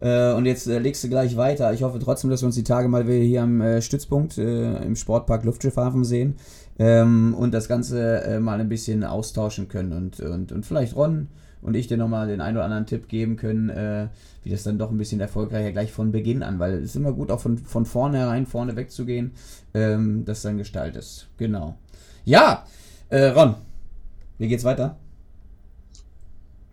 Äh, 0.00 0.32
und 0.32 0.46
jetzt 0.46 0.66
äh, 0.66 0.78
legst 0.78 1.04
du 1.04 1.08
gleich 1.10 1.36
weiter. 1.36 1.72
Ich 1.74 1.82
hoffe 1.82 1.98
trotzdem, 1.98 2.30
dass 2.30 2.40
wir 2.42 2.46
uns 2.46 2.54
die 2.54 2.64
Tage 2.64 2.88
mal 2.88 3.06
wieder 3.06 3.22
hier 3.22 3.42
am 3.42 3.82
Stützpunkt 3.82 4.38
im 4.38 4.96
Sportpark 4.96 5.44
Luftschiffhafen 5.44 6.04
sehen 6.04 6.36
ähm, 6.78 7.34
und 7.38 7.52
das 7.52 7.68
Ganze 7.68 8.22
äh, 8.24 8.40
mal 8.40 8.58
ein 8.58 8.70
bisschen 8.70 9.04
austauschen 9.04 9.68
können 9.68 9.92
und, 9.92 10.20
und, 10.20 10.52
und 10.52 10.64
vielleicht 10.64 10.96
Ron 10.96 11.28
und 11.62 11.74
ich 11.76 11.86
dir 11.88 11.96
nochmal 11.96 12.26
den 12.28 12.40
einen 12.40 12.56
oder 12.56 12.64
anderen 12.64 12.86
Tipp 12.86 13.08
geben 13.08 13.36
können, 13.36 13.68
äh, 13.68 14.08
wie 14.44 14.50
das 14.50 14.62
dann 14.62 14.78
doch 14.78 14.90
ein 14.90 14.98
bisschen 14.98 15.20
erfolgreicher 15.20 15.72
gleich 15.72 15.92
von 15.92 16.12
Beginn 16.12 16.42
an, 16.42 16.58
weil 16.58 16.74
es 16.74 16.84
ist 16.90 16.96
immer 16.96 17.12
gut, 17.12 17.30
auch 17.30 17.40
von, 17.40 17.58
von 17.58 17.84
vornherein 17.84 18.46
vorne 18.46 18.76
wegzugehen, 18.76 19.32
ähm, 19.74 20.24
das 20.24 20.42
dann 20.42 20.58
Gestalt 20.58 20.96
ist. 20.96 21.28
Genau. 21.36 21.76
Ja, 22.24 22.64
äh, 23.08 23.26
Ron, 23.26 23.56
wie 24.38 24.48
geht's 24.48 24.64
weiter? 24.64 24.96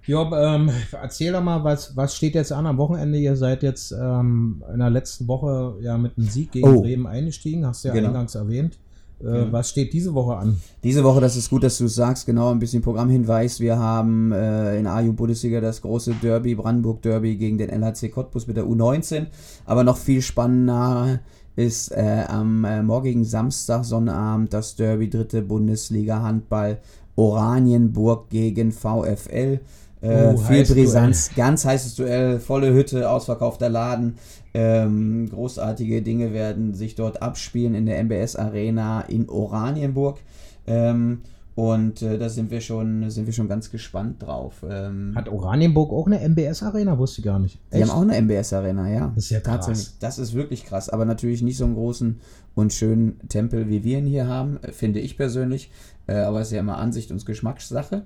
Job, 0.06 0.32
ähm, 0.34 0.72
erzähl 1.02 1.34
doch 1.34 1.44
mal, 1.44 1.66
was, 1.66 1.98
was 1.98 2.16
steht 2.16 2.34
jetzt 2.36 2.54
an 2.54 2.66
am 2.66 2.78
Wochenende? 2.78 3.18
Ihr 3.18 3.36
seid 3.36 3.62
jetzt 3.62 3.92
ähm, 3.92 4.64
in 4.72 4.80
der 4.80 4.90
letzten 4.90 5.28
Woche 5.28 5.76
ja 5.82 5.98
mit 5.98 6.18
einem 6.18 6.28
Sieg 6.30 6.54
gegen 6.54 6.66
Oh. 6.66 6.82
Bremen 6.82 7.06
eingestiegen, 7.08 7.66
hast 7.66 7.84
du 7.84 7.90
ja 7.90 7.94
Genau. 7.94 8.08
eingangs 8.08 8.36
erwähnt. 8.36 8.78
Äh. 9.20 9.52
Was 9.52 9.70
steht 9.70 9.94
diese 9.94 10.14
Woche 10.14 10.38
an? 10.38 10.62
Diese 10.84 11.04
Woche, 11.04 11.22
das 11.22 11.36
ist 11.36 11.50
gut, 11.50 11.64
dass 11.64 11.78
du 11.78 11.86
es 11.86 11.96
sagst, 11.96 12.26
genau 12.26 12.52
ein 12.52 12.60
bisschen 12.60 12.82
Programmhinweis. 12.82 13.60
Wir 13.60 13.80
haben 13.80 14.32
äh, 14.32 14.78
in 14.78 14.86
AJU 14.86 15.14
Bundesliga 15.14 15.60
das 15.60 15.82
große 15.82 16.16
Derby, 16.22 16.56
Brandenburg 16.56 17.02
Derby 17.02 17.36
gegen 17.36 17.58
den 17.58 17.70
LHC 17.70 18.10
Cottbus 18.10 18.48
mit 18.48 18.58
der 18.58 18.66
U19. 18.66 19.28
Aber 19.66 19.84
noch 19.84 19.98
viel 19.98 20.22
spannender 20.22 21.20
ist 21.56 21.92
äh, 21.92 22.26
am 22.28 22.64
äh, 22.66 22.84
morgigen 22.84 23.26
Samstag, 23.26 23.84
Sonnabend, 23.84 24.54
das 24.54 24.76
Derby 24.76 25.10
dritte 25.10 25.42
Bundesliga 25.42 26.22
Handball 26.22 26.78
Oranienburg 27.16 28.30
gegen 28.30 28.72
VfL. 28.72 29.60
Äh, 30.02 30.34
Oh, 30.34 30.38
viel 30.38 30.64
Brisanz, 30.64 31.32
ganz 31.36 31.66
heißes 31.66 31.96
Duell, 31.96 32.40
volle 32.40 32.72
Hütte, 32.72 33.10
ausverkaufter 33.10 33.68
Laden. 33.68 34.18
Ähm, 34.60 35.30
großartige 35.30 36.02
Dinge 36.02 36.34
werden 36.34 36.74
sich 36.74 36.96
dort 36.96 37.22
abspielen 37.22 37.76
in 37.76 37.86
der 37.86 38.04
MBS 38.04 38.36
Arena 38.36 39.02
in 39.02 39.30
Oranienburg. 39.30 40.18
Ähm, 40.66 41.20
und 41.54 42.02
äh, 42.02 42.18
da 42.18 42.28
sind 42.28 42.50
wir 42.50 42.60
schon, 42.60 43.08
sind 43.12 43.28
wir 43.28 43.34
schon 43.34 43.48
ganz 43.48 43.70
gespannt 43.70 44.24
drauf. 44.24 44.66
Ähm, 44.68 45.14
Hat 45.16 45.30
Oranienburg 45.30 45.92
auch 45.92 46.08
eine 46.08 46.28
MBS-Arena? 46.28 46.98
Wusste 46.98 47.22
ich 47.22 47.26
gar 47.26 47.38
nicht. 47.38 47.60
die 47.72 47.84
haben 47.84 47.92
auch 47.92 48.02
eine 48.02 48.20
MBS 48.20 48.52
Arena, 48.54 48.90
ja. 48.90 49.12
Das 49.14 49.26
ist 49.26 49.30
ja 49.30 49.42
krass. 49.42 49.96
Das 50.00 50.18
ist 50.18 50.34
wirklich 50.34 50.66
krass, 50.66 50.90
aber 50.90 51.06
natürlich 51.06 51.44
nicht 51.44 51.58
so 51.58 51.66
einen 51.66 51.76
großen 51.76 52.20
und 52.56 52.74
schönen 52.74 53.20
Tempel, 53.30 53.70
wie 53.70 53.84
wir 53.84 54.00
ihn 54.00 54.08
hier 54.08 54.28
haben, 54.28 54.58
äh, 54.64 54.72
finde 54.72 55.00
ich 55.00 55.18
persönlich. 55.18 55.70
Äh, 56.08 56.16
aber 56.16 56.42
es 56.42 56.48
ist 56.48 56.54
ja 56.54 56.62
immer 56.62 56.80
Ansicht 56.80 57.12
und 57.12 57.24
Geschmackssache. 57.24 58.06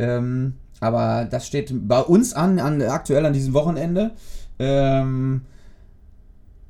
Ähm, 0.00 0.54
aber 0.80 1.28
das 1.30 1.46
steht 1.46 1.72
bei 1.86 2.00
uns 2.00 2.34
an, 2.34 2.58
an 2.58 2.82
aktuell 2.82 3.24
an 3.24 3.32
diesem 3.32 3.54
Wochenende. 3.54 4.10
Ähm, 4.58 5.42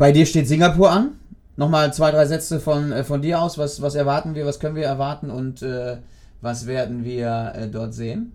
bei 0.02 0.10
dir 0.10 0.26
steht 0.26 0.48
Singapur 0.48 0.90
an. 0.90 1.12
Nochmal 1.56 1.94
zwei, 1.94 2.10
drei 2.10 2.26
Sätze 2.26 2.58
von, 2.58 2.90
äh, 2.90 3.04
von 3.04 3.22
dir 3.22 3.40
aus. 3.40 3.56
Was, 3.56 3.80
was 3.82 3.94
erwarten 3.94 4.34
wir, 4.34 4.44
was 4.44 4.58
können 4.58 4.74
wir 4.74 4.82
erwarten 4.82 5.30
und 5.30 5.62
äh, 5.62 5.98
was 6.40 6.66
werden 6.66 7.04
wir 7.04 7.52
äh, 7.54 7.68
dort 7.68 7.94
sehen? 7.94 8.32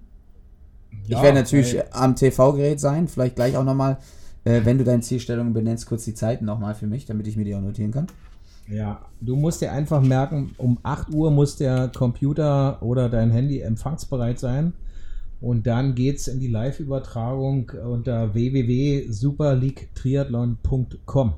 Ja, 1.07 1.17
ich 1.17 1.23
werde 1.23 1.39
natürlich 1.39 1.75
weil- 1.75 1.83
am 1.91 2.15
TV-Gerät 2.15 2.79
sein. 2.79 3.09
Vielleicht 3.09 3.35
gleich 3.35 3.57
auch 3.57 3.65
nochmal, 3.65 3.97
äh, 4.45 4.61
wenn 4.63 4.77
du 4.77 4.85
deine 4.85 5.01
Zielstellungen 5.01 5.51
benennst, 5.51 5.87
kurz 5.87 6.05
die 6.05 6.13
Zeiten 6.13 6.45
nochmal 6.45 6.73
für 6.73 6.87
mich, 6.87 7.05
damit 7.05 7.27
ich 7.27 7.35
mir 7.35 7.43
die 7.43 7.53
auch 7.53 7.59
notieren 7.59 7.91
kann. 7.91 8.07
Ja, 8.69 9.01
du 9.19 9.35
musst 9.35 9.59
dir 9.59 9.73
einfach 9.73 10.01
merken, 10.01 10.55
um 10.57 10.77
8 10.83 11.13
Uhr 11.13 11.31
muss 11.31 11.57
der 11.57 11.89
Computer 11.89 12.81
oder 12.81 13.09
dein 13.09 13.29
Handy 13.29 13.59
empfangsbereit 13.59 14.39
sein. 14.39 14.71
Und 15.41 15.67
dann 15.67 15.95
geht's 15.95 16.29
in 16.29 16.39
die 16.39 16.47
Live-Übertragung 16.47 17.73
unter 17.83 18.33
www.superleaguetriathlon.com. 18.33 21.33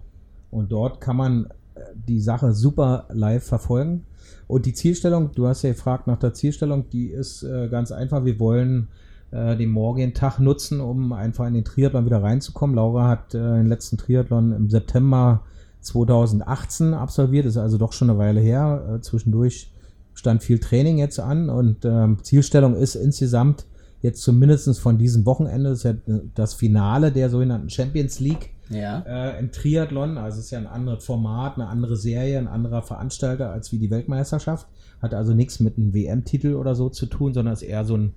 Und 0.51 0.71
dort 0.71 1.01
kann 1.01 1.15
man 1.15 1.45
äh, 1.75 1.81
die 2.07 2.19
Sache 2.19 2.53
super 2.53 3.05
live 3.09 3.43
verfolgen. 3.43 4.05
Und 4.47 4.65
die 4.65 4.73
Zielstellung, 4.73 5.31
du 5.33 5.47
hast 5.47 5.61
ja 5.61 5.71
gefragt 5.71 6.07
nach 6.07 6.17
der 6.17 6.33
Zielstellung, 6.33 6.89
die 6.89 7.07
ist 7.07 7.43
äh, 7.43 7.67
ganz 7.69 7.91
einfach. 7.91 8.25
Wir 8.25 8.39
wollen 8.39 8.87
äh, 9.31 9.55
den 9.55 9.69
morgigen 9.69 10.13
Tag 10.13 10.39
nutzen, 10.39 10.81
um 10.81 11.13
einfach 11.13 11.45
in 11.45 11.53
den 11.53 11.65
Triathlon 11.65 12.05
wieder 12.05 12.23
reinzukommen. 12.23 12.75
Laura 12.75 13.07
hat 13.07 13.35
äh, 13.35 13.37
den 13.37 13.67
letzten 13.67 13.97
Triathlon 13.97 14.53
im 14.53 14.69
September 14.69 15.43
2018 15.81 16.93
absolviert, 16.93 17.45
ist 17.45 17.57
also 17.57 17.77
doch 17.77 17.93
schon 17.93 18.09
eine 18.09 18.19
Weile 18.19 18.39
her. 18.39 18.95
Äh, 18.95 19.01
zwischendurch 19.01 19.71
stand 20.13 20.43
viel 20.43 20.59
Training 20.59 20.97
jetzt 20.97 21.19
an 21.19 21.49
und 21.49 21.85
ähm, 21.85 22.17
Zielstellung 22.23 22.75
ist 22.75 22.95
insgesamt 22.95 23.65
jetzt 24.01 24.21
zumindest 24.21 24.79
von 24.79 24.97
diesem 24.97 25.25
Wochenende, 25.25 25.69
das 25.69 25.79
ist 25.79 25.83
ja 25.83 25.93
das 26.35 26.53
Finale 26.53 27.11
der 27.11 27.29
sogenannten 27.29 27.69
Champions 27.69 28.19
League 28.19 28.51
Ja. 28.69 28.99
äh, 28.99 29.39
im 29.39 29.51
Triathlon. 29.51 30.17
Also 30.17 30.39
es 30.39 30.45
ist 30.45 30.51
ja 30.51 30.59
ein 30.59 30.67
anderes 30.67 31.03
Format, 31.03 31.55
eine 31.55 31.67
andere 31.67 31.97
Serie, 31.97 32.37
ein 32.37 32.47
anderer 32.47 32.81
Veranstalter 32.81 33.51
als 33.51 33.71
wie 33.71 33.79
die 33.79 33.89
Weltmeisterschaft. 33.89 34.67
Hat 35.01 35.13
also 35.13 35.33
nichts 35.33 35.59
mit 35.59 35.77
einem 35.77 35.93
WM-Titel 35.93 36.53
oder 36.53 36.75
so 36.75 36.89
zu 36.89 37.05
tun, 37.05 37.33
sondern 37.33 37.53
ist 37.53 37.61
eher 37.61 37.85
so 37.85 37.95
ein 37.95 38.13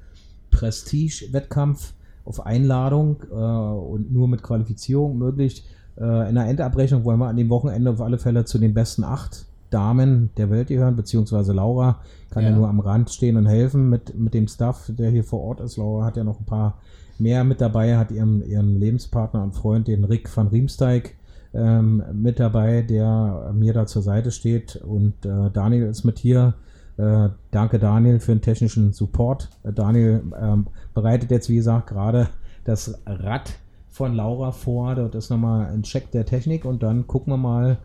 Prestige-Wettkampf 0.50 1.94
auf 2.24 2.44
Einladung 2.44 3.22
äh, 3.30 3.34
und 3.34 4.12
nur 4.12 4.28
mit 4.28 4.42
Qualifizierung 4.42 5.18
möglich. 5.18 5.64
Äh, 5.98 6.28
in 6.28 6.34
der 6.34 6.46
Endabrechnung 6.46 7.04
wollen 7.04 7.18
wir 7.18 7.28
an 7.28 7.36
dem 7.36 7.48
Wochenende 7.48 7.90
auf 7.90 8.00
alle 8.00 8.18
Fälle 8.18 8.44
zu 8.44 8.58
den 8.58 8.74
besten 8.74 9.04
acht 9.04 9.46
Damen 9.72 10.30
der 10.36 10.50
Welt 10.50 10.68
gehören, 10.68 10.96
beziehungsweise 10.96 11.52
Laura 11.52 12.00
kann 12.30 12.44
ja. 12.44 12.50
Ja. 12.50 12.56
nur 12.56 12.68
am 12.68 12.80
Rand 12.80 13.10
stehen 13.10 13.36
und 13.36 13.46
helfen 13.46 13.88
mit, 13.88 14.18
mit 14.18 14.34
dem 14.34 14.48
Staff, 14.48 14.90
der 14.96 15.10
hier 15.10 15.24
vor 15.24 15.40
Ort 15.42 15.60
ist. 15.60 15.76
Laura 15.76 16.04
hat 16.04 16.16
ja 16.16 16.24
noch 16.24 16.40
ein 16.40 16.46
paar 16.46 16.78
mehr 17.18 17.44
mit 17.44 17.60
dabei, 17.60 17.96
hat 17.96 18.10
ihren, 18.10 18.44
ihren 18.44 18.78
Lebenspartner 18.78 19.42
und 19.42 19.54
Freund, 19.54 19.88
den 19.88 20.04
Rick 20.04 20.34
van 20.34 20.48
Riemsteig, 20.48 21.14
ähm, 21.54 22.02
mit 22.12 22.40
dabei, 22.40 22.82
der 22.82 23.52
mir 23.54 23.72
da 23.72 23.86
zur 23.86 24.02
Seite 24.02 24.30
steht. 24.30 24.76
Und 24.76 25.24
äh, 25.24 25.50
Daniel 25.50 25.86
ist 25.86 26.04
mit 26.04 26.18
hier. 26.18 26.54
Äh, 26.96 27.30
danke 27.50 27.78
Daniel 27.78 28.20
für 28.20 28.32
den 28.32 28.42
technischen 28.42 28.92
Support. 28.92 29.50
Äh, 29.62 29.72
Daniel 29.72 30.22
ähm, 30.40 30.66
bereitet 30.94 31.30
jetzt, 31.30 31.48
wie 31.48 31.56
gesagt, 31.56 31.88
gerade 31.88 32.28
das 32.64 33.00
Rad 33.06 33.52
von 33.88 34.14
Laura 34.14 34.52
vor. 34.52 34.94
Dort 34.94 35.14
ist 35.14 35.30
nochmal 35.30 35.66
ein 35.66 35.82
Check 35.82 36.10
der 36.10 36.24
Technik 36.24 36.64
und 36.64 36.82
dann 36.82 37.06
gucken 37.06 37.32
wir 37.32 37.38
mal, 37.38 37.78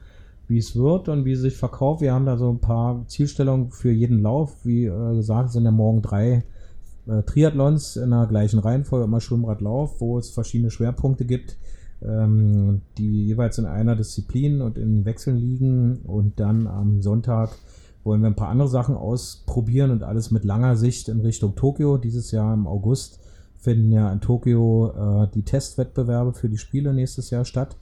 wie 0.48 0.58
es 0.58 0.76
wird 0.76 1.10
und 1.10 1.26
wie 1.26 1.34
es 1.34 1.42
sich 1.42 1.58
verkauft. 1.58 2.02
Wir 2.02 2.14
haben 2.14 2.26
da 2.26 2.38
so 2.38 2.50
ein 2.50 2.60
paar 2.60 3.06
Zielstellungen 3.08 3.72
für 3.72 3.92
jeden 3.92 4.22
Lauf. 4.22 4.66
Wie 4.66 4.86
äh, 4.86 5.16
gesagt, 5.16 5.52
sind 5.52 5.66
ja 5.66 5.72
morgen 5.72 6.02
drei 6.02 6.44
äh, 7.08 7.24
Triathlons 7.24 7.98
in 7.98 8.12
der 8.12 8.28
gleichen 8.28 8.60
Reihenfolge, 8.60 9.06
immer 9.06 9.22
Schwimmradlauf, 9.22 10.00
wo 10.00 10.18
es 10.18 10.30
verschiedene 10.30 10.72
Schwerpunkte 10.72 11.26
gibt, 11.26 11.58
ähm, 12.02 12.82
die 12.98 13.26
jeweils 13.26 13.58
in 13.58 13.66
einer 13.66 13.96
Disziplin 13.96 14.62
und 14.62 14.78
in 14.78 15.06
Wechseln 15.06 15.38
liegen. 15.38 15.98
Und 16.06 16.40
dann 16.40 16.68
am 16.68 17.02
Sonntag 17.02 17.56
wollen 18.04 18.22
wir 18.22 18.28
ein 18.28 18.36
paar 18.36 18.50
andere 18.50 18.70
Sachen 18.70 18.96
ausprobieren 18.96 19.92
und 19.92 20.04
alles 20.04 20.32
mit 20.32 20.46
langer 20.46 20.78
Sicht 20.78 21.10
in 21.10 21.20
Richtung 21.20 21.56
Tokio. 21.56 21.98
Dieses 21.98 22.32
Jahr 22.32 22.54
im 22.54 22.68
August 22.68 23.20
finden 23.58 23.92
ja 23.92 24.12
in 24.14 24.22
Tokio 24.22 25.24
äh, 25.24 25.28
die 25.34 25.44
Testwettbewerbe 25.44 26.34
für 26.34 26.48
die 26.48 26.58
Spiele 26.58 26.94
nächstes 26.94 27.32
Jahr 27.32 27.44
statt. 27.44 27.76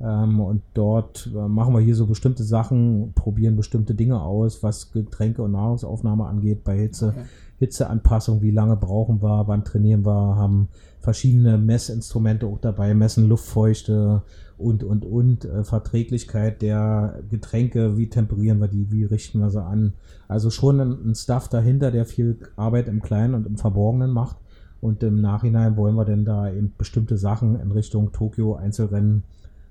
Ähm, 0.00 0.40
und 0.40 0.62
dort 0.74 1.30
äh, 1.34 1.48
machen 1.48 1.74
wir 1.74 1.80
hier 1.80 1.94
so 1.94 2.06
bestimmte 2.06 2.44
Sachen, 2.44 3.12
probieren 3.14 3.56
bestimmte 3.56 3.94
Dinge 3.94 4.20
aus, 4.20 4.62
was 4.62 4.92
Getränke 4.92 5.42
und 5.42 5.52
Nahrungsaufnahme 5.52 6.26
angeht 6.26 6.64
bei 6.64 6.76
Hitze. 6.76 7.08
Okay. 7.08 7.24
Hitzeanpassung, 7.58 8.42
wie 8.42 8.50
lange 8.50 8.76
brauchen 8.76 9.22
wir, 9.22 9.44
wann 9.46 9.64
trainieren 9.64 10.04
wir, 10.04 10.36
haben 10.36 10.68
verschiedene 11.00 11.56
Messinstrumente 11.56 12.46
auch 12.46 12.58
dabei, 12.60 12.94
messen 12.94 13.28
Luftfeuchte 13.28 14.22
und, 14.58 14.84
und, 14.84 15.04
und, 15.04 15.44
äh, 15.44 15.64
Verträglichkeit 15.64 16.60
der 16.60 17.20
Getränke, 17.30 17.96
wie 17.96 18.08
temperieren 18.08 18.60
wir 18.60 18.68
die, 18.68 18.90
wie 18.90 19.04
richten 19.04 19.38
wir 19.40 19.50
sie 19.50 19.62
an. 19.62 19.94
Also 20.28 20.50
schon 20.50 20.80
ein, 20.80 21.10
ein 21.10 21.14
Stuff 21.14 21.48
dahinter, 21.48 21.90
der 21.90 22.04
viel 22.04 22.38
Arbeit 22.56 22.88
im 22.88 23.00
Kleinen 23.00 23.34
und 23.34 23.46
im 23.46 23.56
Verborgenen 23.56 24.10
macht. 24.10 24.36
Und 24.80 25.02
im 25.02 25.20
Nachhinein 25.20 25.76
wollen 25.76 25.94
wir 25.94 26.04
denn 26.04 26.24
da 26.24 26.50
eben 26.50 26.72
bestimmte 26.76 27.16
Sachen 27.16 27.58
in 27.58 27.72
Richtung 27.72 28.12
Tokio 28.12 28.56
Einzelrennen 28.56 29.22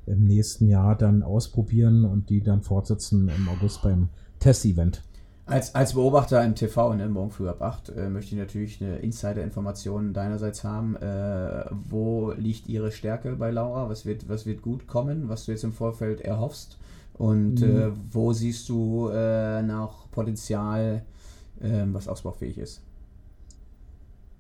im 0.08 0.26
nächsten 0.26 0.68
Jahr 0.68 0.96
dann 0.96 1.24
ausprobieren 1.24 2.06
und 2.06 2.30
die 2.30 2.42
dann 2.42 2.62
fortsetzen 2.62 3.30
im 3.30 3.50
August 3.50 3.82
beim 3.84 4.10
Testevent. 4.40 5.02
Als, 5.48 5.76
als 5.76 5.94
Beobachter 5.94 6.44
im 6.44 6.56
TV, 6.56 6.96
ne, 6.96 7.08
morgen 7.08 7.30
früh 7.30 7.48
ab 7.48 7.62
8, 7.62 7.90
äh, 7.90 8.10
möchte 8.10 8.34
ich 8.34 8.40
natürlich 8.40 8.82
eine 8.84 8.98
Insider-Information 8.98 10.12
deinerseits 10.12 10.64
haben. 10.64 10.96
Äh, 10.96 11.66
wo 11.72 12.32
liegt 12.32 12.68
Ihre 12.68 12.92
Stärke 12.92 13.36
bei 13.36 13.52
Laura? 13.52 13.88
Was 13.88 14.08
wird, 14.08 14.28
was 14.28 14.48
wird 14.48 14.64
gut 14.64 14.88
kommen, 14.88 15.30
was 15.30 15.46
du 15.46 15.52
jetzt 15.52 15.64
im 15.64 15.72
Vorfeld 15.74 16.22
erhoffst? 16.22 16.78
Und 17.14 17.62
Mhm. 17.62 17.78
äh, 17.78 17.92
wo 18.12 18.34
siehst 18.34 18.68
du 18.70 19.10
äh, 19.10 19.62
noch 19.62 20.10
Potenzial, 20.12 21.04
ähm, 21.62 21.94
was 21.94 22.08
ausbaufähig 22.08 22.58
ist? 22.58 22.82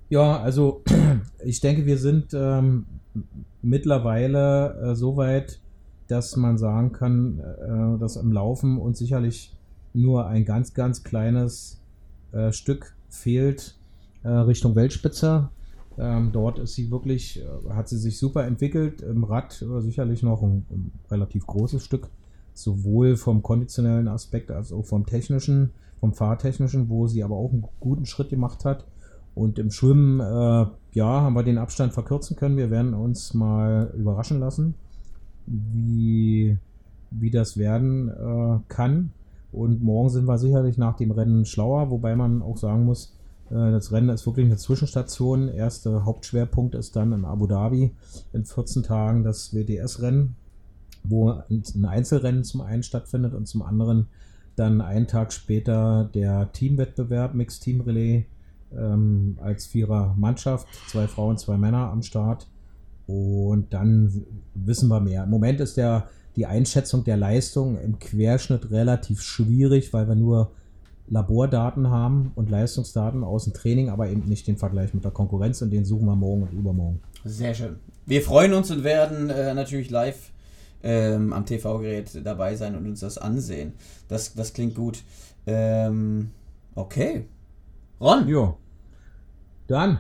Ja, 0.10 0.42
also 0.42 0.84
ich 1.44 1.60
denke, 1.62 1.86
wir 1.86 1.98
sind 1.98 2.34
ähm, 2.34 2.86
mittlerweile 3.62 4.92
äh, 4.92 4.96
so 4.96 5.18
weit, 5.18 5.60
dass 6.08 6.36
man 6.36 6.58
sagen 6.58 6.92
kann, 6.92 7.40
äh, 7.40 8.00
dass 8.00 8.16
im 8.16 8.32
Laufen 8.32 8.78
uns 8.78 9.00
sicherlich 9.00 9.56
nur 9.94 10.28
ein 10.28 10.46
ganz, 10.46 10.74
ganz 10.74 11.04
kleines 11.04 11.82
äh, 12.32 12.52
Stück 12.52 12.96
fehlt 13.10 13.76
äh, 14.24 14.30
Richtung 14.30 14.76
Weltspitze. 14.76 15.50
Ähm, 15.98 16.32
dort 16.34 16.60
ist 16.60 16.76
sie 16.76 16.92
wirklich, 16.92 17.42
äh, 17.42 17.70
hat 17.74 17.88
sie 17.88 17.98
sich 17.98 18.18
super 18.18 18.46
entwickelt. 18.46 19.02
Im 19.02 19.24
Rad 19.24 19.62
äh, 19.62 19.82
sicherlich 19.82 20.24
noch 20.24 20.42
ein, 20.42 20.66
ein 20.70 20.92
relativ 21.10 21.48
großes 21.48 21.84
Stück, 21.84 22.10
sowohl 22.54 23.16
vom 23.16 23.42
konditionellen 23.42 24.08
Aspekt 24.08 24.52
als 24.52 24.74
auch 24.74 24.86
vom 24.86 25.06
technischen, 25.06 25.72
vom 26.00 26.14
fahrtechnischen, 26.14 26.90
wo 26.90 27.08
sie 27.08 27.24
aber 27.24 27.36
auch 27.36 27.52
einen 27.52 27.66
guten 27.80 28.06
Schritt 28.06 28.30
gemacht 28.30 28.66
hat. 28.66 28.86
Und 29.36 29.60
im 29.60 29.70
Schwimmen, 29.70 30.22
äh, 30.22 30.66
ja, 30.94 31.22
haben 31.22 31.34
wir 31.34 31.44
den 31.44 31.58
Abstand 31.58 31.94
verkürzen 31.94 32.38
können. 32.38 32.58
Wir 32.58 32.72
werden 32.72 32.94
uns 32.94 33.34
mal 33.34 33.94
überraschen 33.98 34.40
lassen, 34.40 34.76
wie, 35.46 36.58
wie 37.12 37.32
das 37.32 37.58
werden 37.58 38.10
äh, 38.10 38.60
kann. 38.70 39.12
Und 39.52 39.84
morgen 39.84 40.10
sind 40.10 40.26
wir 40.26 40.38
sicherlich 40.38 40.78
nach 40.78 40.96
dem 40.96 41.12
Rennen 41.12 41.46
schlauer, 41.46 41.90
wobei 41.90 42.16
man 42.16 42.42
auch 42.42 42.58
sagen 42.58 42.86
muss, 42.86 43.14
äh, 43.50 43.72
das 43.72 43.92
Rennen 43.92 44.10
ist 44.10 44.26
wirklich 44.26 44.46
eine 44.46 44.58
Zwischenstation. 44.58 45.50
Erster 45.50 46.06
Hauptschwerpunkt 46.06 46.76
ist 46.76 46.96
dann 46.96 47.12
in 47.12 47.26
Abu 47.26 47.48
Dhabi 47.48 47.92
in 48.34 48.46
14 48.46 48.84
Tagen 48.84 49.24
das 49.24 49.54
WDS-Rennen, 49.54 50.36
wo 51.04 51.30
ein 51.30 51.86
Einzelrennen 51.86 52.46
zum 52.46 52.62
einen 52.62 52.84
stattfindet 52.84 53.34
und 53.34 53.48
zum 53.48 53.62
anderen 53.62 54.08
dann 54.56 54.80
einen 54.80 55.08
Tag 55.08 55.34
später 55.34 56.10
der 56.14 56.52
Teamwettbewerb 56.54 57.34
Mixed 57.34 57.62
Team 57.62 57.82
Relay 57.82 58.26
ähm, 58.74 59.38
als 59.42 59.66
Vierer 59.66 60.16
Mannschaft, 60.18 60.68
zwei 60.90 61.08
Frauen, 61.08 61.38
zwei 61.38 61.58
Männer 61.58 61.92
am 61.92 62.02
Start. 62.02 62.48
Und 63.08 63.74
dann 63.74 64.26
wissen 64.54 64.90
wir 64.90 65.00
mehr. 65.00 65.24
Im 65.24 65.30
Moment 65.30 65.60
ist 65.60 65.78
der, 65.78 66.08
die 66.36 66.46
Einschätzung 66.46 67.04
der 67.04 67.18
Leistung 67.18 67.80
im 67.80 68.00
Querschnitt 68.00 68.72
relativ 68.72 69.22
schwierig, 69.22 69.94
weil 69.94 70.08
wir 70.08 70.16
nur 70.16 70.52
Labordaten 71.08 71.90
haben 71.90 72.32
und 72.36 72.50
Leistungsdaten 72.50 73.24
aus 73.24 73.44
dem 73.44 73.54
Training, 73.54 73.90
aber 73.90 74.10
eben 74.10 74.26
nicht 74.26 74.48
den 74.48 74.58
Vergleich 74.58 74.94
mit 74.94 75.04
der 75.04 75.12
Konkurrenz 75.12 75.62
und 75.62 75.70
den 75.70 75.86
suchen 75.86 76.06
wir 76.06 76.16
morgen 76.16 76.44
und 76.44 76.54
übermorgen. 76.54 77.00
Sehr 77.24 77.54
schön. 77.54 77.76
Wir 78.06 78.22
freuen 78.22 78.54
uns 78.54 78.72
und 78.72 78.84
werden 78.84 79.30
äh, 79.30 79.54
natürlich 79.54 79.92
live 79.92 80.32
ähm, 80.84 81.34
am 81.34 81.46
TV-Gerät 81.46 82.22
dabei 82.24 82.56
sein 82.56 82.76
und 82.76 82.88
uns 82.88 83.00
das 83.02 83.18
ansehen. 83.18 83.74
Das, 84.08 84.34
das 84.34 84.54
klingt 84.54 84.76
gut. 84.76 85.04
Ähm, 85.46 86.32
okay. 86.74 87.26
Ron, 88.00 88.28
Jo. 88.28 88.58
Dann, 89.68 90.00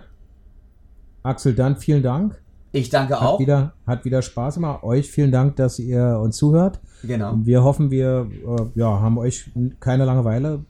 Axel, 1.23 1.55
dann 1.55 1.77
vielen 1.77 2.03
Dank. 2.03 2.39
ich 2.71 2.89
danke 2.89 3.15
Hat 3.19 3.27
auch. 3.27 3.39
wieder, 3.39 3.73
hat 3.87 4.05
wieder 4.05 4.21
Spaß 4.21 4.55
gemacht. 4.55 4.83
Euch 4.83 5.09
vielen 5.09 5.31
Dank, 5.31 5.55
dass 5.55 5.79
ihr 5.79 6.19
uns 6.21 6.37
zuhört. 6.37 6.79
Genau. 7.03 7.33
Wir 7.43 7.63
hoffen, 7.63 7.89
wir 7.89 8.27
äh, 8.45 8.79
ja, 8.79 8.99
haben 8.99 9.17
euch 9.17 9.49
keine 9.79 10.05
Langeweile 10.05 10.63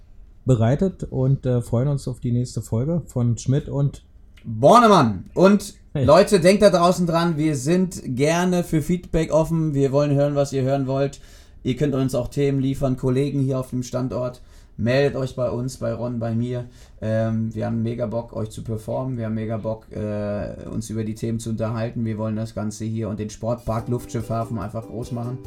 bereitet 0.46 1.04
und 1.04 1.46
äh, 1.46 1.62
freuen 1.62 1.88
uns 1.88 2.08
auf 2.08 2.20
die 2.20 2.32
nächste 2.32 2.62
Folge 2.62 3.02
von 3.08 3.38
Schmidt 3.38 3.68
und 3.70 4.04
Bornemann. 4.44 5.26
Und 5.34 5.74
Hey. 5.94 6.04
Leute, 6.04 6.42
denkt 6.42 6.62
da 6.62 6.70
draußen 6.70 7.08
dran, 7.08 7.38
wir 7.38 7.56
sind 7.56 8.02
gerne 8.04 8.66
für 8.66 8.82
Feedback 8.82 9.32
offen. 9.32 9.74
Wir 9.74 9.94
wollen 9.94 10.14
hören, 10.14 10.36
was 10.36 10.52
ihr 10.52 10.64
hören 10.64 10.88
wollt. 10.88 11.22
Ihr 11.64 11.78
könnt 11.78 11.96
uns 11.96 12.14
auch 12.14 12.28
Themen 12.28 12.60
liefern, 12.60 12.98
Kollegen 12.98 13.40
hier 13.40 13.58
auf 13.58 13.70
dem 13.70 13.82
Standort. 13.82 14.42
Meldet 14.78 15.16
euch 15.16 15.38
bei 15.38 15.50
uns, 15.50 15.78
bei 15.78 15.94
Ron, 15.94 16.20
bei 16.20 16.36
mir. 16.36 16.66
Ähm, 17.02 17.54
wir 17.56 17.68
haben 17.68 17.82
mega 17.82 18.08
Bock, 18.08 18.34
euch 18.34 18.50
zu 18.50 18.62
performen. 18.62 19.18
Wir 19.18 19.28
haben 19.28 19.36
mega 19.36 19.56
Bock, 19.56 19.86
äh, 19.92 20.68
uns 20.68 20.90
über 20.90 21.06
die 21.06 21.16
Themen 21.16 21.40
zu 21.40 21.52
unterhalten. 21.52 22.04
Wir 22.04 22.18
wollen 22.18 22.36
das 22.36 22.54
Ganze 22.54 22.84
hier 22.84 23.08
und 23.08 23.18
den 23.18 23.30
Sportpark 23.30 23.88
Luftschiffhafen 23.88 24.60
einfach 24.60 24.86
groß 24.86 25.14
machen 25.14 25.38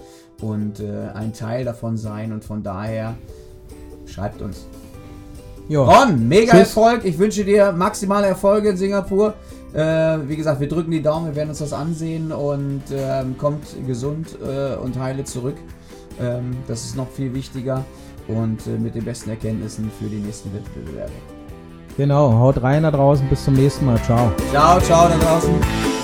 und 0.41 0.81
äh, 0.81 1.09
ein 1.13 1.35
Teil 1.35 1.67
davon 1.67 1.99
sein. 1.99 2.33
Und 2.33 2.43
von 2.43 2.63
daher 2.63 3.17
schreibt 4.07 4.41
uns. 4.41 4.67
ja, 5.69 5.81
Ron, 5.81 6.27
mega 6.27 6.53
Tschüss. 6.53 6.61
Erfolg. 6.61 7.05
Ich 7.05 7.19
wünsche 7.19 7.45
dir 7.45 7.73
maximale 7.73 8.29
Erfolge 8.29 8.71
in 8.71 8.79
Singapur. 8.79 9.35
Äh, 9.75 10.27
wie 10.27 10.37
gesagt, 10.37 10.61
wir 10.61 10.69
drücken 10.69 10.91
die 10.91 11.03
Daumen, 11.03 11.27
wir 11.27 11.37
werden 11.37 11.51
uns 11.51 11.59
das 11.59 11.75
ansehen 11.75 12.33
und 12.33 12.85
ähm, 12.91 13.37
kommt 13.37 13.67
gesund 13.87 14.39
äh, 14.43 14.77
und 14.77 14.99
heile 14.99 15.25
zurück. 15.25 15.57
Ähm, 16.19 16.57
das 16.67 16.87
ist 16.87 16.97
noch 16.97 17.11
viel 17.11 17.35
wichtiger 17.35 17.85
und 18.29 18.67
äh, 18.67 18.79
mit 18.79 18.95
den 18.95 19.05
besten 19.05 19.31
Erkenntnissen 19.31 19.91
für 19.99 20.07
die 20.09 20.17
nächsten 20.17 20.53
Wettbewerbe. 20.55 21.13
genau. 21.97 22.33
Haut 22.39 22.63
rein 22.63 22.83
da 22.85 22.91
draußen. 22.91 23.27
Bis 23.29 23.45
zum 23.45 23.55
nächsten 23.55 23.87
Mal. 23.87 24.01
Ciao. 24.03 24.31
Ciao, 24.51 24.81
ciao 24.81 25.09
da 25.09 25.17
draußen. 25.19 25.98